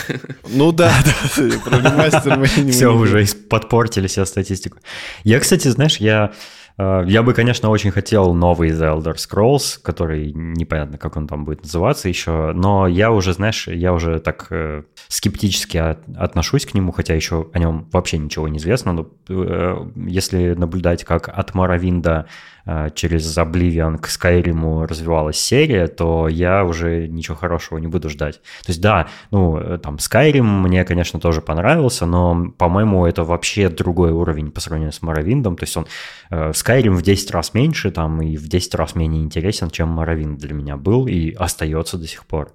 [0.49, 1.13] Ну да, да,
[1.65, 4.77] про ремастер мы не Все уже подпортили себе статистику.
[5.23, 6.33] Я, кстати, знаешь, я
[6.79, 11.63] я бы, конечно, очень хотел новый The Elder Scrolls, который непонятно, как он там будет
[11.63, 16.91] называться еще, но я уже, знаешь, я уже так э, скептически от, отношусь к нему,
[16.91, 22.07] хотя еще о нем вообще ничего не известно, но э, если наблюдать, как от Моровинда
[22.17, 22.25] Э,
[22.95, 28.41] через Oblivion к Skyrim развивалась серия, то я уже ничего хорошего не буду ждать.
[28.65, 33.69] То есть да, ну, э, там, Skyrim мне, конечно, тоже понравился, но, по-моему, это вообще
[33.69, 35.43] другой уровень по сравнению с Morrowind.
[35.43, 35.87] То есть он
[36.29, 40.37] э, Skyrim в 10 раз меньше, там, и в 10 раз менее интересен, чем Morrowind
[40.37, 42.51] для меня был и остается до сих пор.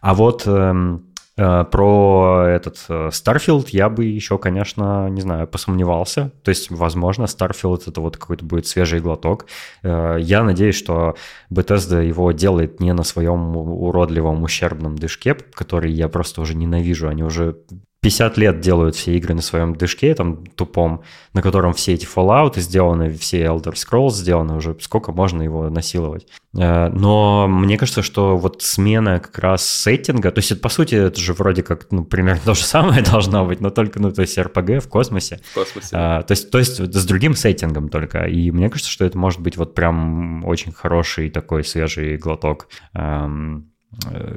[0.00, 0.44] А вот...
[0.46, 0.98] Э, Э,
[1.36, 6.30] про этот э, Starfield я бы еще, конечно, не знаю, посомневался.
[6.42, 9.46] То есть, возможно, Starfield это вот какой-то будет свежий глоток.
[9.82, 11.16] Э, я надеюсь, что
[11.50, 17.08] Bethesda его делает не на своем уродливом ущербном движке, который я просто уже ненавижу.
[17.08, 17.56] Они уже
[18.04, 21.02] 50 лет делают все игры на своем движке, там, тупом,
[21.32, 26.26] на котором все эти Fallout сделаны, все Elder Scrolls сделаны, уже сколько можно его насиловать.
[26.54, 30.94] Э, но мне кажется, что вот смена как раз сеттинга, то есть это, по сути,
[30.96, 34.20] это же вроде как, ну, примерно то же самое должно быть, но только, ну, то
[34.20, 35.40] есть RPG в космосе.
[35.42, 35.88] В космосе.
[35.92, 38.24] А, то, есть, то есть с другим сеттингом только.
[38.26, 42.68] И мне кажется, что это может быть вот прям очень хороший такой свежий глоток.
[42.92, 43.73] Эм,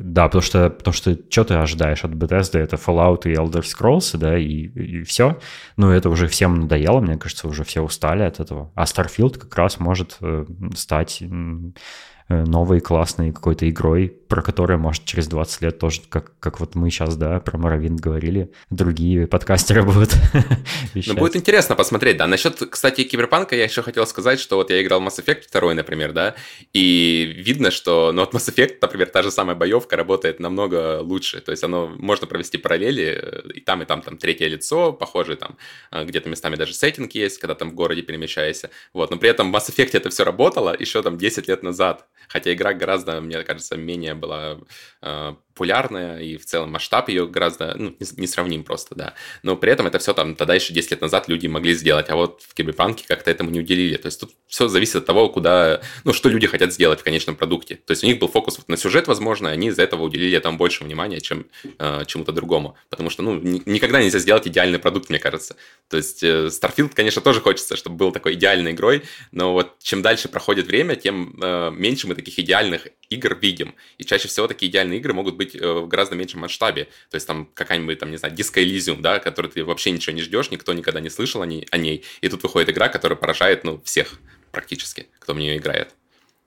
[0.02, 2.60] да, потому что, потому что что ты ожидаешь от Bethesda?
[2.60, 5.40] Это Fallout и Elder Scrolls, да, и, и все.
[5.78, 8.72] Ну, это уже всем надоело, мне кажется, уже все устали от этого.
[8.76, 11.72] А Starfield как раз может э, стать Э,
[12.30, 16.90] новой классной какой-то игрой, про которую, может, через 20 лет тоже, как, как вот мы
[16.90, 20.14] сейчас, да, про Моровинт говорили, другие подкастеры будут
[20.94, 22.28] Ну, будет интересно посмотреть, да.
[22.28, 26.12] Насчет, кстати, Киберпанка я еще хотел сказать, что вот я играл Mass Effect 2, например,
[26.12, 26.36] да,
[26.74, 31.40] и видно, что, ну, от Mass Effect, например, та же самая боевка работает намного лучше,
[31.40, 35.38] то есть оно, можно провести параллели, э, и там, и там, там, третье лицо, похожие
[35.38, 35.58] там,
[35.92, 39.52] э, где-то местами даже сеттинг есть, когда там в городе перемещаешься, вот, но при этом
[39.52, 43.44] в Mass Effect это все работало еще там 10 лет назад, Хотя игра гораздо, мне
[43.44, 44.60] кажется, менее была
[45.02, 49.14] э, популярная, и в целом масштаб ее гораздо, ну, не сравним просто, да.
[49.42, 52.16] Но при этом это все там тогда еще 10 лет назад люди могли сделать, а
[52.16, 53.98] вот в Киберпанке как-то этому не уделили.
[53.98, 57.36] То есть тут все зависит от того, куда, ну, что люди хотят сделать в конечном
[57.36, 57.80] продукте.
[57.88, 60.38] То есть у них был фокус вот на сюжет, возможно, и они из-за этого уделили
[60.40, 61.48] там больше внимания, чем
[61.80, 62.76] э, чему-то другому.
[62.90, 65.56] Потому что, ну, ни, никогда нельзя сделать идеальный продукт, мне кажется.
[65.90, 69.02] То есть э, Starfield, конечно, тоже хочется, чтобы был такой идеальной игрой,
[69.32, 73.74] но вот чем дальше проходит время, тем э, меньше мы таких идеальных игр видим.
[73.98, 76.86] И чаще всего такие идеальные игры могут быть э, в гораздо меньшем масштабе.
[77.10, 80.22] То есть там какая-нибудь, там, не знаю, Disco Elysium, да, который ты вообще ничего не
[80.22, 82.04] ждешь, никто никогда не слышал о ней, о ней.
[82.22, 84.20] И тут выходит игра, которая поражает, ну, всех
[84.52, 85.96] практически, кто в нее играет.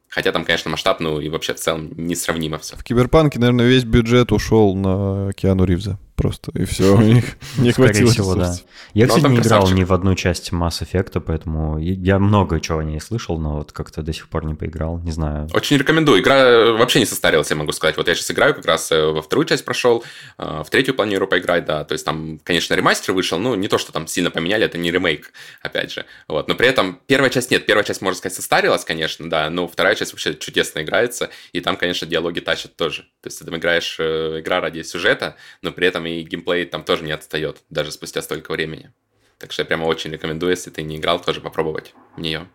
[0.08, 2.76] Хотя там, конечно, масштаб, ну и вообще в целом несравнимо все.
[2.76, 7.24] В Киберпанке, наверное, весь бюджет ушел на Киану Ривза просто, и все, у них
[7.56, 8.10] не хватило.
[8.10, 8.54] всего, да.
[8.92, 12.84] Я, кстати, не играл ни в одну часть Mass Effect, поэтому я много чего о
[12.84, 15.48] ней слышал, но вот как-то до сих пор не поиграл, не знаю.
[15.54, 16.20] Очень рекомендую.
[16.20, 17.96] Игра вообще не состарилась, я могу сказать.
[17.96, 20.04] Вот я сейчас играю, как раз э, во вторую часть прошел,
[20.38, 21.84] э, в третью планирую поиграть, да.
[21.84, 24.90] То есть там, конечно, ремастер вышел, ну, не то, что там сильно поменяли, это не
[24.90, 25.32] ремейк,
[25.62, 26.04] опять же.
[26.28, 26.48] Вот.
[26.48, 27.64] Но при этом первая часть нет.
[27.64, 31.76] Первая часть, можно сказать, состарилась, конечно, да, но вторая часть вообще чудесно играется, и там,
[31.76, 33.02] конечно, диалоги тащат тоже.
[33.22, 36.84] То есть ты там играешь э, игра ради сюжета, но при этом и геймплей там
[36.84, 38.92] тоже не отстает, даже спустя столько времени.
[39.38, 42.46] Так что я прямо очень рекомендую, если ты не играл, тоже попробовать в нее.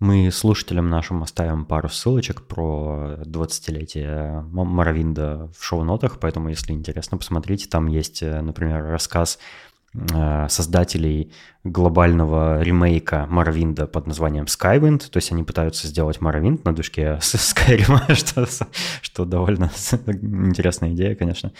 [0.00, 7.68] Мы слушателям нашим оставим пару ссылочек про 20-летие Моровинда в шоу-нотах, поэтому, если интересно, посмотрите.
[7.68, 9.38] Там есть, э, например, рассказ
[9.92, 11.32] э, создателей
[11.64, 18.14] глобального ремейка Morrowind под названием Skywind, то есть они пытаются сделать Morrowind на душке Skyrim,
[18.14, 18.46] что,
[19.02, 19.70] что довольно
[20.22, 21.52] интересная идея, конечно.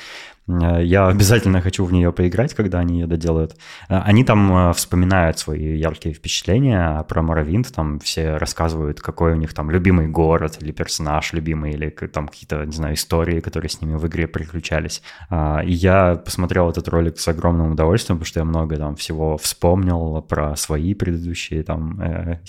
[0.48, 3.56] Э, я обязательно хочу в нее поиграть, когда они ее доделают.
[3.88, 9.36] Э, они там э, вспоминают свои яркие впечатления про Morrowind, там все рассказывают, какой у
[9.36, 13.80] них там любимый город или персонаж любимый, или там какие-то, не знаю, истории, которые с
[13.80, 15.02] ними в игре приключались.
[15.30, 20.22] И я посмотрел этот ролик с огромным удовольствием, потому что я много там всего вспомнил,
[20.22, 22.00] про свои предыдущие там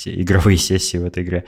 [0.05, 1.45] игровые сессии в этой игре.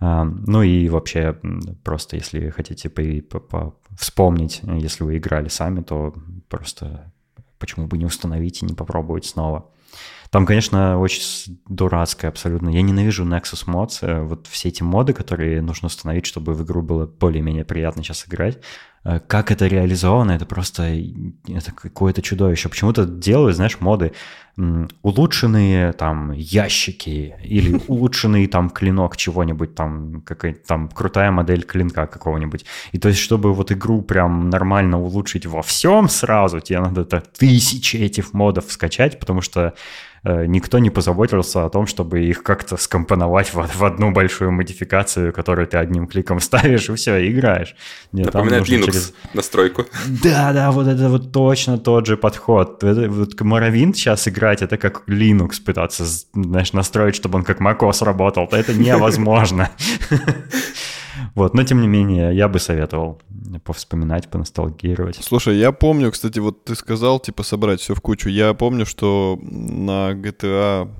[0.00, 1.38] Ну и вообще
[1.82, 6.14] просто, если хотите по, по, по вспомнить, если вы играли сами, то
[6.48, 7.12] просто
[7.58, 9.70] почему бы не установить и не попробовать снова.
[10.34, 11.22] Там, конечно, очень
[11.68, 12.68] дурацкое абсолютно.
[12.68, 13.98] Я ненавижу Nexus Mods.
[14.02, 18.26] Э, вот все эти моды, которые нужно установить, чтобы в игру было более-менее приятно сейчас
[18.26, 18.58] играть.
[19.04, 20.82] Э, как это реализовано, это просто
[21.48, 22.68] это какое-то чудовище.
[22.68, 24.12] Почему-то делают, знаешь, моды
[25.02, 32.64] улучшенные там ящики или улучшенный там клинок чего-нибудь, там какая-то там крутая модель клинка какого-нибудь.
[32.92, 37.96] И то есть, чтобы вот игру прям нормально улучшить во всем сразу, тебе надо тысячи
[37.96, 39.74] этих модов скачать, потому что
[40.24, 45.66] никто не позаботился о том, чтобы их как-то скомпоновать в, в одну большую модификацию, которую
[45.66, 47.76] ты одним кликом ставишь, и все, играешь.
[48.12, 49.14] Нет, Напоминает Linux через...
[49.34, 49.86] настройку.
[50.22, 52.82] Да, да, вот это вот точно тот же подход.
[52.82, 58.04] Это, вот Morrowind сейчас играть, это как Linux пытаться, знаешь, настроить, чтобы он как macOS
[58.04, 58.48] работал.
[58.50, 59.70] Это невозможно.
[61.34, 63.20] Вот, но тем не менее, я бы советовал
[63.64, 65.18] повспоминать, поностальгировать.
[65.22, 68.28] Слушай, я помню, кстати, вот ты сказал, типа, собрать все в кучу.
[68.28, 70.90] Я помню, что на GTA,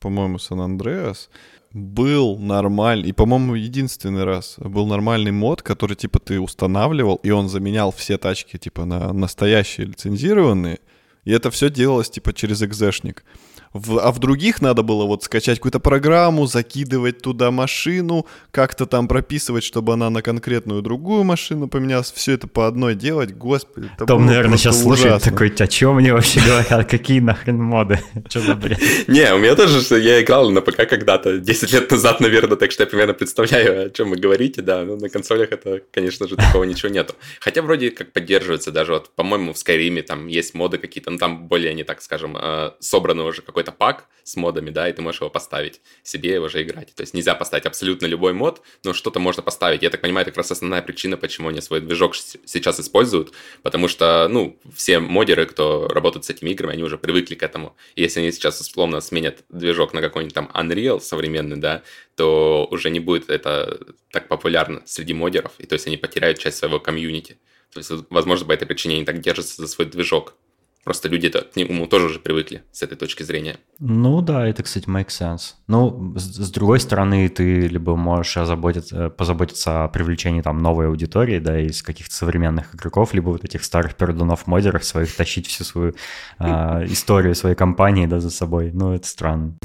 [0.00, 1.30] по-моему, Сан-Андреас
[1.72, 7.48] был нормальный, и, по-моему, единственный раз был нормальный мод, который, типа, ты устанавливал, и он
[7.48, 10.80] заменял все тачки, типа, на настоящие лицензированные,
[11.24, 13.24] и это все делалось, типа, через экзешник.
[13.72, 19.08] В, а в других надо было вот скачать какую-то программу, закидывать туда машину, как-то там
[19.08, 23.90] прописывать, чтобы она на конкретную другую машину поменялась, все это по одной делать, господи.
[23.96, 24.96] Это Том, наверное, сейчас ужасно.
[24.96, 28.78] слушает такой, о чем мне вообще говорят, какие нахрен моды, что за бред?
[29.08, 32.82] Не, у меня тоже, я играл на ПК когда-то, 10 лет назад, наверное, так что
[32.82, 36.64] я примерно представляю, о чем вы говорите, да, но на консолях это, конечно же, такого
[36.64, 37.14] ничего нету.
[37.40, 41.46] Хотя вроде как поддерживается даже, вот, по-моему, в Skyrim там есть моды какие-то, ну там
[41.46, 45.02] более, не так скажем, э, собраны уже какой какой-то пак с модами, да, и ты
[45.02, 46.94] можешь его поставить себе и уже играть.
[46.94, 49.82] То есть нельзя поставить абсолютно любой мод, но что-то можно поставить.
[49.82, 53.32] Я так понимаю, это как раз основная причина, почему они свой движок сейчас используют,
[53.62, 57.76] потому что, ну, все модеры, кто работают с этими играми, они уже привыкли к этому.
[57.96, 61.82] И если они сейчас условно сменят движок на какой-нибудь там Unreal современный, да,
[62.14, 63.80] то уже не будет это
[64.10, 67.38] так популярно среди модеров, и то есть они потеряют часть своего комьюнити.
[67.72, 70.34] То есть, возможно, по этой причине они так держатся за свой движок.
[70.84, 73.56] Просто люди к нему тоже уже привыкли с этой точки зрения.
[73.78, 75.54] Ну да, это, кстати, makes sense.
[75.68, 81.38] Ну, с, с другой стороны, ты либо можешь озаботиться, позаботиться о привлечении там новой аудитории,
[81.38, 85.94] да, из каких-то современных игроков, либо вот этих старых пердунов модеров своих тащить всю свою
[86.40, 86.44] э,
[86.86, 88.72] историю своей компании, да, за собой.
[88.72, 89.56] Ну, это странно.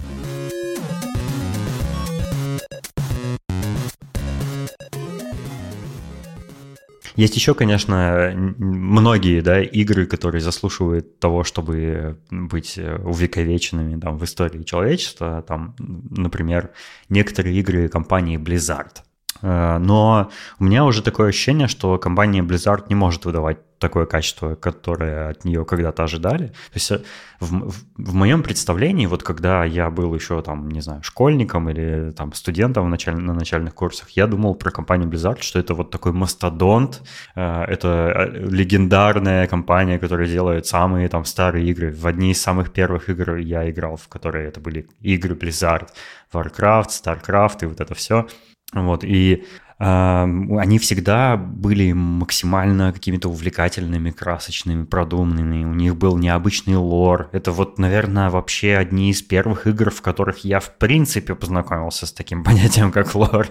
[7.18, 14.24] Есть еще, конечно, многие да, игры, которые заслуживают того, чтобы быть э, увековеченными там, в
[14.24, 15.44] истории человечества.
[15.48, 16.70] Там, например,
[17.10, 18.98] некоторые игры компании Blizzard.
[19.42, 20.30] Э, но
[20.60, 25.46] у меня уже такое ощущение, что компания Blizzard не может выдавать такое качество, которое от
[25.46, 26.48] нее когда-то ожидали.
[26.48, 27.02] То есть э,
[27.40, 32.12] в, в, в моем представлении, вот когда я был еще там, не знаю, школьником или
[32.12, 35.92] там студентом в началь, на начальных курсах, я думал про компанию Blizzard, что это вот
[35.92, 37.02] такой мастодонт,
[37.36, 41.92] э, это легендарная компания, которая делает самые там старые игры.
[41.92, 45.88] В одни из самых первых игр я играл, в которые это были игры Blizzard,
[46.34, 48.28] Warcraft, Starcraft и вот это все.
[48.74, 49.46] Вот, и
[49.80, 55.66] они всегда были максимально какими-то увлекательными, красочными, продуманными.
[55.66, 57.30] У них был необычный лор.
[57.32, 62.12] Это вот, наверное, вообще одни из первых игр, в которых я в принципе познакомился с
[62.12, 63.50] таким понятием, как лор.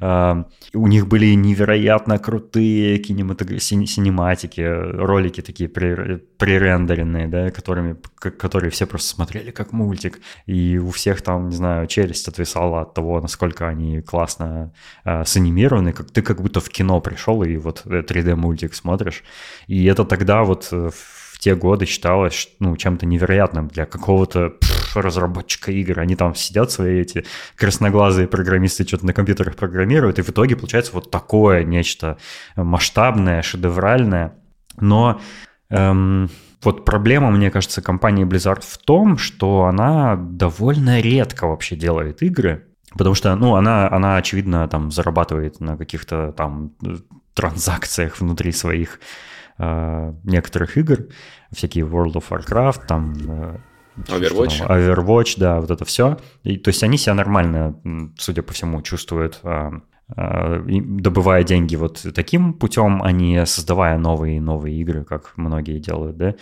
[0.00, 3.60] У них были невероятно крутые кинематог...
[3.60, 10.20] синематики, ролики такие пререндеренные, да, которыми, которые все просто смотрели как мультик.
[10.46, 14.72] И у всех там, не знаю, челюсть отвисала от того, насколько они классно
[15.04, 19.22] э, санимированы анимированный, как ты как будто в кино пришел и вот 3D-мультик смотришь.
[19.66, 24.54] И это тогда вот э, в те годы считалось ну, чем-то невероятным для какого-то
[24.94, 26.00] разработчика игр.
[26.00, 27.24] Они там сидят свои эти
[27.56, 32.16] красноглазые программисты, что-то на компьютерах программируют, и в итоге получается вот такое нечто
[32.56, 34.32] масштабное, шедевральное.
[34.80, 35.20] Но
[35.70, 36.30] эм,
[36.62, 42.65] вот проблема, мне кажется, компании Blizzard в том, что она довольно редко вообще делает игры,
[42.96, 46.72] Потому что, ну, она, она, очевидно, там зарабатывает на каких-то там
[47.34, 49.00] транзакциях внутри своих
[49.58, 51.06] э, некоторых игр,
[51.52, 53.14] всякие World of Warcraft, там...
[53.28, 53.56] Э,
[54.08, 54.58] Overwatch.
[54.58, 56.18] Там, Overwatch, да, вот это все.
[56.42, 57.80] И, то есть они себя нормально,
[58.18, 59.70] судя по всему, чувствуют, э,
[60.16, 66.16] э, добывая деньги вот таким путем, а не создавая новые новые игры, как многие делают,
[66.16, 66.34] да.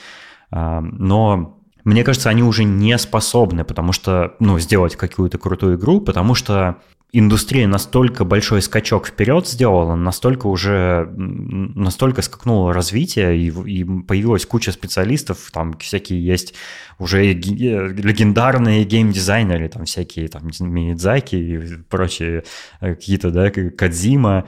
[0.51, 6.01] Э, но мне кажется, они уже не способны, потому что, ну, сделать какую-то крутую игру,
[6.01, 6.79] потому что
[7.13, 14.73] индустрия настолько большой скачок вперед сделала, настолько уже, настолько скакнуло развитие, и, и появилась куча
[14.73, 16.55] специалистов, там всякие есть
[16.99, 21.59] уже легендарные геймдизайнеры, там всякие там Миядзаки и
[21.89, 22.45] прочие
[22.81, 24.47] э, какие-то, да, Кадзима,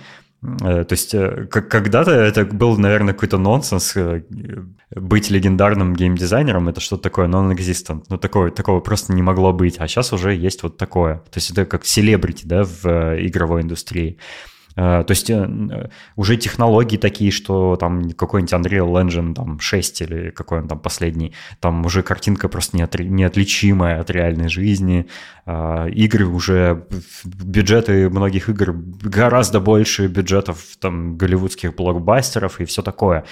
[0.59, 3.97] то есть э, когда-то это был, наверное, какой-то нонсенс.
[3.97, 4.23] Э,
[4.95, 8.05] быть легендарным геймдизайнером— это что-то такое non-existent.
[8.09, 9.77] Ну, такое, такого просто не могло быть.
[9.79, 11.17] А сейчас уже есть вот такое.
[11.17, 12.87] То есть это как селебрити, да, в
[13.27, 14.19] игровой индустрии.
[14.77, 20.31] Э, то есть э, уже технологии такие, что там какой-нибудь Unreal Engine там 6 или
[20.31, 25.07] какой он там последний, там уже картинка просто неотличимая от реальной жизни.
[25.47, 26.87] Э, игры уже,
[27.25, 33.25] бюджеты многих игр гораздо больше бюджетов там голливудских блокбастеров и все такое.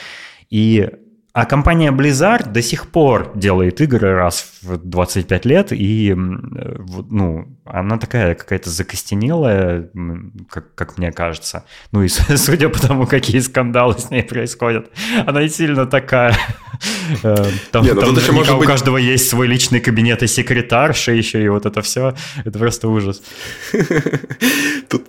[0.51, 0.89] И
[1.35, 7.99] а компания Blizzard до сих пор делает игры раз в 25 лет, и ну, она
[7.99, 9.91] такая какая-то закостенелая,
[10.49, 11.65] как, как мне кажется.
[11.91, 14.93] Ну и судя по тому, какие скандалы с ней происходят,
[15.27, 16.37] она и сильно такая.
[17.23, 17.37] Э,
[17.71, 18.67] там, Не, ну, там наверняка у быть...
[18.67, 22.15] каждого есть свой личный кабинет и секретарша еще, и вот это все.
[22.45, 23.23] Это просто ужас.
[24.89, 25.07] Тут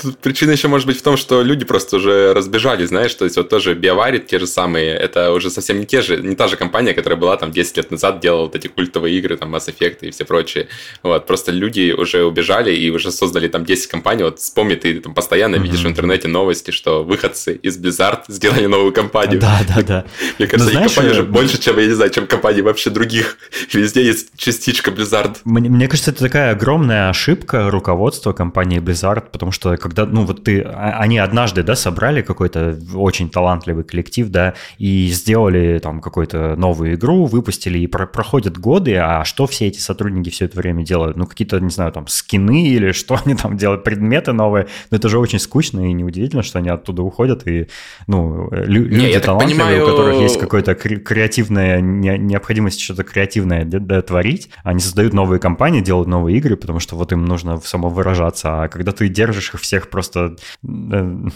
[0.00, 3.36] Тут причина еще может быть в том, что люди просто уже разбежались, знаешь, то есть
[3.36, 6.56] вот тоже Биоварит, те же самые, это уже совсем не те же, не та же
[6.56, 9.98] компания, которая была там 10 лет назад, делала вот эти культовые игры, там Mass Effect
[10.02, 10.68] и все прочее.
[11.02, 14.24] Вот, просто люди уже убежали и уже создали там 10 компаний.
[14.24, 15.62] Вот вспомни, ты там постоянно mm-hmm.
[15.62, 19.40] видишь в интернете новости, что выходцы из Blizzard сделали новую компанию.
[19.40, 20.04] Да, да, да.
[20.38, 22.90] Мне кажется, ну, знаешь, компания уже э, больше, чем, я не знаю, чем компании вообще
[22.90, 23.38] других.
[23.72, 25.38] Везде есть частичка Blizzard.
[25.44, 30.44] Мне, мне кажется, это такая огромная ошибка руководства компании Blizzard, потому что когда, ну вот
[30.44, 36.56] ты, а, они однажды, да, собрали какой-то очень талантливый коллектив, да, и сделали там какую-то
[36.56, 40.82] новую игру, выпустили, и про проходят годы, а что все эти сотрудники все это время
[40.82, 41.16] делают?
[41.16, 45.08] Ну, какие-то, не знаю, там, скины или что они там делают, предметы новые, но это
[45.08, 47.68] же очень скучно, и неудивительно, что они оттуда уходят, и,
[48.06, 49.84] ну, лю- не, люди талантливые, понимаю...
[49.84, 53.64] у которых есть какая-то креативная необходимость что-то креативное
[54.02, 58.68] творить, они создают новые компании, делают новые игры, потому что вот им нужно самовыражаться, а
[58.68, 60.36] когда ты держишь их всех просто...
[60.64, 61.28] Э,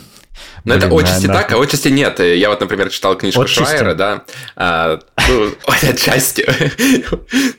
[0.64, 2.18] но это отчасти на, так, а отчасти нет.
[2.20, 3.62] Я вот, например, читал книжку отчасти.
[3.62, 4.24] Шрайера, да.
[4.56, 6.48] А, ну, отчасти.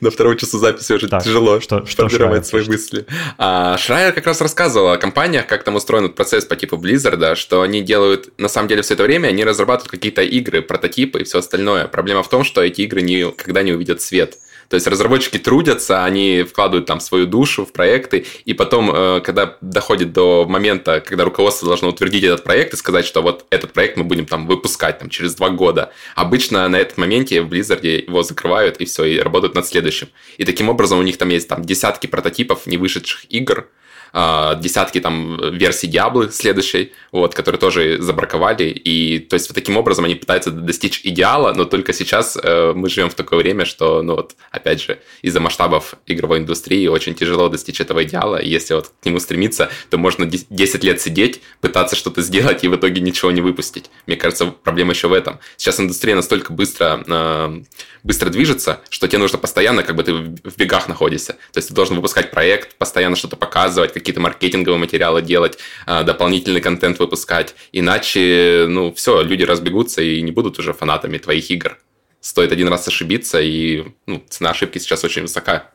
[0.00, 3.06] На втором часу записи уже так, тяжело что, что формировать свои мысли.
[3.38, 7.62] А, Шрайер как раз рассказывал о компаниях, как там устроен процесс по типу Blizzard, что
[7.62, 11.38] они делают, на самом деле, все это время, они разрабатывают какие-то игры, прототипы и все
[11.38, 11.86] остальное.
[11.86, 14.38] Проблема в том, что эти игры никогда не увидят свет.
[14.72, 19.58] То есть разработчики трудятся, они вкладывают там свою душу в проекты, и потом, э, когда
[19.60, 23.98] доходит до момента, когда руководство должно утвердить этот проект и сказать, что вот этот проект
[23.98, 28.22] мы будем там выпускать там, через два года, обычно на этом моменте в Blizzard его
[28.22, 30.08] закрывают и все, и работают над следующим.
[30.38, 33.68] И таким образом у них там есть там десятки прототипов не вышедших игр,
[34.12, 39.76] а, десятки там версий Diablo следующей, вот, которые тоже забраковали, и то есть вот таким
[39.76, 44.02] образом они пытаются достичь идеала, но только сейчас э, мы живем в такое время, что,
[44.02, 48.74] ну вот, опять же, из-за масштабов игровой индустрии очень тяжело достичь этого идеала, и если
[48.74, 53.00] вот к нему стремиться, то можно 10 лет сидеть, пытаться что-то сделать и в итоге
[53.00, 53.90] ничего не выпустить.
[54.06, 55.40] Мне кажется, проблема еще в этом.
[55.56, 57.62] Сейчас индустрия настолько быстро, э,
[58.02, 61.34] быстро движется, что тебе нужно постоянно, как бы ты в бегах находишься.
[61.52, 66.60] То есть ты должен выпускать проект, постоянно что-то показывать, какие-то маркетинговые материалы делать, а, дополнительный
[66.60, 67.54] контент выпускать.
[67.72, 71.78] Иначе, ну, все, люди разбегутся и не будут уже фанатами твоих игр.
[72.20, 75.70] Стоит один раз ошибиться, и ну, цена ошибки сейчас очень высока.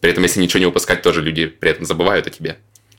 [0.00, 2.58] При этом, если ничего не выпускать, тоже люди при этом забывают о тебе.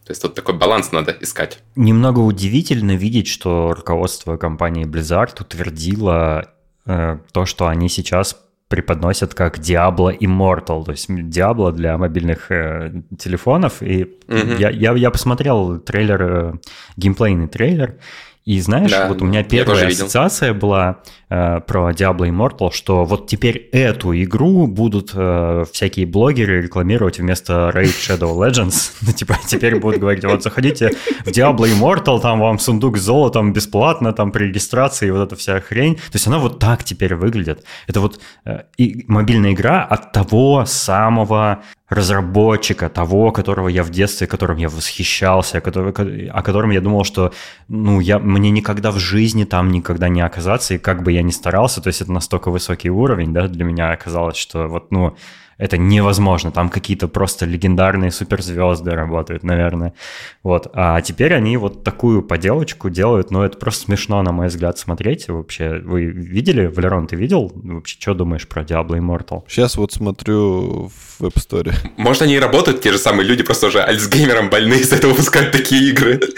[0.10, 1.60] То есть тут такой баланс надо искать.
[1.76, 6.52] Немного удивительно видеть, что руководство компании Blizzard утвердило
[6.88, 8.36] э, то, что они сейчас
[8.70, 13.82] преподносят как Diablo Immortal, то есть Diablo для мобильных э, телефонов.
[13.82, 14.60] И mm-hmm.
[14.60, 16.54] я, я, я посмотрел трейлер, э,
[16.96, 17.98] геймплейный трейлер,
[18.46, 20.62] и знаешь, да, вот у меня первая ассоциация видел.
[20.62, 27.20] была э, про Diablo Immortal, что вот теперь эту игру будут э, всякие блогеры рекламировать
[27.20, 28.94] вместо Raid Shadow Legends.
[29.10, 30.92] Ну, типа, теперь будут говорить, вот заходите
[31.26, 35.60] в Diablo Immortal, там вам сундук с золотом бесплатно, там при регистрации, вот эта вся
[35.60, 35.96] хрень.
[35.96, 37.64] То есть она вот так теперь выглядит.
[37.88, 44.28] Это вот э, и мобильная игра от того самого разработчика, того, которого я в детстве,
[44.28, 47.34] которым я восхищался, который, о котором я думал, что
[47.68, 51.32] ну, я, мне никогда в жизни там никогда не оказаться, и как бы я ни
[51.32, 55.16] старался, то есть это настолько высокий уровень, да, для меня оказалось, что вот, ну,
[55.60, 56.52] это невозможно.
[56.52, 59.94] Там какие-то просто легендарные суперзвезды работают, наверное.
[60.42, 60.72] Вот.
[60.74, 65.28] А теперь они вот такую поделочку делают, но это просто смешно, на мой взгляд, смотреть.
[65.28, 67.52] Вообще, вы видели, Валерон, ты видел?
[67.54, 69.44] Вообще, что думаешь про Diablo Immortal?
[69.50, 71.74] Сейчас вот смотрю в App Store.
[71.98, 75.52] Может, они и работают, те же самые люди, просто уже альцгеймером больные, из этого выпускают
[75.52, 76.22] такие игры.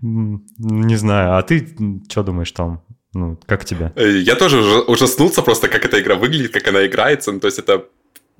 [0.00, 1.68] Не знаю, а ты
[2.08, 2.82] что думаешь там?
[3.12, 3.92] Ну, как тебе?
[3.96, 7.32] Э, я тоже ужаснулся просто, как эта игра выглядит, как она играется.
[7.32, 7.86] Ну, то есть это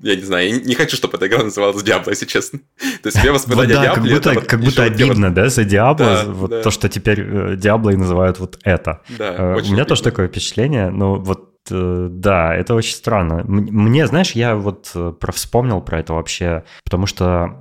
[0.01, 2.59] я не знаю, я не хочу, чтобы эта игра называлась Диабло, если честно.
[3.03, 4.01] То есть все воспоминания вот, да, Диабло...
[4.01, 5.35] Как будто, это как будто обидно, вот...
[5.35, 6.61] да, за Диабло, да, вот да.
[6.63, 9.01] то, что теперь э, Диабло и называют вот это.
[9.09, 9.85] Да, э, У меня обидно.
[9.85, 13.43] тоже такое впечатление, но вот да, это очень странно.
[13.45, 17.59] Мне, знаешь, я вот э, про вспомнил про это вообще, потому что,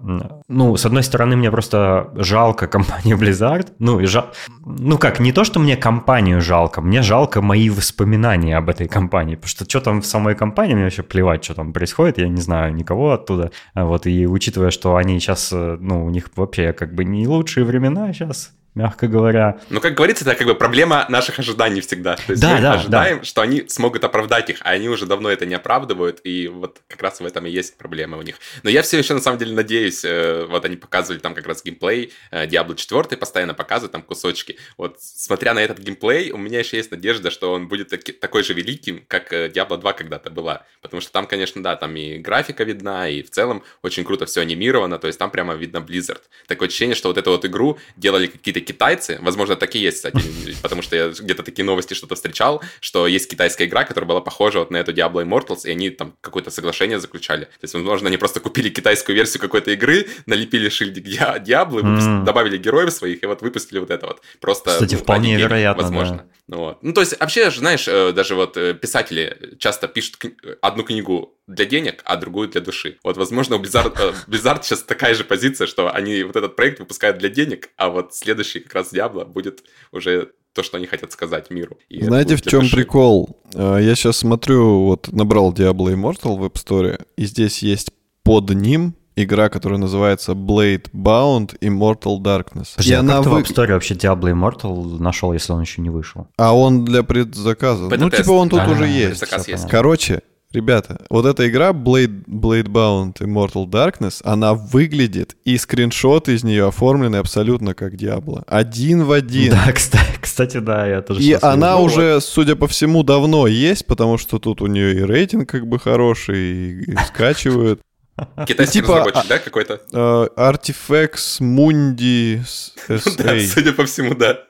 [0.49, 4.31] ну, с одной стороны, мне просто жалко компанию Blizzard, ну, и жал...
[4.65, 9.35] ну как, не то, что мне компанию жалко, мне жалко мои воспоминания об этой компании,
[9.37, 12.41] потому что что там в самой компании, мне вообще плевать, что там происходит, я не
[12.41, 16.95] знаю никого оттуда, вот, и учитывая, что они сейчас, э, ну, у них вообще как
[16.95, 19.59] бы не лучшие времена сейчас, мягко говоря.
[19.69, 22.17] Ну, как говорится, это как бы проблема наших ожиданий всегда.
[22.17, 23.25] То есть Да, мы да, ожидаем, да.
[23.25, 27.03] что они смогут оправдать их, а они уже давно это не оправдывают, и вот как
[27.03, 28.37] раз в этом и есть проблема у них.
[28.63, 31.63] Но я все еще на самом деле надеюсь, э, вот они показывали там как раз
[31.65, 34.57] геймплей э, Diablo 4, постоянно показывают там кусочки.
[34.79, 38.43] Вот смотря на этот геймплей, у меня еще есть надежда, что он будет таки- такой
[38.45, 40.65] же великим, как э, Diablo 2 когда-то была.
[40.81, 44.43] Потому что там, конечно, да, там и графика видна, и в целом очень круто все
[44.43, 46.21] анимировано, то есть там прямо видно Blizzard.
[46.47, 50.21] Такое ощущение, что вот эту вот игру делали какие-то китайцы, возможно, так и есть, кстати,
[50.63, 54.59] потому что я где-то такие новости что-то встречал, что есть китайская игра, которая была похожа
[54.61, 57.45] вот на эту Diablo Immortals, и они там какое-то соглашение заключали.
[57.45, 62.05] То есть, возможно, они просто купили китайскую версию какой-то игры, налепили шильдик Dia- Diablo, выпус-
[62.07, 62.25] М.
[62.25, 64.23] добавили героев своих, и вот выпустили вот это вот.
[64.41, 66.17] Просто, Кстати, ну, вполне денег, вероятно, возможно.
[66.17, 66.25] да.
[66.49, 66.83] Ну, вот.
[66.83, 71.35] ну, то есть, вообще, знаешь, э, даже вот э, писатели часто пишут кни- одну книгу
[71.47, 72.99] для денег, а другую для души.
[73.03, 76.79] Вот, возможно, у Blizzard, э, Blizzard сейчас такая же позиция, что они вот этот проект
[76.81, 81.13] выпускают для денег, а вот следующий как раз Diablo будет уже то, что они хотят
[81.13, 81.79] сказать миру.
[81.89, 82.77] И Знаете, в чем души.
[82.77, 83.41] прикол?
[83.55, 87.91] А, Я сейчас смотрю, вот набрал Diablo Immortal в App Store, и здесь есть
[88.23, 92.71] под ним игра, которая называется Blade Bound Immortal Darkness.
[92.77, 95.53] Подожди, и а она как ты вы- в App Store вообще Diablo Immortal нашел, если
[95.53, 96.29] он еще не вышел?
[96.37, 97.89] А он для предзаказа.
[97.97, 99.23] Ну, типа он тут А, уже есть.
[99.49, 99.69] Есть.
[99.69, 100.23] Короче,
[100.53, 106.67] ребята, вот эта игра Blade, Blade Bound Immortal Darkness, она выглядит, и скриншоты из нее
[106.69, 108.43] оформлены абсолютно как Diablo.
[108.47, 109.53] Один в один.
[109.53, 111.85] Да, кстати, кстати, да, я тоже И она видел.
[111.85, 115.79] уже, судя по всему, давно есть, потому что тут у нее и рейтинг как бы
[115.79, 117.81] хороший, и, и скачивают.
[118.47, 119.81] Китайский типа, разработчик, а- да, какой-то?
[119.93, 122.41] Э, Artifacts Mundi
[122.89, 122.95] Да,
[123.37, 123.47] SA.
[123.47, 124.41] судя по всему, да.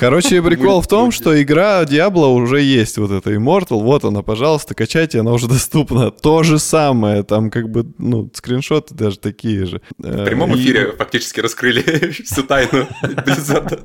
[0.00, 4.74] Короче, прикол в том, что игра Diablo уже есть, вот эта Immortal, вот она, пожалуйста,
[4.74, 6.10] качайте, она уже доступна.
[6.10, 9.80] То же самое, там как бы, ну, скриншоты даже такие же.
[10.02, 11.82] Э, В прямом И эфире фактически раскрыли
[12.24, 13.80] всю тайну Blizzard.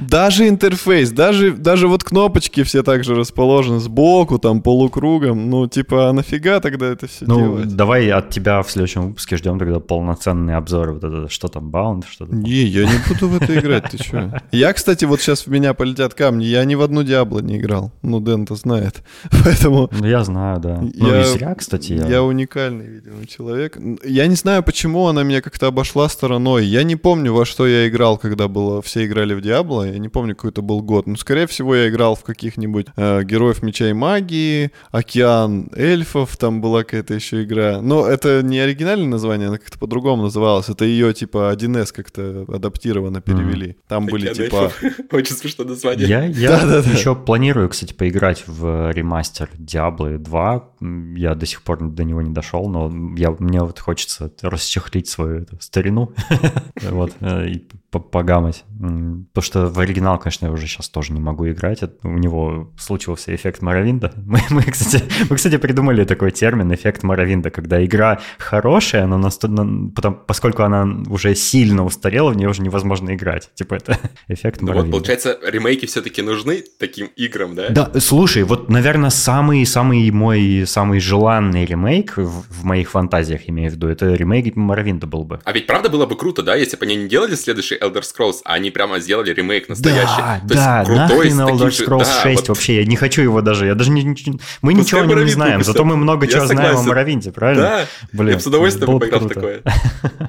[0.00, 5.50] Даже интерфейс, даже, даже вот кнопочки все так же расположены сбоку, там, полукругом.
[5.50, 7.74] Ну, типа, а нафига тогда это все Ну, делать?
[7.76, 10.92] давай от тебя в следующем выпуске ждем тогда полноценный обзор.
[10.92, 12.40] Вот это, что там, Bound, что там.
[12.40, 13.98] Не, я не буду в это играть, ты
[14.52, 17.92] Я, кстати, вот сейчас в меня полетят камни, я ни в одну Диабло не играл.
[18.02, 19.02] Ну, Дэн-то знает.
[19.44, 20.78] Поэтому Ну, я знаю, да.
[20.80, 22.06] Ну, Я- и зря, кстати, я...
[22.06, 23.78] я уникальный, видимо, человек.
[24.04, 26.64] Я не знаю, почему она меня как-то обошла стороной.
[26.66, 29.82] Я не помню, во что я играл, когда было все играли в Диабло.
[29.84, 31.06] Я не помню, какой это был год.
[31.06, 36.60] Ну, скорее всего, я играл в каких-нибудь э, Героев Меча и Магии, Океан Эльфов, там
[36.60, 37.80] была какая-то еще игра.
[37.82, 40.68] Но это не оригинальное название, она как-то по-другому называлась.
[40.68, 43.76] Это ее, типа, 1С как-то адаптированно перевели.
[43.88, 44.72] Там были, типа...
[45.12, 46.08] Очень смешное название.
[46.08, 46.90] Я, я Да-да-да.
[46.90, 50.70] еще планирую, кстати, поиграть в ремастер Diablo 2.
[50.80, 55.08] М, Я до сих пор до него не дошел, но я, мне вот хочется расчехлить
[55.08, 56.12] свою эту старину
[56.82, 57.68] вот, э, и
[57.98, 58.64] погамать.
[58.78, 61.82] Потому что в оригинал, конечно, я уже сейчас тоже не могу играть.
[61.82, 64.12] Это- У него случился эффект Моровинда.
[64.26, 69.48] Мы, мы, кстати, мы, кстати, придумали такой термин эффект Моровинда, когда игра хорошая, но наста-
[69.48, 73.50] на- потом, поскольку она уже сильно устарела, в нее уже невозможно играть.
[73.54, 73.98] Типа это
[74.28, 77.68] эффект Ну вот, получается, ремейки все-таки нужны таким играм, да?
[77.70, 83.70] Да, слушай, вот, наверное, самый, самый мой, самый желанный ремейк в, в моих фантазиях, имею
[83.70, 85.40] в виду, это ремейк Моровинда был бы.
[85.44, 88.36] А ведь правда было бы круто, да, если бы они не делали следующий Elder Scrolls,
[88.44, 90.16] а они прямо сделали ремейк настоящий.
[90.18, 92.84] Да, То есть да, крутой, с нахрен Elder же- Scrolls да, 6 вот вообще, я
[92.84, 95.84] не хочу его даже, я даже не, мы Пускай ничего о нем не знаем, зато
[95.84, 96.88] мы много Я чего знаем о согласен.
[96.88, 97.62] Моровинде, правильно?
[97.62, 99.34] Да, Блин, я бы с удовольствием бы поиграл в круто.
[99.34, 99.62] такое.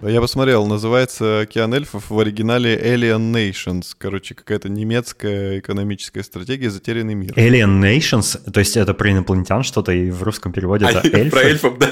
[0.11, 3.87] Я посмотрел, называется «Океан эльфов» в оригинале Alien Nations.
[3.97, 7.33] Короче, какая-то немецкая экономическая стратегия «Затерянный мир».
[7.33, 11.29] Alien Nations, то есть это про инопланетян что-то, и в русском переводе это А, эльфы.
[11.31, 11.89] Про эльфов, да.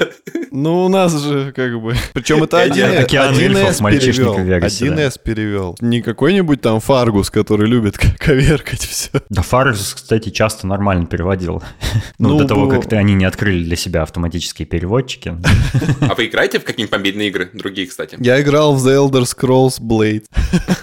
[0.50, 1.94] Ну, у нас же как бы...
[2.14, 5.06] Причем это И один один океан эльфов, мальчишник в Вегасе, да.
[5.06, 5.55] 1С перевел.
[5.80, 9.10] Не какой-нибудь там Фаргус, который любит коверкать все.
[9.30, 11.62] Да, Фарус, кстати, часто нормально переводил.
[12.18, 12.70] Ну, Ну, до того, было.
[12.76, 15.36] как ты- они не открыли для себя автоматические переводчики.
[16.00, 17.50] А вы играете в какие-нибудь мобильные игры?
[17.52, 18.16] Другие, кстати.
[18.20, 20.24] Я играл в The Elder Scrolls Blade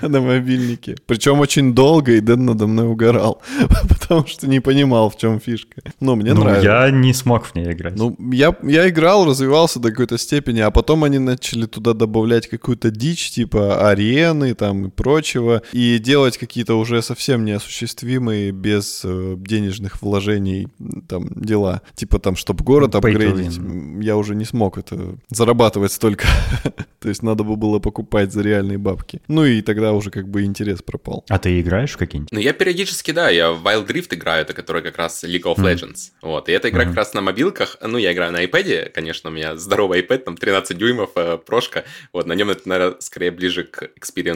[0.01, 0.95] на мобильнике.
[1.05, 3.41] Причем очень долго, и Дэн надо мной угорал.
[3.89, 5.81] Потому что не понимал, в чем фишка.
[5.99, 6.67] Но мне Ну, нравится.
[6.67, 7.95] я не смог в ней играть.
[7.95, 12.91] Ну, я, я играл, развивался до какой-то степени, а потом они начали туда добавлять какую-то
[12.91, 20.01] дичь, типа арены там и прочего, и делать какие-то уже совсем неосуществимые без э, денежных
[20.01, 20.67] вложений
[21.07, 21.81] там дела.
[21.95, 23.59] Типа там, чтобы город апгрейдить,
[24.03, 26.27] я уже не смог это зарабатывать столько
[27.03, 29.21] То есть надо бы было покупать за реальные бабки.
[29.27, 31.25] Ну и тогда уже как бы интерес пропал.
[31.27, 32.31] А ты играешь в какие-нибудь?
[32.31, 35.57] Ну, я периодически, да, я в Wild Rift играю, это который как раз League of
[35.57, 35.91] Legends.
[35.91, 36.11] Mm.
[36.21, 36.87] Вот, и эта игра mm-hmm.
[36.87, 37.77] как раз на мобилках.
[37.81, 41.83] Ну, я играю на iPad, конечно, у меня здоровый iPad, там 13 дюймов, э, прошка.
[42.13, 43.89] Вот, на нем это, наверное, скорее ближе к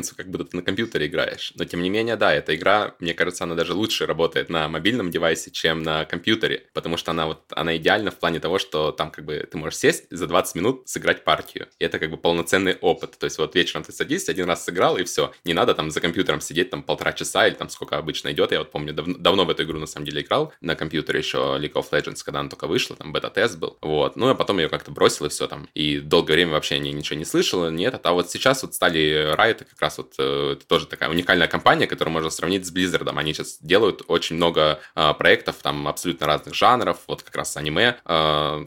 [0.07, 1.53] experience'у, как будто ты на компьютере играешь.
[1.55, 5.11] Но, тем не менее, да, эта игра, мне кажется, она даже лучше работает на мобильном
[5.11, 9.11] девайсе, чем на компьютере, потому что она вот, она идеальна в плане того, что там
[9.11, 11.67] как бы ты можешь сесть за 20 минут сыграть партию.
[11.79, 13.17] И это как бы полноценный опыт.
[13.17, 15.31] То есть вот вечером ты садишься, один раз сыграл, и все.
[15.45, 18.51] Не надо там за компьютером сидеть там полтора часа или там сколько обычно идет.
[18.51, 21.37] Я вот помню, дав- давно в эту игру на самом деле играл на компьютере еще
[21.37, 23.77] League of Legends, когда она только вышла, там бета-тест был.
[23.81, 24.15] Вот.
[24.15, 25.67] Ну, а потом ее как-то бросил и все там.
[25.73, 27.99] И долгое время вообще о ней ничего не слышал, нет.
[28.03, 31.87] А вот сейчас вот стали Riot, как раз вот э, это тоже такая уникальная компания,
[31.87, 33.09] которую можно сравнить с Blizzard.
[33.15, 36.99] Они сейчас делают очень много э, проектов, там абсолютно разных жанров.
[37.07, 38.09] Вот как раз аниме, э,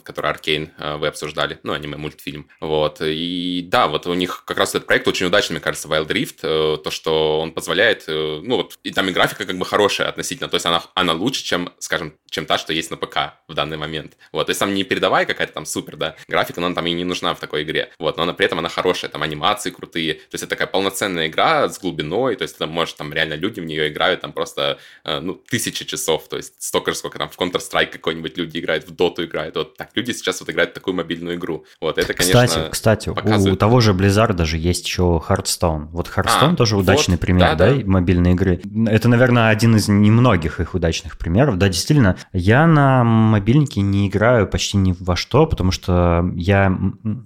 [0.04, 1.58] Arkane э, вы обсуждали.
[1.62, 2.48] Ну, аниме-мультфильм.
[2.60, 2.98] Вот.
[3.00, 6.80] И да, вот у них как раз этот проект очень удачный, мне кажется, Wild Rift.
[6.82, 10.56] То, что он позволяет, ну вот, и там и графика как бы хорошая относительно, то
[10.56, 14.16] есть она, она лучше, чем, скажем, чем та, что есть на ПК в данный момент.
[14.32, 16.92] Вот, то есть там не передавая какая-то там супер, да, графика, но она там и
[16.92, 17.92] не нужна в такой игре.
[17.98, 21.19] Вот, но она при этом она хорошая, там анимации крутые, то есть это такая полноценная
[21.28, 24.78] игра с глубиной, то есть там, может, там реально люди в нее играют там просто,
[25.04, 28.88] э, ну, тысячи часов, то есть столько же, сколько там в Counter-Strike какой-нибудь люди играют,
[28.88, 31.64] в Dota играют, вот так люди сейчас вот играют в такую мобильную игру.
[31.80, 33.54] Вот, это, конечно, Кстати, кстати, показывает...
[33.54, 35.88] у того же Blizzard даже есть еще Hearthstone.
[35.92, 38.60] Вот Hearthstone а, тоже вот, удачный пример, да, да, да, мобильной игры.
[38.86, 41.58] Это, наверное, один из немногих их удачных примеров.
[41.58, 46.76] Да, действительно, я на мобильнике не играю почти ни во что, потому что я,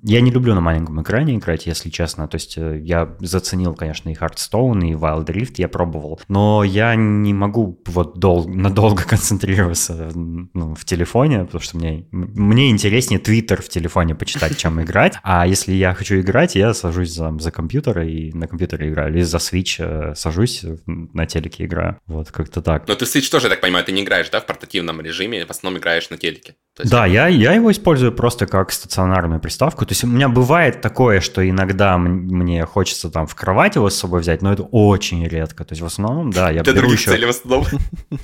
[0.03, 2.29] я не люблю на маленьком экране играть, если честно.
[2.29, 6.95] То есть э, я заценил, конечно, и Hearthstone, и Wild Rift я пробовал, но я
[6.95, 13.63] не могу вот дол- надолго концентрироваться ну, в телефоне, потому что мне, мне интереснее Twitter
[13.63, 15.15] в телефоне почитать, чем играть.
[15.23, 19.23] А если я хочу играть, я сажусь за, за компьютер и на компьютере играю, или
[19.23, 21.99] за Switch э, сажусь, на телеке играю.
[22.07, 22.89] Вот, как-то так.
[22.89, 25.51] Но ты Switch тоже, я так понимаю, ты не играешь, да, в портативном режиме, в
[25.51, 26.55] основном играешь на телеке?
[26.79, 26.91] есть...
[26.91, 29.87] Да, я, я его использую просто как стационарную приставку.
[29.87, 33.97] То есть у меня бывает такое, что иногда мне хочется там в кровать его с
[33.97, 35.65] собой взять, но это очень редко.
[35.65, 37.11] То есть в основном, да, я беру еще...
[37.11, 37.67] целей в основном.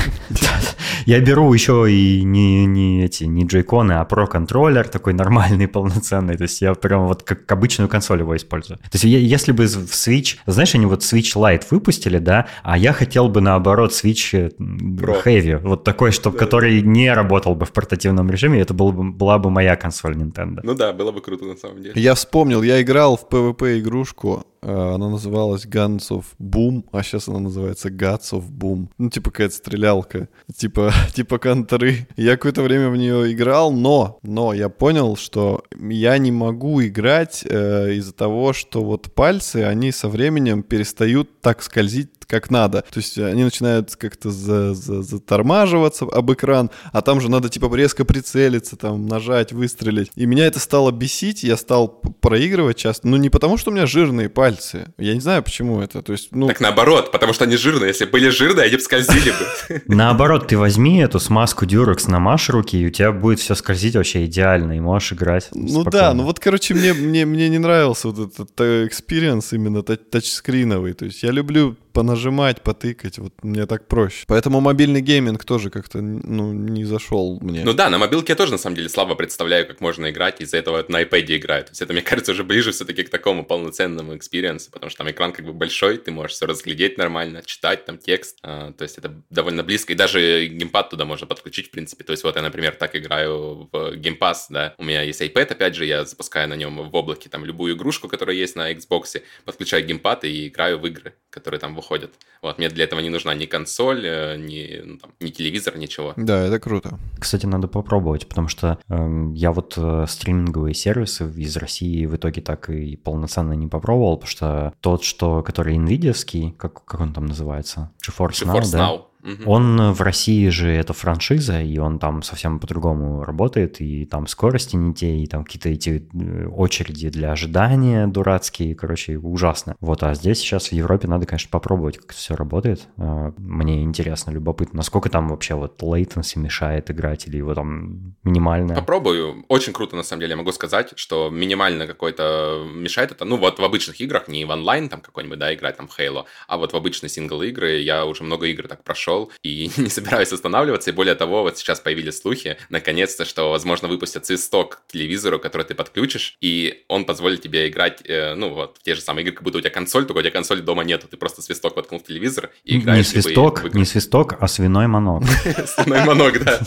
[1.07, 6.37] Я беру еще и не, не эти, не джейконы, а про контроллер такой нормальный, полноценный.
[6.37, 8.79] То есть я прям вот как обычную консоль его использую.
[8.79, 12.93] То есть если бы в Switch, знаешь, они вот Switch Lite выпустили, да, а я
[12.93, 18.61] хотел бы наоборот Switch Heavy, вот такой, чтобы, который не работал бы в портативном режиме,
[18.61, 20.61] это был бы, была бы моя консоль Nintendo.
[20.63, 22.01] Ну да, было бы круто на самом деле.
[22.01, 27.41] Я вспомнил, я играл в PvP игрушку, она называлась Guns of Boom, а сейчас она
[27.41, 28.89] называется Guts of Boom.
[28.99, 32.09] Ну, типа какая-то стрелялка, типа, типа контры.
[32.17, 37.45] Я какое-то время в нее играл, но, но я понял, что я не могу играть
[37.45, 42.85] э, из-за того, что вот пальцы, они со временем перестают так скользить как надо.
[42.91, 47.75] То есть они начинают как-то за, за, затормаживаться об экран, а там же надо типа
[47.75, 50.11] резко прицелиться, там нажать, выстрелить.
[50.15, 53.09] И меня это стало бесить, я стал проигрывать часто.
[53.09, 54.93] Ну не потому, что у меня жирные пальцы.
[54.99, 56.03] Я не знаю, почему это.
[56.03, 56.49] То есть, ну...
[56.49, 57.89] Так наоборот, потому что они жирные.
[57.89, 59.83] Если были жирные, они бы скользили бы.
[59.95, 64.27] Наоборот, ты возьми эту смазку Durex, намажь руки, и у тебя будет все скользить вообще
[64.27, 68.33] идеально, и можешь играть Ну да, ну вот, короче, мне, мне, мне не нравился вот
[68.33, 70.93] этот experience именно тачскриновый.
[70.93, 74.25] То есть я люблю понажимать, потыкать, вот мне так проще.
[74.27, 77.63] Поэтому мобильный гейминг тоже как-то, ну, не зашел мне.
[77.65, 80.59] Ну да, на мобилке я тоже, на самом деле, слабо представляю, как можно играть, из-за
[80.59, 81.65] этого на iPad играю.
[81.65, 85.11] То есть это, мне кажется, уже ближе все-таки к такому полноценному experience'у, потому что там
[85.11, 88.99] экран как бы большой, ты можешь все разглядеть нормально, читать там текст, а, то есть
[88.99, 92.05] это довольно близко, и даже геймпад туда можно подключить, в принципе.
[92.05, 94.19] То есть вот я, например, так играю в Game
[94.51, 97.75] да, у меня есть iPad, опять же, я запускаю на нем в облаке там любую
[97.77, 102.11] игрушку, которая есть на Xbox, подключаю геймпад и играю в игры, которые там выходят.
[102.43, 106.13] Вот, мне для этого не нужна ни консоль, э, ни, ну, там, ни телевизор, ничего.
[106.17, 106.99] Да, это круто.
[107.19, 112.43] Кстати, надо попробовать, потому что э, я вот э, стриминговые сервисы из России в итоге
[112.43, 117.27] так и полноценно не попробовал, потому что тот, что, который NVIDIA, как, как он там
[117.27, 117.91] называется?
[118.07, 119.03] GeForce, GeForce Now, да?
[119.23, 119.51] Угу.
[119.51, 124.77] Он в России же это франшиза, и он там совсем по-другому работает, и там скорости
[124.77, 129.77] не те, и там какие-то эти э, очереди для ожидания дурацкие, короче, ужасно.
[129.81, 132.89] Вот, а здесь сейчас в Европе надо, конечно, попробовать, как это все работает.
[132.97, 138.75] А, мне интересно, любопытно, насколько там вообще вот latency мешает играть, или его там минимально.
[138.75, 139.45] Попробую.
[139.49, 143.59] Очень круто, на самом деле, я могу сказать, что минимально какой-то мешает это, ну вот
[143.59, 146.77] в обычных играх, не в онлайн там какой-нибудь, да, играть там Halo, а вот в
[146.77, 150.91] обычные сингл игры я уже много игр так прошел, прошел и не собираюсь останавливаться.
[150.91, 155.65] И более того, вот сейчас появились слухи, наконец-то, что, возможно, выпустят свисток к телевизору, который
[155.65, 159.35] ты подключишь, и он позволит тебе играть, э, ну, вот, в те же самые игры,
[159.35, 162.01] как будто у тебя консоль, только у тебя консоли дома нету, ты просто свисток воткнул
[162.01, 163.07] в телевизор и играешь.
[163.07, 165.25] Не свисток, не свисток, а свиной манок.
[165.67, 166.61] Свиной манок, да.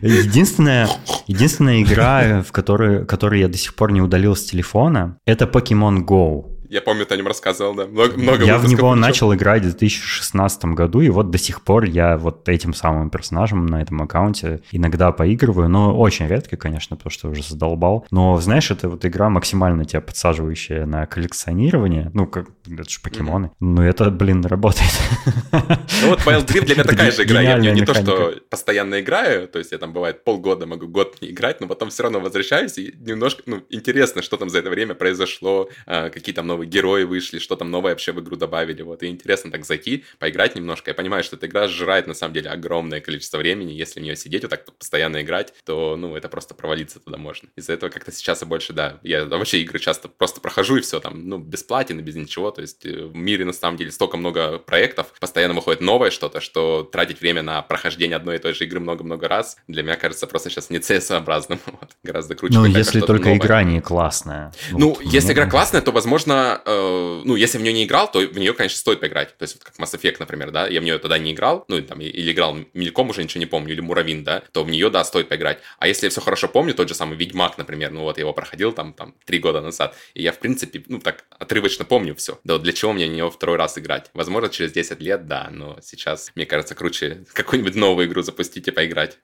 [0.00, 0.88] Единственная,
[1.26, 6.04] единственная игра, в которой, которую я до сих пор не удалил с телефона, это Pokemon
[6.04, 6.51] Go.
[6.72, 7.84] Я помню, ты о нем рассказывал, да.
[7.84, 9.00] Много, много я в него причем.
[9.00, 13.66] начал играть в 2016 году, и вот до сих пор я вот этим самым персонажем
[13.66, 18.06] на этом аккаунте иногда поигрываю, но очень редко, конечно, потому что уже задолбал.
[18.10, 23.48] Но, знаешь, это вот игра максимально тебя подсаживающая на коллекционирование, ну, как, это же покемоны.
[23.48, 23.56] Mm-hmm.
[23.60, 24.92] Ну, это, блин, работает.
[25.52, 27.42] Ну вот Wild Rift для меня такая же игра.
[27.42, 30.88] Я в нее не то, что постоянно играю, то есть я там бывает полгода могу
[30.88, 34.60] год не играть, но потом все равно возвращаюсь, и немножко, ну, интересно, что там за
[34.60, 38.20] это время произошло, а, какие там новые новые герои вышли, что там новое вообще в
[38.20, 38.82] игру добавили.
[38.82, 40.90] Вот, и интересно так зайти, поиграть немножко.
[40.90, 43.72] Я понимаю, что эта игра сжирает, на самом деле, огромное количество времени.
[43.72, 47.48] Если в нее сидеть вот так постоянно играть, то, ну, это просто провалиться туда можно.
[47.56, 51.00] Из-за этого как-то сейчас и больше, да, я вообще игры часто просто прохожу и все
[51.00, 52.50] там, ну, без платины, без ничего.
[52.50, 56.40] То есть э, в мире, на самом деле, столько много проектов, постоянно выходит новое что-то,
[56.40, 60.26] что тратить время на прохождение одной и той же игры много-много раз, для меня кажется
[60.26, 61.58] просто сейчас нецелесообразным.
[61.72, 61.90] Вот.
[62.02, 62.54] Гораздо круче.
[62.54, 63.38] Ну, если только новое.
[63.38, 64.52] игра не классная.
[64.72, 68.20] Ну, вот, если игра классная, то, возможно, э, ну, если в нее не играл, то
[68.20, 69.36] в нее, конечно, стоит поиграть.
[69.36, 71.80] То есть, вот как Mass Effect, например, да, я в нее тогда не играл, ну,
[71.82, 75.04] там, или играл мельком, уже ничего не помню, или Муравин, да, то в нее, да,
[75.04, 75.58] стоит поиграть.
[75.78, 78.32] А если я все хорошо помню, тот же самый Ведьмак, например, ну, вот я его
[78.32, 82.38] проходил там, там, три года назад, и я, в принципе, ну, так, отрывочно помню все.
[82.44, 84.10] Да, вот для чего мне в него второй раз играть?
[84.14, 88.70] Возможно, через 10 лет, да, но сейчас, мне кажется, круче какую-нибудь новую игру запустить и
[88.70, 89.18] поиграть.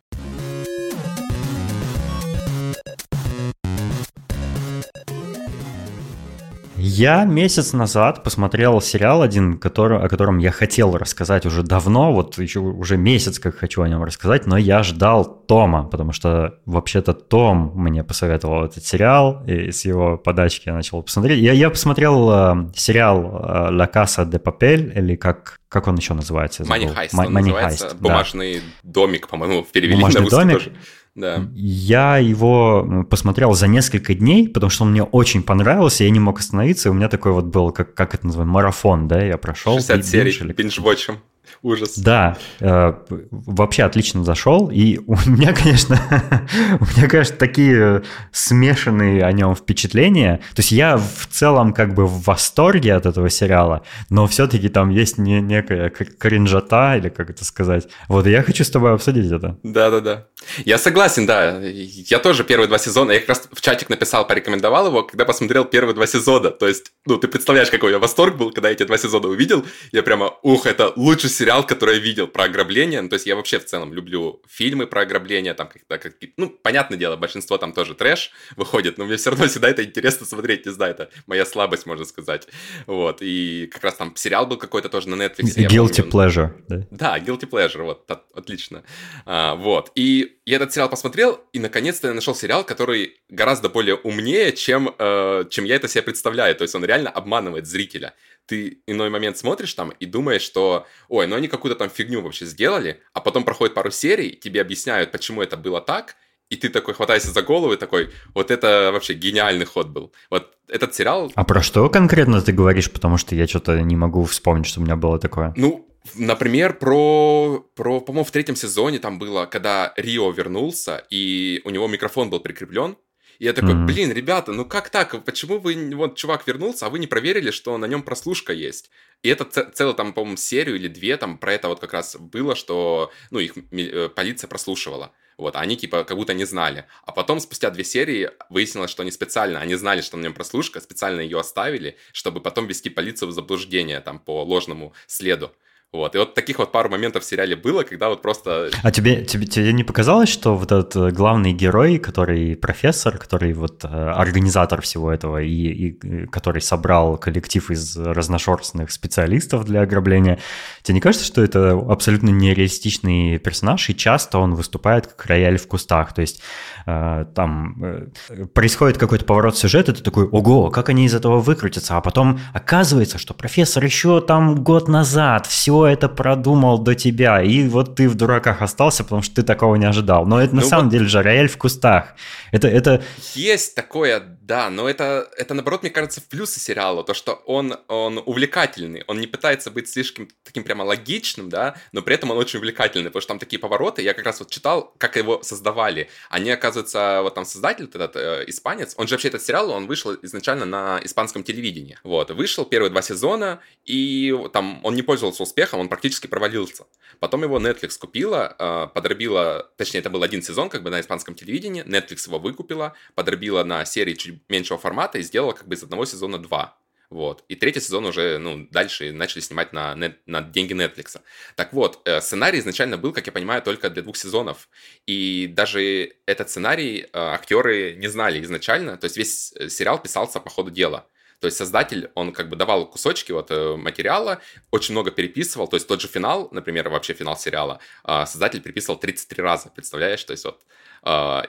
[6.91, 12.39] Я месяц назад посмотрел сериал один, который, о котором я хотел рассказать уже давно, вот
[12.39, 17.13] еще уже месяц как хочу о нем рассказать, но я ждал Тома, потому что вообще-то
[17.13, 21.41] Том мне посоветовал этот сериал, и с его подачки я начал посмотреть.
[21.41, 26.15] Я, я посмотрел э, сериал э, «La Casa de Papel», или как, как он еще
[26.15, 26.63] называется?
[26.63, 28.91] Money Heist, Money, Heist, Бумажный да.
[28.91, 30.55] домик, по-моему, перевели Бумажный на домик.
[30.55, 30.73] тоже.
[31.15, 31.49] Да.
[31.55, 36.39] Я его посмотрел за несколько дней, потому что он мне очень понравился, я не мог
[36.39, 39.75] остановиться, и у меня такой вот был, как, как это называется, марафон, да, я прошел.
[39.75, 41.19] 60 серий, бинж-вотчем.
[41.63, 41.99] Ужас.
[41.99, 42.93] Да, э,
[43.31, 44.71] вообще отлично зашел.
[44.71, 46.01] И у меня, конечно,
[46.81, 48.03] у меня, конечно, такие
[48.33, 50.41] смешанные о нем впечатления.
[50.55, 54.91] То есть я в целом как бы в восторге от этого сериала, но все-таки там
[54.91, 57.89] есть не, некая кринжата, или как это сказать.
[58.09, 59.59] Вот, и я хочу с тобой обсудить это.
[59.63, 60.27] Да-да-да.
[60.65, 61.59] Я согласен, да.
[61.61, 65.65] Я тоже первые два сезона, я как раз в чатик написал, порекомендовал его, когда посмотрел
[65.65, 66.51] первые два сезона.
[66.51, 69.65] То есть, ну, ты представляешь, какой я восторг был, когда я эти два сезона увидел.
[69.93, 73.01] Я прямо, ух, это лучший сериал, который я видел про ограбление.
[73.01, 75.55] Ну, то есть я вообще в целом люблю фильмы про ограбление.
[75.55, 79.47] Там как-то, как, ну, понятное дело, большинство там тоже трэш выходит, но мне все равно
[79.47, 80.67] всегда это интересно смотреть.
[80.67, 82.49] Не знаю, это моя слабость, можно сказать.
[82.87, 83.19] Вот.
[83.21, 85.57] И как раз там сериал был какой-то тоже на Netflix.
[85.57, 86.09] Guilty.
[86.09, 86.87] Pleasure, да?
[86.91, 88.83] Да, Guilty Pleasure, вот, отлично.
[89.25, 89.93] А, вот.
[89.95, 94.95] И я этот сериал посмотрел, и наконец-то я нашел сериал, который гораздо более умнее, чем,
[94.99, 96.55] э, чем я это себе представляю.
[96.57, 98.15] То есть он реально обманывает зрителя
[98.49, 102.47] ты иной момент смотришь там и думаешь, что, ой, ну они какую-то там фигню вообще
[102.47, 106.17] сделали, а потом проходит пару серий, тебе объясняют, почему это было так,
[106.49, 110.13] и ты такой хватаешься за голову и такой, вот это вообще гениальный ход был.
[110.31, 111.31] Вот этот сериал...
[111.35, 112.91] А про что конкретно ты говоришь?
[112.91, 115.53] Потому что я что-то не могу вспомнить, что у меня было такое.
[115.57, 115.85] Ну,
[116.15, 121.87] Например, про, про по-моему, в третьем сезоне там было, когда Рио вернулся, и у него
[121.87, 122.97] микрофон был прикреплен,
[123.39, 123.87] и я такой, mm-hmm.
[123.87, 125.25] блин, ребята, ну как так?
[125.25, 128.91] Почему вы, вот чувак вернулся, а вы не проверили, что на нем прослушка есть?
[129.23, 132.55] И это целую там, по-моему, серию или две там про это вот как раз было,
[132.55, 135.13] что, ну, их э, полиция прослушивала.
[135.37, 136.87] Вот, а они типа как будто не знали.
[137.05, 140.81] А потом, спустя две серии, выяснилось, что они специально, они знали, что на нем прослушка,
[140.81, 145.53] специально ее оставили, чтобы потом вести полицию в заблуждение там по ложному следу.
[145.91, 146.15] Вот.
[146.15, 148.69] И вот таких вот пару моментов в сериале было, когда вот просто...
[148.83, 153.55] А тебе, тебе, тебе не показалось, что вот этот э, главный герой, который профессор, который
[153.55, 160.39] вот э, организатор всего этого и, и который собрал коллектив из разношерстных специалистов для ограбления,
[160.83, 165.67] тебе не кажется, что это абсолютно нереалистичный персонаж, и часто он выступает как рояль в
[165.69, 166.13] кустах?
[166.13, 166.43] То есть
[166.85, 167.83] э, там
[168.29, 171.97] э, происходит какой-то поворот сюжета, ты такой, ого, как они из этого выкрутятся?
[171.97, 177.43] А потом оказывается, что профессор еще там год назад все все это продумал до тебя,
[177.43, 180.27] и вот ты в дураках остался, потому что ты такого не ожидал.
[180.27, 180.93] Но это на ну самом вот...
[180.93, 182.15] деле же рояль в кустах.
[182.53, 183.03] Это, это...
[183.35, 188.23] Есть такое, да, но это, это наоборот, мне кажется, плюсы сериала, то, что он, он
[188.25, 192.57] увлекательный, он не пытается быть слишком таким прямо логичным, да, но при этом он очень
[192.59, 196.09] увлекательный, потому что там такие повороты, я как раз вот читал, как его создавали.
[196.31, 200.17] Они, оказывается, вот там создатель, этот э, испанец, он же вообще этот сериал, он вышел
[200.23, 201.99] изначально на испанском телевидении.
[202.03, 206.85] Вот, вышел первые два сезона, и там он не пользовался успехом, он практически провалился.
[207.21, 211.35] Потом его Netflix купила, э, подробила, точнее, это был один сезон как бы на испанском
[211.35, 215.83] телевидении, Netflix его выкупила, подробила на серии чуть меньшего формата и сделала как бы из
[215.83, 216.79] одного сезона два.
[217.11, 217.43] Вот.
[217.49, 219.95] И третий сезон уже, ну, дальше начали снимать на,
[220.27, 221.19] на деньги Netflix.
[221.57, 224.69] Так вот, э, сценарий изначально был, как я понимаю, только для двух сезонов.
[225.07, 228.99] И даже этот сценарий э, актеры не знали изначально.
[228.99, 231.07] То есть весь э, сериал писался по ходу дела.
[231.41, 234.41] То есть создатель, он как бы давал кусочки вот материала,
[234.73, 235.69] очень много переписывал.
[235.69, 240.25] То есть тот же финал, например, вообще финал сериала, создатель переписывал 33 раза, представляешь?
[240.25, 240.65] То есть вот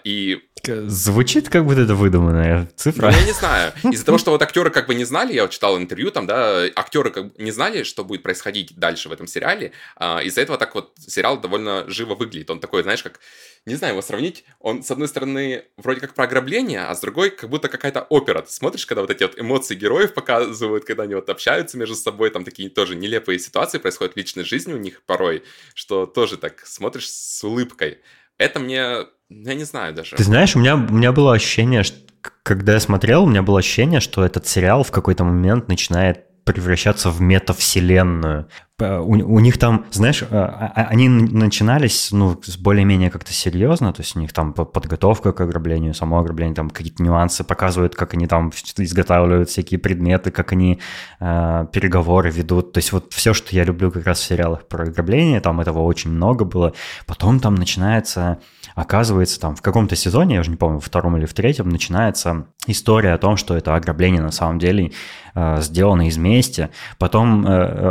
[0.04, 0.40] и...
[0.66, 3.12] Звучит как будто это выдуманная цифра.
[3.12, 3.72] Ну, я не знаю.
[3.92, 6.66] Из-за того, что вот актеры как бы не знали, я вот читал интервью там, да,
[6.76, 9.72] актеры как бы не знали, что будет происходить дальше в этом сериале.
[10.00, 12.50] Uh, из-за этого так вот сериал довольно живо выглядит.
[12.50, 13.20] Он такой, знаешь, как,
[13.66, 17.30] не знаю, его сравнить, он с одной стороны вроде как про ограбление, а с другой
[17.30, 18.42] как будто какая-то опера.
[18.42, 22.30] Ты смотришь, когда вот эти вот эмоции героев показывают, когда они вот общаются между собой,
[22.32, 25.44] там такие тоже нелепые ситуации происходят в личной жизни у них порой,
[25.74, 28.00] что тоже так смотришь с улыбкой.
[28.38, 30.16] Это мне я не знаю даже.
[30.16, 31.98] Ты знаешь, у меня, у меня было ощущение, что,
[32.44, 37.12] когда я смотрел, у меня было ощущение, что этот сериал в какой-то момент начинает превращаться
[37.12, 38.50] в метавселенную.
[38.80, 44.16] У, у них там, знаешь, а, а, они начинались, ну, более-менее как-то серьезно, то есть
[44.16, 48.52] у них там подготовка к ограблению, само ограбление, там какие-то нюансы показывают, как они там
[48.78, 50.80] изготавливают всякие предметы, как они
[51.20, 52.74] э, переговоры ведут.
[52.74, 55.80] То есть вот все, что я люблю как раз в сериалах про ограбление, там этого
[55.80, 56.74] очень много было.
[57.06, 58.40] Потом там начинается
[58.76, 62.46] оказывается, там в каком-то сезоне, я уже не помню, в втором или в третьем, начинается
[62.68, 64.92] история о том, что это ограбление на самом деле
[65.36, 66.70] э, сделано из мести.
[66.98, 67.86] Потом э, э,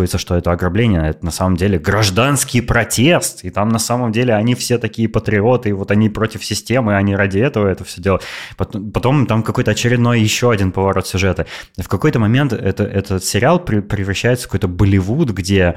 [0.00, 3.44] оказывается, что это ограбление, это на самом деле гражданский протест.
[3.44, 7.16] И там на самом деле они все такие патриоты, и вот они против системы, они
[7.16, 8.22] ради этого это все делают.
[8.56, 11.46] Потом, потом там какой-то очередной еще один поворот сюжета.
[11.76, 15.74] В какой-то момент это, этот сериал превращается в какой-то Болливуд, где,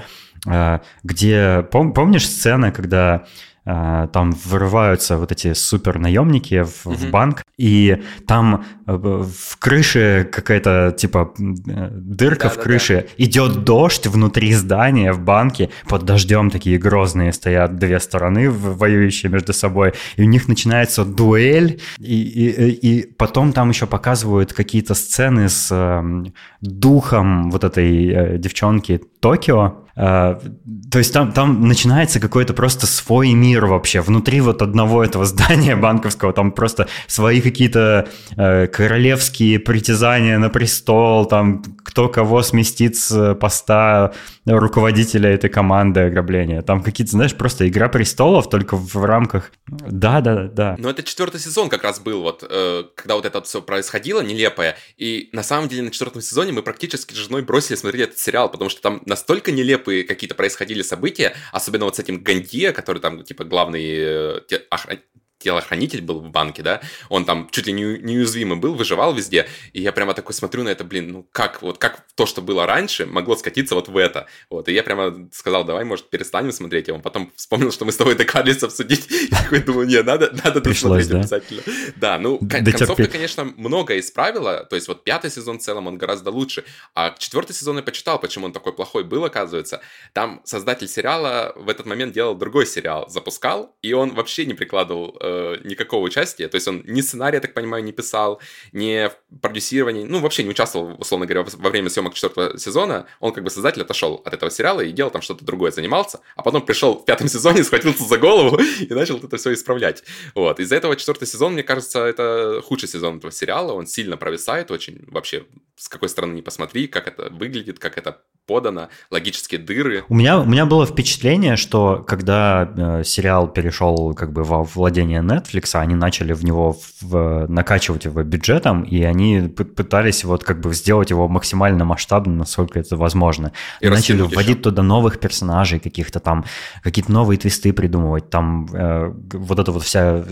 [0.48, 3.24] э, где пом, помнишь сцена, когда
[3.66, 6.96] там вырываются вот эти супер наемники в, mm-hmm.
[6.96, 13.24] в банк, и там э, в крыше какая-то типа э, дырка да, в крыше, да.
[13.24, 19.54] идет дождь внутри здания в банке, под дождем такие грозные стоят две стороны, воюющие между
[19.54, 25.48] собой, и у них начинается дуэль, и, и, и потом там еще показывают какие-то сцены
[25.48, 26.32] с э,
[26.62, 33.34] духом вот этой э, девчонки Токио, а, то есть там, там начинается какой-то просто свой
[33.34, 34.02] мир вообще.
[34.02, 41.26] Внутри вот одного этого здания банковского там просто свои какие-то э, королевские притязания на престол,
[41.26, 41.64] там
[41.94, 44.14] кто кого сместит с поста
[44.48, 46.64] руководителя этой команды ограбления.
[46.64, 49.52] Там какие-то, знаешь, просто игра престолов только в рамках...
[49.68, 50.76] Да, да, да.
[50.80, 54.76] Но это четвертый сезон как раз был, вот, э, когда вот это все происходило, нелепое.
[54.98, 58.50] И на самом деле на четвертом сезоне мы практически с женой бросили смотреть этот сериал,
[58.50, 63.24] потому что там настолько нелепые какие-то происходили события, особенно вот с этим Гандия, который там,
[63.24, 64.40] типа, главный э,
[64.72, 64.98] охран
[65.44, 69.82] телохранитель был в банке, да, он там чуть ли не неуязвимый был, выживал везде, и
[69.82, 73.06] я прямо такой смотрю на это, блин, ну как, вот как то, что было раньше,
[73.06, 77.02] могло скатиться вот в это, вот, и я прямо сказал, давай, может, перестанем смотреть, он
[77.02, 81.10] потом вспомнил, что мы с тобой договорились обсудить, и такой думаю, не, надо, надо досмотреть
[81.10, 81.20] да?
[81.20, 81.62] обязательно.
[81.96, 85.98] Да, ну, да, концовка, конечно, многое исправила, то есть вот пятый сезон в целом, он
[85.98, 86.64] гораздо лучше,
[86.96, 89.82] а четвертый сезон я почитал, почему он такой плохой был, оказывается,
[90.14, 95.18] там создатель сериала в этот момент делал другой сериал, запускал, и он вообще не прикладывал
[95.34, 96.48] э, никакого участия.
[96.48, 98.42] То есть он ни сценария, я так понимаю, не писал,
[98.72, 103.08] ни в продюсировании, ну, вообще не участвовал, условно говоря, во время съемок четвертого сезона.
[103.20, 106.20] Он как бы создатель отошел от этого сериала и делал там что-то другое, занимался.
[106.36, 110.04] А потом пришел в пятом сезоне, схватился за голову и начал это все исправлять.
[110.36, 110.60] Вот.
[110.60, 113.74] Из-за этого четвертый сезон, мне кажется, это худший сезон этого сериала.
[113.74, 115.04] Он сильно провисает очень.
[115.08, 115.46] Вообще,
[115.76, 120.04] с какой стороны не посмотри, как это выглядит, как это подано, логические дыры.
[120.10, 125.22] У меня, у меня было впечатление, что когда э, сериал перешел как бы во владение
[125.22, 130.74] Netflix, они начали в него в, накачивать его бюджетом, и они пытались вот как бы
[130.74, 133.54] сделать его максимально масштабным, насколько это возможно.
[133.80, 134.64] И начали вводить еще.
[134.64, 136.44] туда новых персонажей, каких-то там,
[136.82, 140.26] какие-то новые твисты придумывать, там э, вот эта вот вся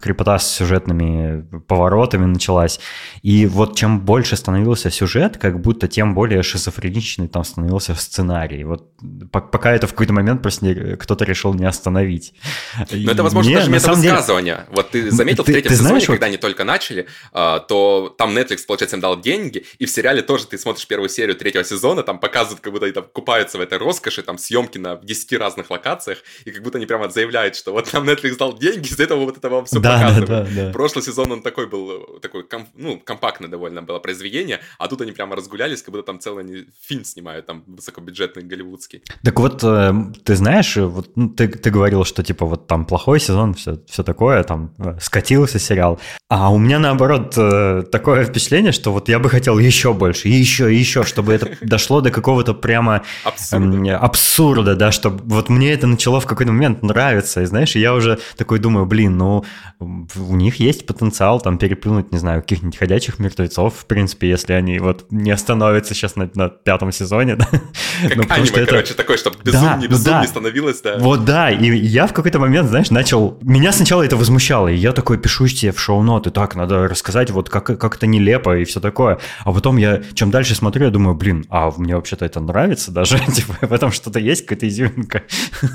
[0.00, 2.80] крепота с сюжетными поворотами началась.
[3.22, 8.64] И вот чем больше становился сюжет, как будто тем более шизофреничным месячный там становился сценарий.
[8.64, 8.90] Вот
[9.32, 12.34] пока это в какой-то момент просто кто-то решил не остановить.
[12.90, 14.54] Но это, возможно, Мне, даже метавысказывание.
[14.54, 14.66] Деле...
[14.70, 16.28] Вот ты заметил ты, в третьем ты сезоне, знаешь, когда вот...
[16.28, 20.46] они только начали, а, то там Netflix, получается, им дал деньги, и в сериале тоже
[20.46, 23.78] ты смотришь первую серию третьего сезона, там показывают, как будто они там купаются в этой
[23.78, 27.92] роскоши, там съемки на 10 разных локациях, и как будто они прямо заявляют, что вот
[27.92, 30.28] нам Netflix дал деньги, из-за этого вот это вам все да, показывают.
[30.28, 30.72] Да, да, да.
[30.72, 35.36] Прошлый сезон он такой был, такой, ну, компактное довольно было произведение, а тут они прямо
[35.36, 39.02] разгулялись, как будто там целый фильм снимают, там высокобюджетный голливудский.
[39.22, 39.92] Так вот, э,
[40.24, 44.02] ты знаешь, вот ну, ты, ты говорил, что типа вот там плохой сезон, все, все
[44.02, 46.00] такое, там э, скатился сериал.
[46.28, 50.74] А у меня наоборот э, такое впечатление, что вот я бы хотел еще больше, еще,
[50.74, 53.98] еще, чтобы это дошло до какого-то прямо абсурда.
[53.98, 58.18] абсурда, да, чтобы вот мне это начало в какой-то момент нравиться, и знаешь, я уже
[58.36, 59.44] такой думаю, блин, ну
[59.80, 64.78] у них есть потенциал там переплюнуть, не знаю, каких-нибудь ходячих мертвецов, в принципе, если они
[64.78, 67.46] вот не остановятся сейчас на, на пятом сезоне, да.
[67.46, 68.66] Как ну, аниме, это...
[68.66, 70.28] короче, такой, чтобы безумнее, да, безумнее да.
[70.28, 70.98] становилось, да.
[70.98, 73.38] Вот да, и я в какой-то момент, знаешь, начал...
[73.42, 77.48] Меня сначала это возмущало, и я такой пишу себе в шоу-ноты, так, надо рассказать, вот
[77.48, 79.18] как, как это нелепо и все такое.
[79.44, 83.18] А потом я, чем дальше смотрю, я думаю, блин, а мне вообще-то это нравится даже,
[83.34, 85.24] типа, в этом что-то есть, какая-то изюминка.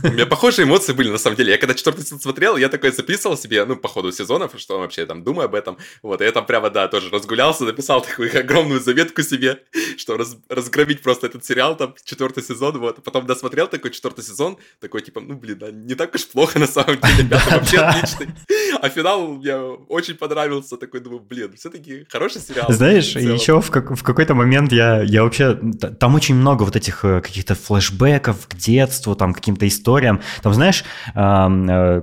[0.03, 1.51] У меня похожие эмоции были, на самом деле.
[1.51, 5.05] Я когда четвертый сезон смотрел, я такой записывал себе, ну, по ходу сезонов, что вообще
[5.05, 5.77] там думаю об этом.
[6.03, 9.59] Вот, и я там прямо, да, тоже разгулялся, написал такую огромную заветку себе,
[9.97, 13.03] что раз, разгромить просто этот сериал, там, четвертый сезон, вот.
[13.03, 16.65] Потом досмотрел такой четвертый сезон, такой, типа, ну, блин, да, не так уж плохо на
[16.67, 18.27] самом деле, пятый вообще отличный.
[18.81, 19.55] А финал мне
[19.87, 22.71] очень понравился, такой, думаю, блин, все-таки хороший сериал.
[22.71, 25.55] Знаешь, еще в, как, в какой-то момент я, я вообще,
[25.99, 30.21] там очень много вот этих э, каких-то флешбеков к детству, там, каким-то историям.
[30.41, 30.83] Там, знаешь,
[31.13, 32.01] э,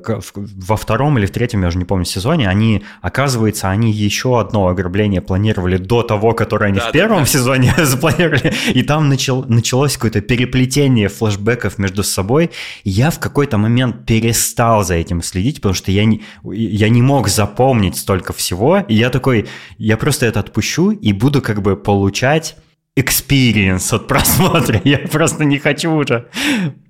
[0.69, 4.69] во втором или в третьем, я уже не помню, сезоне, они, оказывается, они еще одно
[4.69, 7.27] ограбление планировали до того, которое они да, в первом да.
[7.27, 12.51] сезоне запланировали, и там начал, началось какое-то переплетение флешбеков между собой.
[12.85, 17.29] Я в какой-то момент перестал за этим следить, потому что я не, я не мог
[17.29, 19.49] запомнить столько всего, и я такой,
[19.79, 22.57] я просто это отпущу и буду как бы получать
[22.95, 24.79] experience от просмотра.
[24.85, 26.29] Я просто не хочу уже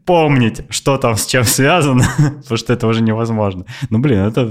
[0.04, 2.04] помнить, что там с чем связано,
[2.42, 3.64] потому что это уже невозможно.
[3.90, 4.50] Ну, блин, это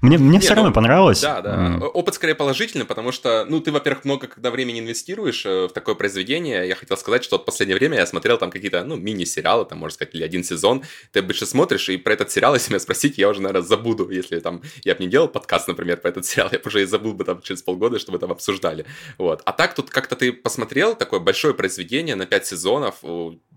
[0.00, 1.20] мне, мне Нет, все равно ну, понравилось.
[1.20, 1.56] Да, да.
[1.56, 1.84] Mm.
[1.88, 5.94] Опыт скорее положительный, потому что, ну, ты, во-первых, много когда времени инвестируешь э, в такое
[5.94, 6.66] произведение.
[6.66, 9.94] Я хотел сказать, что в последнее время я смотрел там какие-то, ну, мини-сериалы, там, можно
[9.94, 10.82] сказать, или один сезон.
[11.12, 14.10] Ты обычно смотришь, и про этот сериал, если меня спросить, я уже, наверное, забуду.
[14.10, 16.86] Если там я бы не делал подкаст, например, про этот сериал, я бы уже и
[16.86, 18.86] забыл бы там через полгода, чтобы там обсуждали.
[19.18, 19.42] Вот.
[19.44, 23.02] А так тут как-то ты посмотрел такое большое произведение на пять сезонов,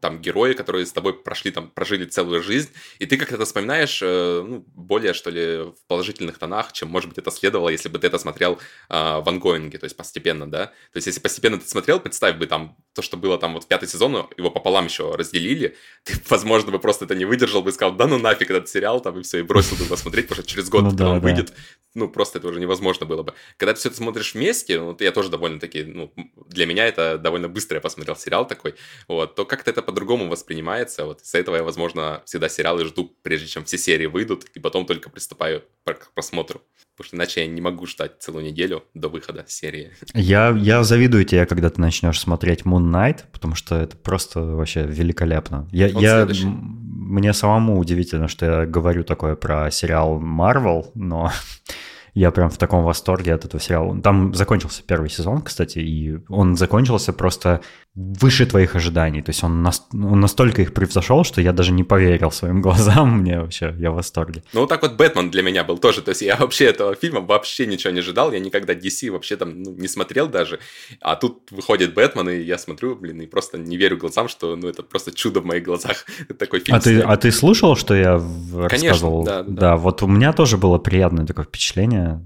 [0.03, 2.69] там герои, которые с тобой прошли, там, прожили целую жизнь,
[2.99, 5.75] и ты как-то вспоминаешь, э, ну, более, что ли, в
[6.13, 8.59] положительных тонах, чем, может быть, это следовало, если бы ты это смотрел
[8.89, 10.67] э, в ангоинге, то есть постепенно, да?
[10.67, 13.67] То есть если постепенно ты смотрел, представь бы там то, что было там вот в
[13.67, 17.73] пятый сезон, его пополам еще разделили, ты, возможно, бы просто это не выдержал бы и
[17.73, 20.51] сказал, да ну нафиг этот сериал, там, и все, и бросил бы посмотреть, потому что
[20.51, 21.23] через год, ну, когда да, он да.
[21.23, 21.53] выйдет,
[21.95, 23.33] ну, просто это уже невозможно было бы.
[23.57, 26.13] Когда ты все это смотришь вместе, ну, я тоже довольно-таки, ну,
[26.47, 28.75] для меня это довольно быстро я посмотрел сериал такой,
[29.07, 33.47] вот, то как-то это по-другому воспринимается, вот, из-за этого я, возможно, всегда сериалы жду, прежде
[33.47, 36.61] чем все серии выйдут, и потом только приступаю к просмотру.
[36.95, 39.91] Потому что иначе я не могу ждать целую неделю до выхода серии.
[40.13, 44.83] Я, я завидую тебе, когда ты начнешь смотреть Moon Knight, потому что это просто вообще
[44.83, 45.67] великолепно.
[45.71, 51.31] Я, я, мне самому удивительно, что я говорю такое про сериал Marvel, но
[52.13, 53.99] я прям в таком восторге от этого сериала.
[54.01, 57.61] Там закончился первый сезон, кстати, и он закончился просто
[57.95, 59.21] выше твоих ожиданий.
[59.21, 63.19] То есть он, нас, он настолько их превзошел, что я даже не поверил своим глазам.
[63.19, 64.43] Мне вообще, я в восторге.
[64.53, 66.01] Ну, вот так вот Бэтмен для меня был тоже.
[66.01, 68.31] То есть я вообще этого фильма вообще ничего не ожидал.
[68.31, 70.59] Я никогда DC вообще там ну, не смотрел даже.
[71.01, 74.67] А тут выходит Бэтмен, и я смотрю, блин, и просто не верю глазам, что ну,
[74.67, 76.05] это просто чудо в моих глазах.
[76.39, 76.75] такой фильм.
[76.75, 79.23] А ты, а ты слушал, что я Конечно, рассказывал?
[79.23, 79.51] да, да.
[79.51, 82.23] Да, вот у меня тоже было приятное такое впечатление.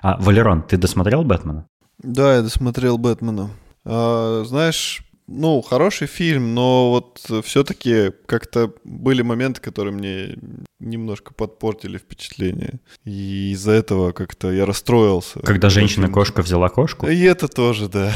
[0.00, 1.68] А, Валерон, ты досмотрел Бэтмена?
[1.98, 3.50] Да, я досмотрел Бэтмена.
[3.84, 10.36] А, знаешь, ну, хороший фильм, но вот все-таки как-то были моменты, которые мне
[10.80, 12.80] немножко подпортили впечатление.
[13.04, 15.40] И из-за этого как-то я расстроился.
[15.40, 17.06] Когда женщина-кошка взяла кошку?
[17.06, 18.12] И это тоже, да.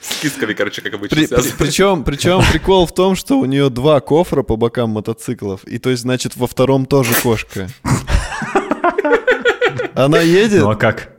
[0.00, 3.68] С кисками, короче, как обычно при, при, причем, причем прикол в том, что у нее
[3.68, 7.68] два кофра по бокам мотоциклов, и то есть, значит, во втором тоже кошка.
[9.94, 10.62] Она едет.
[10.62, 11.16] Ну а как?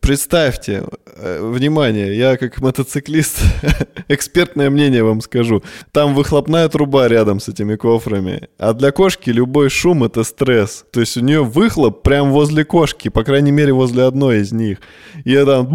[0.00, 0.84] Представьте,
[1.16, 3.40] э, внимание, я как мотоциклист
[4.08, 5.64] экспертное мнение вам скажу.
[5.90, 8.48] Там выхлопная труба рядом с этими кофрами.
[8.58, 10.84] А для кошки любой шум это стресс.
[10.92, 14.78] То есть у нее выхлоп прям возле кошки, по крайней мере возле одной из них.
[15.24, 15.68] И это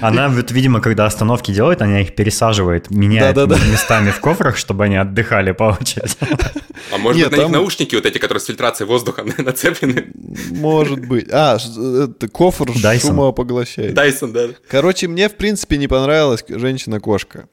[0.00, 3.64] она, вот, видимо, когда остановки делает, она их пересаживает, меняет да, да, да.
[3.66, 6.14] местами в кофрах, чтобы они отдыхали по очереди.
[6.92, 7.52] А может Нет, быть, на там...
[7.52, 10.06] них наушники вот эти, которые с фильтрацией воздуха нацеплены?
[10.50, 11.28] Может быть.
[11.30, 13.08] А, это кофр Dyson.
[13.08, 13.94] шумопоглощает.
[13.94, 14.48] Дайсон, да.
[14.68, 17.48] Короче, мне, в принципе, не понравилась женщина-кошка.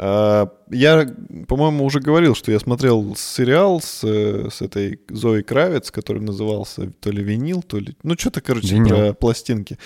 [0.00, 1.08] А, я,
[1.48, 7.10] по-моему, уже говорил, что я смотрел сериал с, с этой Зоей Кравец, который назывался то
[7.10, 7.96] ли винил, то ли...
[8.04, 8.94] Ну, что-то, короче, винил.
[8.94, 9.76] про пластинки.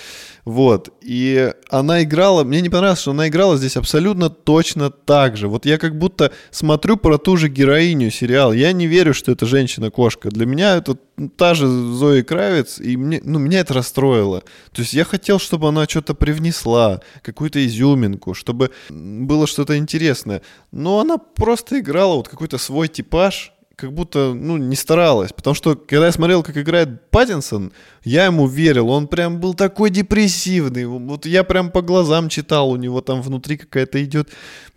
[0.44, 0.90] Вот.
[1.01, 2.44] И она играла...
[2.44, 5.48] Мне не понравилось, что она играла здесь абсолютно точно так же.
[5.48, 8.52] Вот я как будто смотрю про ту же героиню сериал.
[8.52, 10.28] Я не верю, что это женщина-кошка.
[10.28, 10.98] Для меня это
[11.36, 14.43] та же Зоя Кравец, и мне, ну, меня это расстроило.
[14.72, 20.43] То есть я хотел, чтобы она что-то привнесла, какую-то изюминку, чтобы было что-то интересное.
[20.72, 23.52] Но она просто играла вот какой-то свой типаж,
[23.82, 25.32] как будто, ну, не старалась.
[25.32, 27.72] Потому что, когда я смотрел, как играет Паттинсон,
[28.04, 28.90] я ему верил.
[28.90, 30.86] Он прям был такой депрессивный.
[30.86, 34.28] Вот я прям по глазам читал, у него там внутри какая-то идет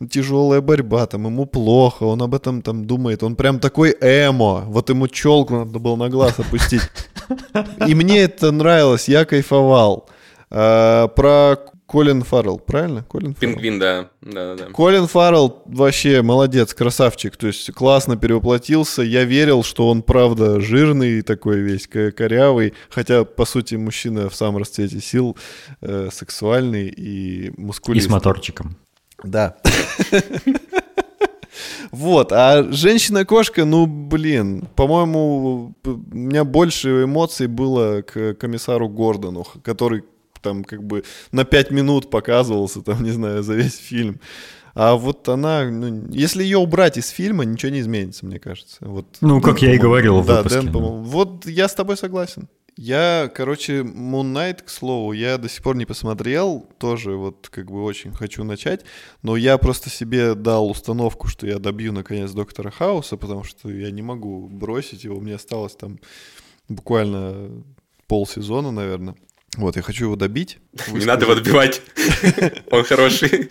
[0.10, 3.22] тяжелая борьба, там ему плохо, он об этом там думает.
[3.22, 4.64] Он прям такой эмо.
[4.65, 6.82] Вот ему челку надо было на глаз опустить.
[7.88, 10.10] И мне это нравилось, я кайфовал.
[10.49, 11.57] А, про
[11.96, 13.04] Колин Фаррелл, правильно?
[13.04, 14.10] Колин Пингвин, да.
[14.22, 14.66] да, да.
[14.66, 17.38] Колин Фаррелл вообще молодец, красавчик.
[17.38, 19.02] То есть классно перевоплотился.
[19.02, 22.74] Я верил, что он правда жирный такой весь, корявый.
[22.90, 25.38] Хотя, по сути, мужчина в самом расцвете сил,
[25.80, 28.08] э, сексуальный и мускулистый.
[28.08, 28.76] И с моторчиком.
[29.24, 29.56] Да.
[31.92, 40.04] Вот, а женщина-кошка, ну, блин, по-моему, у меня больше эмоций было к комиссару Гордону, который
[40.46, 44.20] там как бы на 5 минут показывался, там, не знаю, за весь фильм.
[44.76, 48.78] А вот она, ну, если ее убрать из фильма, ничего не изменится, мне кажется.
[48.82, 50.62] Вот, ну, как я и говорил в да, выпуске.
[50.62, 50.80] Дэн, да.
[50.80, 52.48] Вот я с тобой согласен.
[52.78, 57.72] Я, короче, Moon Knight, к слову, я до сих пор не посмотрел, тоже вот как
[57.72, 58.86] бы очень хочу начать,
[59.24, 63.92] но я просто себе дал установку, что я добью наконец Доктора Хауса, потому что я
[63.92, 66.00] не могу бросить его, мне осталось там
[66.68, 67.64] буквально
[68.08, 69.16] полсезона, наверное.
[69.57, 70.60] Вот, я хочу его добить.
[70.88, 71.82] Не надо его добивать.
[72.72, 73.50] Он хороший.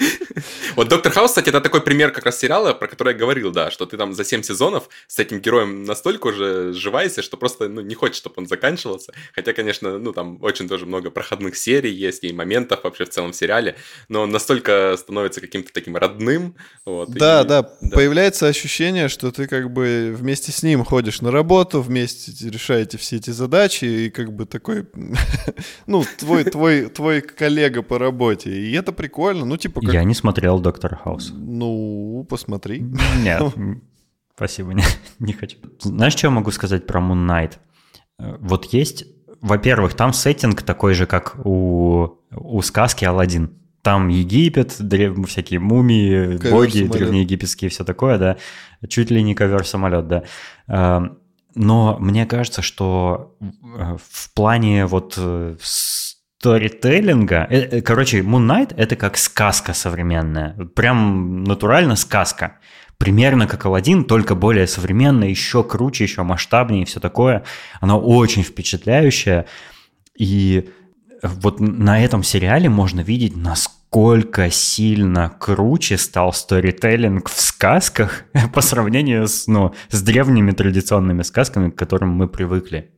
[0.76, 3.70] Вот Доктор Хаус, кстати, это такой пример как раз сериала, про который я говорил, да,
[3.70, 7.80] что ты там за 7 сезонов с этим героем настолько уже сживаешься, что просто ну,
[7.80, 9.12] не хочешь, чтобы он заканчивался.
[9.34, 13.32] Хотя, конечно, ну там очень тоже много проходных серий есть и моментов вообще в целом
[13.32, 13.76] в сериале,
[14.08, 16.54] но он настолько становится каким-то таким родным.
[16.84, 21.22] Вот, да, и, да, да, появляется ощущение, что ты как бы вместе с ним ходишь
[21.22, 24.86] на работу, вместе решаете все эти задачи, и как бы такой,
[25.86, 28.50] ну, твой, твой, твой коллега по работе.
[28.50, 29.44] И это прикольно.
[29.44, 29.80] Ну, типа...
[29.80, 29.94] Как...
[29.94, 31.32] Я не смотрел Доктор Хаус.
[31.34, 32.84] Ну, посмотри.
[33.22, 33.42] Нет,
[34.36, 34.84] спасибо, не,
[35.18, 35.58] не хочу.
[35.80, 37.52] Знаешь, что я могу сказать про Moon Knight?
[38.18, 39.06] Э, вот есть,
[39.40, 43.50] во-первых, там сеттинг такой же, как у, у сказки Алладин.
[43.82, 45.28] Там Египет, древ...
[45.28, 46.90] всякие мумии, ковер боги самолет.
[46.92, 48.38] древнеегипетские, все такое, да.
[48.88, 50.22] Чуть ли не ковер-самолет, да.
[50.68, 51.18] Эм,
[51.54, 55.56] но мне кажется, что э, в плане вот э,
[56.44, 62.58] сторителлинга, э, короче, Moon Knight это как сказка современная, прям натурально сказка.
[62.98, 67.44] Примерно как Алладин, только более современная, еще круче, еще масштабнее и все такое.
[67.80, 69.46] Она очень впечатляющая.
[70.18, 70.68] И
[71.22, 79.28] вот на этом сериале можно видеть, насколько сильно круче стал сторителлинг в сказках по сравнению
[79.28, 82.93] с, ну, с древними традиционными сказками, к которым мы привыкли.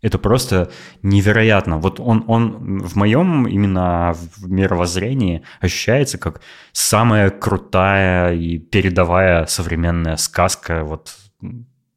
[0.00, 0.70] Это просто
[1.02, 1.78] невероятно.
[1.78, 6.40] Вот он, он в моем именно в мировоззрении ощущается как
[6.72, 10.84] самая крутая и передовая современная сказка.
[10.84, 11.14] Вот,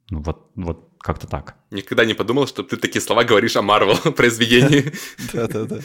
[0.10, 1.56] вот, вот как-то так.
[1.70, 4.92] Никогда не подумал, что ты такие слова говоришь о Марвел произведении.
[5.34, 5.80] Да-да-да.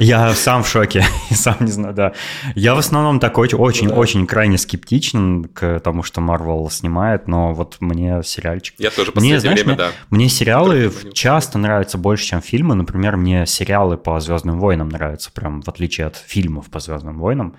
[0.00, 2.12] Я сам в шоке, сам не знаю, да.
[2.54, 4.26] Я в основном такой очень-очень да.
[4.26, 8.74] крайне скептичен к тому, что Marvel снимает, но вот мне сериальчик...
[8.78, 9.90] Я тоже мне, знаешь, время, мне, да.
[10.10, 12.74] Мне сериалы часто нравятся больше, чем фильмы.
[12.74, 17.56] Например, мне сериалы по Звездным войнам нравятся, прям в отличие от фильмов по Звездным войнам.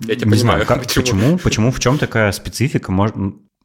[0.00, 1.02] Я тебя не понимаю, знаю, как, почему?
[1.02, 2.92] почему, почему, в чем такая специфика?
[2.92, 3.16] Может,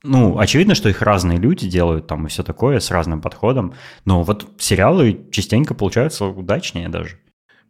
[0.03, 3.73] ну, очевидно, что их разные люди делают там и все такое с разным подходом,
[4.03, 7.17] но вот сериалы частенько получаются удачнее даже.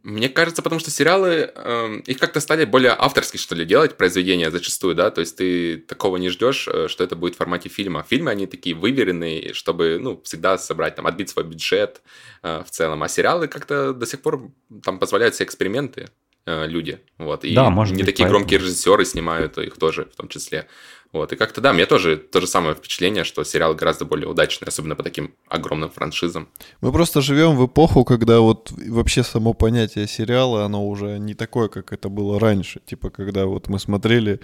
[0.03, 4.51] Мне кажется, потому что сериалы, э, их как-то стали более авторски, что ли, делать, произведения
[4.51, 8.05] зачастую, да, то есть ты такого не ждешь, э, что это будет в формате фильма.
[8.09, 12.01] Фильмы, они такие выверенные, чтобы, ну, всегда собрать, там, отбить свой бюджет
[12.41, 14.51] э, в целом, а сериалы как-то до сих пор
[14.83, 16.09] там позволяют себе эксперименты
[16.45, 18.39] э, люди, вот, и да, может не быть, такие поэтому.
[18.39, 20.67] громкие режиссеры снимают их тоже, в том числе.
[21.13, 24.67] Вот, и как-то, да, мне тоже то же самое впечатление, что сериал гораздо более удачный,
[24.67, 26.49] особенно по таким огромным франшизам.
[26.81, 31.67] Мы просто живем в эпоху, когда вот вообще само понятие сериала, оно уже не такое,
[31.69, 32.81] как это было раньше.
[32.83, 34.39] Типа, когда вот мы смотрели,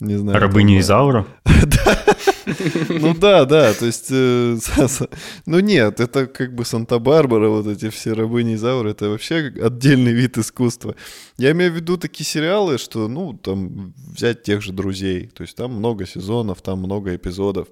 [0.00, 0.38] не знаю...
[0.38, 1.26] Рабыню там, Изауру?
[2.88, 4.56] Ну да, да, то есть, э,
[5.46, 10.36] ну нет, это как бы Санта-Барбара, вот эти все рабыни Изауры, это вообще отдельный вид
[10.38, 10.96] искусства.
[11.36, 15.56] Я имею в виду такие сериалы, что, ну, там, взять тех же «Друзей», то есть
[15.56, 17.68] там много сезонов, там много эпизодов.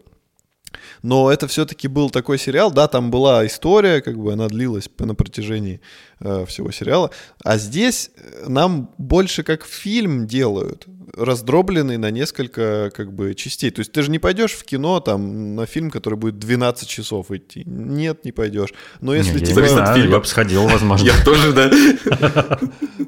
[1.02, 5.14] Но это все-таки был такой сериал, да, там была история, как бы она длилась на
[5.14, 5.80] протяжении
[6.20, 7.10] э, всего сериала.
[7.44, 8.10] А здесь
[8.46, 10.86] нам больше как фильм делают,
[11.16, 13.70] раздробленный на несколько как бы частей.
[13.70, 17.30] То есть ты же не пойдешь в кино там на фильм, который будет 12 часов
[17.30, 17.62] идти.
[17.66, 18.70] Нет, не пойдешь.
[19.00, 19.48] Но если Не, типа...
[19.48, 20.12] не Зависит от фильма.
[20.12, 21.06] я бы сходил, возможно.
[21.06, 21.70] Я тоже, да.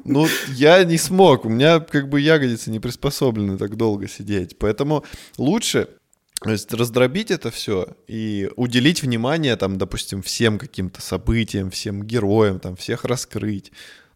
[0.03, 1.45] Ну, я не смог.
[1.45, 4.57] У меня как бы ягодицы не приспособлены так долго сидеть.
[4.57, 5.05] Поэтому
[5.37, 5.87] лучше
[6.43, 12.59] то есть раздробить это все и уделить внимание, там, допустим, всем каким-то событиям, всем героям,
[12.59, 13.71] там, всех раскрыть.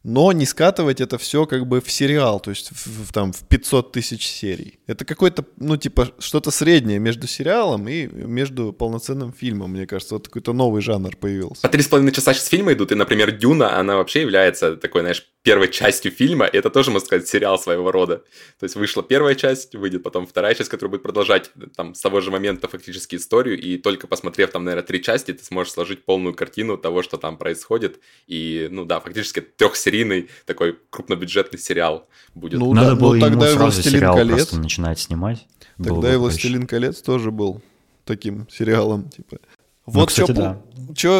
[0.07, 3.48] Но не скатывать это все как бы в сериал, то есть в, в- там в
[3.48, 4.77] 500 тысяч серий.
[4.86, 10.14] Это какой-то, ну, типа, что-то среднее между сериалом и между полноценным фильмом, мне кажется.
[10.14, 11.64] Вот какой-то новый жанр появился.
[11.64, 15.02] По три с половиной часа сейчас фильмы идут, и, например, Дюна, она вообще является такой,
[15.02, 18.18] знаешь, первой частью фильма, и это тоже, можно сказать, сериал своего рода.
[18.60, 22.19] То есть вышла первая часть, выйдет потом вторая часть, которая будет продолжать там с того
[22.22, 26.34] же момента фактически историю, и только посмотрев там, наверное, три части, ты сможешь сложить полную
[26.36, 29.40] картину того, что там происходит, и, ну да, фактически
[29.95, 32.59] трехсерийный такой крупнобюджетный сериал будет.
[32.59, 34.35] Ну, Надо да, было ну, ему тогда и сразу «Властелин сериал колец».
[34.35, 35.47] просто начинать снимать.
[35.77, 36.17] Тогда и проще.
[36.17, 37.61] «Властелин колец» тоже был
[38.03, 39.38] таким сериалом, типа.
[39.88, 40.62] Ну, Вот кстати, что да.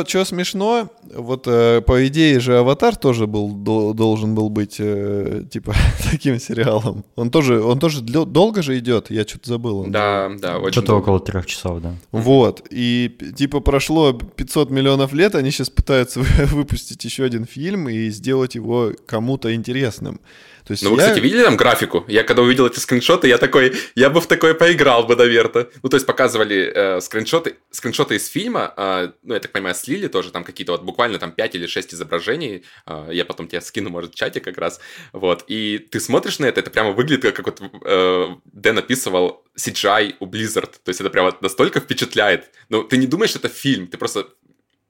[0.08, 5.44] Что смешно, вот э, по идее же «Аватар» тоже был, до- должен был быть, э,
[5.52, 5.74] типа,
[6.12, 7.04] таким сериалом.
[7.16, 9.80] Он тоже, он тоже длё- долго же идет, я что-то забыл.
[9.82, 11.02] он Да, да, очень Что-то долго.
[11.04, 11.94] около трех часов, да.
[12.12, 17.90] Вот, и типа прошло 500 миллионов лет, они сейчас пытаются вы- выпустить еще один фильм
[17.90, 20.22] и сделать его кому-то интересным.
[20.66, 22.06] То есть Ну, вы, я- кстати, видели там графику?
[22.08, 25.68] Я когда увидел эти скриншоты, я такой, я бы в такое поиграл бы, наверное.
[25.84, 30.08] Ну, то есть показывали э, скриншоты, скриншоты из фильма, э, ну, я так понимаю, слили
[30.08, 32.64] тоже там какие-то вот буквально там 5 или 6 изображений.
[32.88, 34.80] Э, я потом тебе скину, может, в чате как раз.
[35.14, 40.16] Вот, и ты смотришь на это, это прямо выглядит как, вот э, Дэн описывал CGI
[40.20, 40.72] у Blizzard.
[40.84, 42.50] То есть это прямо настолько впечатляет.
[42.70, 44.28] Ну, ты не думаешь, это фильм, ты просто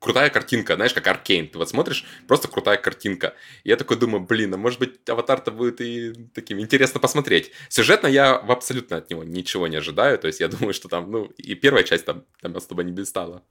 [0.05, 1.47] крутая картинка, знаешь, как Аркейн.
[1.47, 3.33] Ты вот смотришь, просто крутая картинка.
[3.63, 7.51] И я такой думаю, блин, а может быть, Аватар-то будет и таким интересно посмотреть.
[7.69, 10.19] Сюжетно я абсолютно от него ничего не ожидаю.
[10.19, 13.41] То есть я думаю, что там, ну, и первая часть там, там особо не блистала.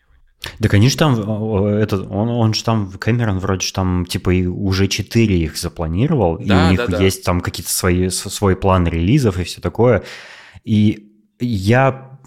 [0.61, 4.47] Да, конечно, там о, этот, он, он же там, Кэмерон вроде же там, типа, и
[4.47, 7.03] уже четыре их запланировал, и Да, у них да, да.
[7.03, 10.05] есть там какие-то свои, свой план релизов и все такое.
[10.63, 11.11] И
[11.41, 12.21] я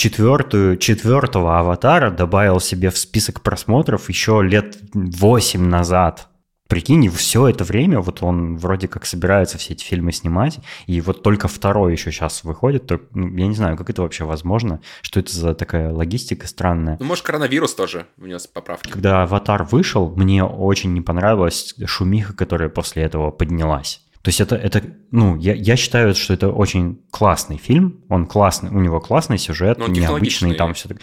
[0.00, 6.28] четвертую, четвертого аватара добавил себе в список просмотров еще лет восемь назад.
[6.68, 11.22] Прикинь, все это время вот он вроде как собирается все эти фильмы снимать, и вот
[11.22, 12.86] только второй еще сейчас выходит.
[12.86, 16.96] То, ну, я не знаю, как это вообще возможно, что это за такая логистика странная.
[16.98, 18.90] Ну, может, коронавирус тоже внес поправки.
[18.90, 24.00] Когда «Аватар» вышел, мне очень не понравилась шумиха, которая после этого поднялась.
[24.22, 28.70] То есть это, это ну, я, я считаю, что это очень классный фильм, он классный,
[28.70, 30.98] у него классный сюжет, он необычный, там все так.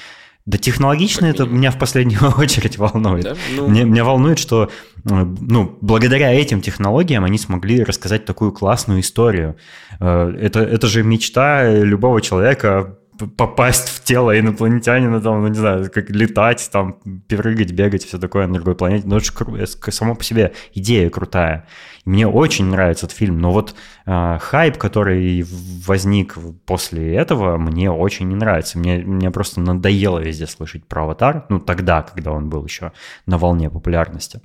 [0.45, 3.23] Да технологично это меня в последнюю очередь волнует.
[3.25, 3.35] Да?
[3.53, 4.69] Ну, Мне, меня волнует, что
[5.03, 9.57] э, ну, благодаря этим технологиям они смогли рассказать такую классную историю.
[9.99, 15.91] Э, Это, это же мечта любого человека попасть в тело инопланетянина, там, ну, не знаю,
[15.91, 19.07] как летать, там, прыгать, бегать, все такое на другой планете.
[19.07, 21.67] Ну, это же само по себе идея крутая.
[22.05, 23.75] Мне очень нравится этот фильм, но вот
[24.05, 25.43] э, хайп, который
[25.85, 28.77] возник после этого, мне очень не нравится.
[28.77, 32.91] Мне, мне просто надоело везде слышать про «Аватар», ну, тогда, когда он был еще
[33.25, 34.41] на волне популярности.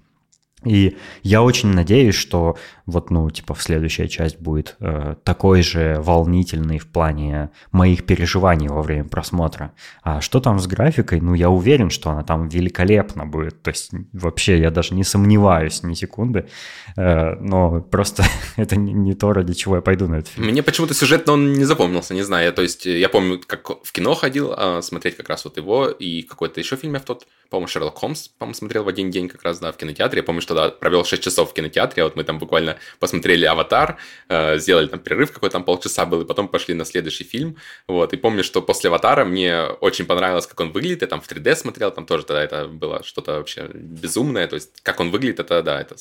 [0.65, 5.97] И я очень надеюсь, что вот, ну, типа, в следующая часть будет э, такой же
[6.01, 9.73] волнительный в плане моих переживаний во время просмотра.
[10.03, 11.21] А что там с графикой?
[11.21, 13.63] Ну, я уверен, что она там великолепно будет.
[13.63, 16.49] То есть вообще я даже не сомневаюсь ни секунды.
[16.97, 18.25] Э, но просто
[18.57, 20.49] это не, не то, ради чего я пойду на этот фильм.
[20.49, 22.53] Мне почему-то сюжетно он не запомнился, не знаю.
[22.53, 26.23] То есть я помню, как в кино ходил а, смотреть как раз вот его и
[26.23, 29.43] какой-то еще фильм я в тот, по-моему, Шерлок Холмс, по-моему, смотрел в один день как
[29.43, 30.21] раз, да, в кинотеатре.
[30.21, 33.99] Я помню, что туда провел 6 часов в кинотеатре, вот мы там буквально посмотрели «Аватар»,
[34.29, 37.57] э, сделали там перерыв какой-то там полчаса был, и потом пошли на следующий фильм,
[37.89, 41.29] вот, и помню, что после «Аватара» мне очень понравилось, как он выглядит, я там в
[41.29, 45.41] 3D смотрел, там тоже тогда это было что-то вообще безумное, то есть как он выглядит,
[45.41, 45.97] это, да, это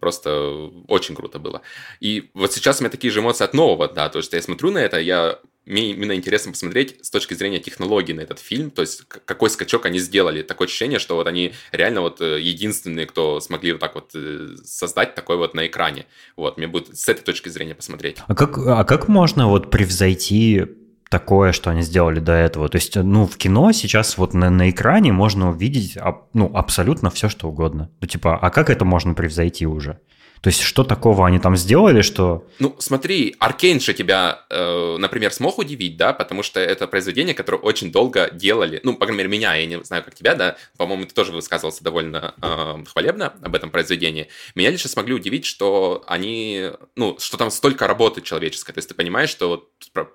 [0.00, 1.62] просто очень круто было.
[2.00, 4.70] И вот сейчас у меня такие же эмоции от нового, да, то есть я смотрю
[4.70, 8.82] на это, я мне именно интересно посмотреть с точки зрения технологий на этот фильм, то
[8.82, 10.42] есть какой скачок они сделали.
[10.42, 14.56] Такое ощущение, что вот они реально вот э, единственные, кто смогли вот так вот э,
[14.64, 16.06] создать такой вот на экране.
[16.36, 18.18] Вот, мне будет с этой точки зрения посмотреть.
[18.26, 20.66] А как, а как можно вот превзойти
[21.08, 22.68] такое, что они сделали до этого.
[22.68, 25.96] То есть, ну, в кино сейчас вот на, на экране можно увидеть
[26.32, 27.88] ну, абсолютно все, что угодно.
[28.00, 30.00] Ну, типа, а как это можно превзойти уже?
[30.44, 32.46] То есть что такого они там сделали, что...
[32.58, 37.56] Ну, смотри, Аркейн же тебя, э, например, смог удивить, да, потому что это произведение, которое
[37.56, 41.06] очень долго делали, ну, по крайней мере, меня, я не знаю, как тебя, да, по-моему,
[41.06, 44.28] ты тоже высказывался довольно э, хвалебно об этом произведении.
[44.54, 48.94] Меня лишь смогли удивить, что они, ну, что там столько работы человеческой, то есть ты
[48.94, 49.70] понимаешь, что вот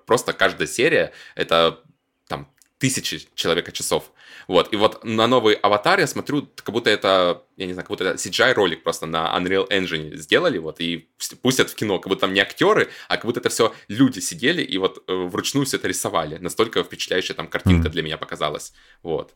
[0.06, 1.80] просто каждая серия— это
[2.28, 2.46] там
[2.80, 4.10] тысячи человека часов.
[4.48, 7.90] Вот, и вот на новый аватар я смотрю, как будто это, я не знаю, как
[7.90, 11.08] будто это CGI-ролик просто на Unreal Engine сделали, вот, и
[11.42, 14.62] пустят в кино, как будто там не актеры, а как будто это все люди сидели
[14.62, 16.38] и вот э, вручную все это рисовали.
[16.38, 17.92] Настолько впечатляющая там картинка mm.
[17.92, 19.34] для меня показалась, вот.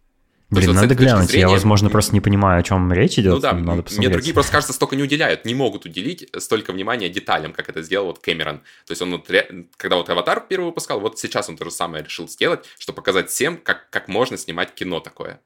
[0.51, 1.29] Блин, есть, надо глянуть.
[1.29, 3.35] Зрения, я, возможно, просто не понимаю, о чем речь идет.
[3.35, 3.99] Ну да, надо посмотреть.
[3.99, 7.83] мне другие просто, кажется, столько не уделяют, не могут уделить столько внимания деталям, как это
[7.83, 8.59] сделал вот Кэмерон.
[8.59, 9.31] То есть он, вот,
[9.77, 13.31] когда вот «Аватар» первый выпускал, вот сейчас он то же самое решил сделать, чтобы показать
[13.31, 15.41] всем, как, как можно снимать кино такое.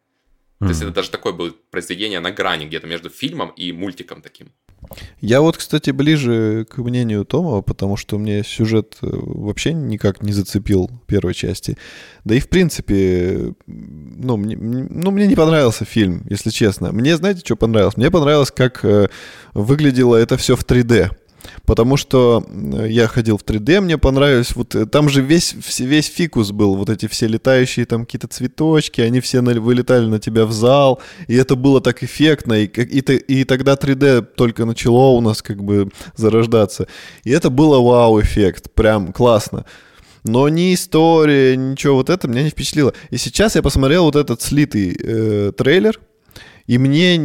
[0.60, 0.66] Mm.
[0.66, 4.52] То есть это даже такое было произведение на грани где-то между фильмом и мультиком таким.
[5.20, 10.32] Я вот, кстати, ближе к мнению Томова, потому что мне сюжет э, вообще никак не
[10.32, 11.76] зацепил первой части.
[12.24, 16.92] Да и в принципе, ну, мне, ну, мне не понравился фильм, если честно.
[16.92, 17.96] Мне, знаете, что понравилось?
[17.96, 19.08] Мне понравилось, как э,
[19.54, 21.10] выглядело это все в 3D
[21.64, 22.44] потому что
[22.86, 26.90] я ходил в 3D, мне понравилось, вот э, там же весь, весь фикус был, вот
[26.90, 31.34] эти все летающие там какие-то цветочки, они все на, вылетали на тебя в зал, и
[31.34, 35.90] это было так эффектно, и, и, и тогда 3D только начало у нас как бы
[36.16, 36.86] зарождаться,
[37.24, 39.64] и это было вау-эффект, прям классно.
[40.24, 42.92] Но ни история, ничего вот это меня не впечатлило.
[43.10, 46.00] И сейчас я посмотрел вот этот слитый э, трейлер,
[46.68, 47.18] и мне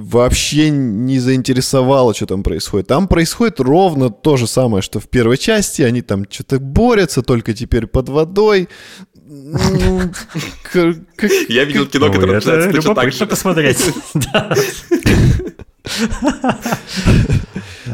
[0.00, 2.88] вообще не заинтересовало, что там происходит.
[2.88, 5.82] Там происходит ровно то же самое, что в первой части.
[5.82, 8.68] Они там что-то борются, только теперь под водой.
[9.26, 10.02] Ну,
[11.48, 13.26] Я видел кино, которое начинается точно так же.
[13.26, 13.78] посмотреть.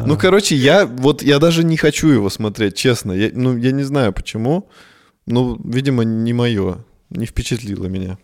[0.05, 3.11] Ну, короче, я вот я даже не хочу его смотреть, честно.
[3.11, 4.67] Я, ну, я не знаю почему.
[5.27, 6.83] Ну, видимо, не мое.
[7.09, 8.17] Не впечатлило меня.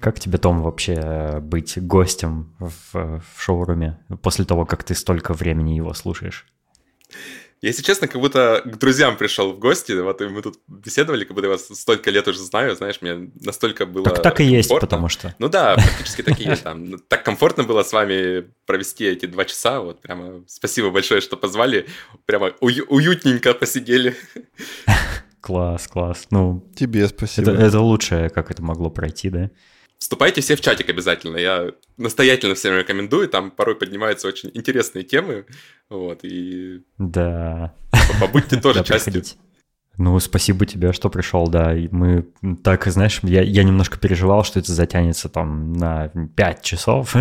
[0.00, 5.74] Как тебе, Том, вообще быть гостем в, в шоуруме после того, как ты столько времени
[5.74, 6.46] его слушаешь?
[7.60, 11.34] Если честно, как будто к друзьям пришел в гости, вот и мы тут беседовали, как
[11.34, 14.68] будто я вас столько лет уже знаю, знаешь, мне настолько было Так, так и есть,
[14.68, 15.34] потому что...
[15.40, 16.62] Ну да, практически так и есть.
[16.68, 17.00] Там.
[17.08, 21.88] Так комфортно было с вами провести эти два часа, вот прямо спасибо большое, что позвали,
[22.26, 24.14] прямо ую- уютненько посидели.
[25.40, 26.26] Класс, класс.
[26.30, 27.52] Ну, тебе спасибо.
[27.52, 29.50] Это, это лучшее, как это могло пройти, да?
[29.98, 31.36] Вступайте все в чатик обязательно.
[31.36, 33.28] Я настоятельно всем рекомендую.
[33.28, 35.46] Там порой поднимаются очень интересные темы.
[35.90, 36.82] Вот, и...
[36.98, 37.74] Да.
[38.20, 39.22] Побудьте тоже частью.
[39.96, 41.76] Ну, спасибо тебе, что пришел, да.
[41.76, 42.28] И мы
[42.62, 47.16] так, знаешь, я, я немножко переживал, что это затянется там на 5 часов.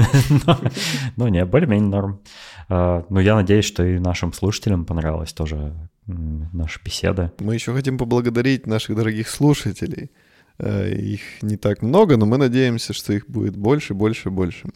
[1.18, 2.22] но, не, более-менее норм.
[2.70, 5.74] Uh, но я надеюсь, что и нашим слушателям понравилась тоже
[6.06, 7.34] наша беседа.
[7.40, 10.12] Мы еще хотим поблагодарить наших дорогих слушателей.
[10.60, 14.68] Э, их не так много, но мы надеемся, что их будет больше, больше, больше.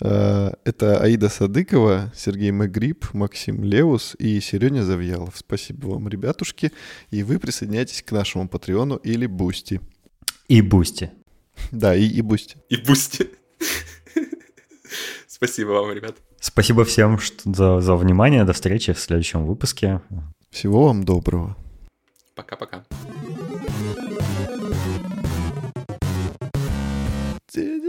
[0.00, 5.34] Э, это Аида Садыкова, Сергей Мегрип, Максим Леус и Сереня Завьялов.
[5.36, 6.72] Спасибо вам, ребятушки.
[7.10, 9.80] И вы присоединяйтесь к нашему Patreon'у или Boosty.
[10.48, 11.10] И Boosty.
[11.70, 12.56] Да, и, и Boosty.
[12.68, 13.30] И Boosty.
[15.28, 16.16] Спасибо вам, ребят.
[16.40, 18.44] Спасибо всем за, за внимание.
[18.44, 20.00] До встречи в следующем выпуске.
[20.50, 21.56] Всего вам доброго.
[22.34, 22.84] Пока-пока.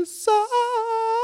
[0.05, 1.20] desire.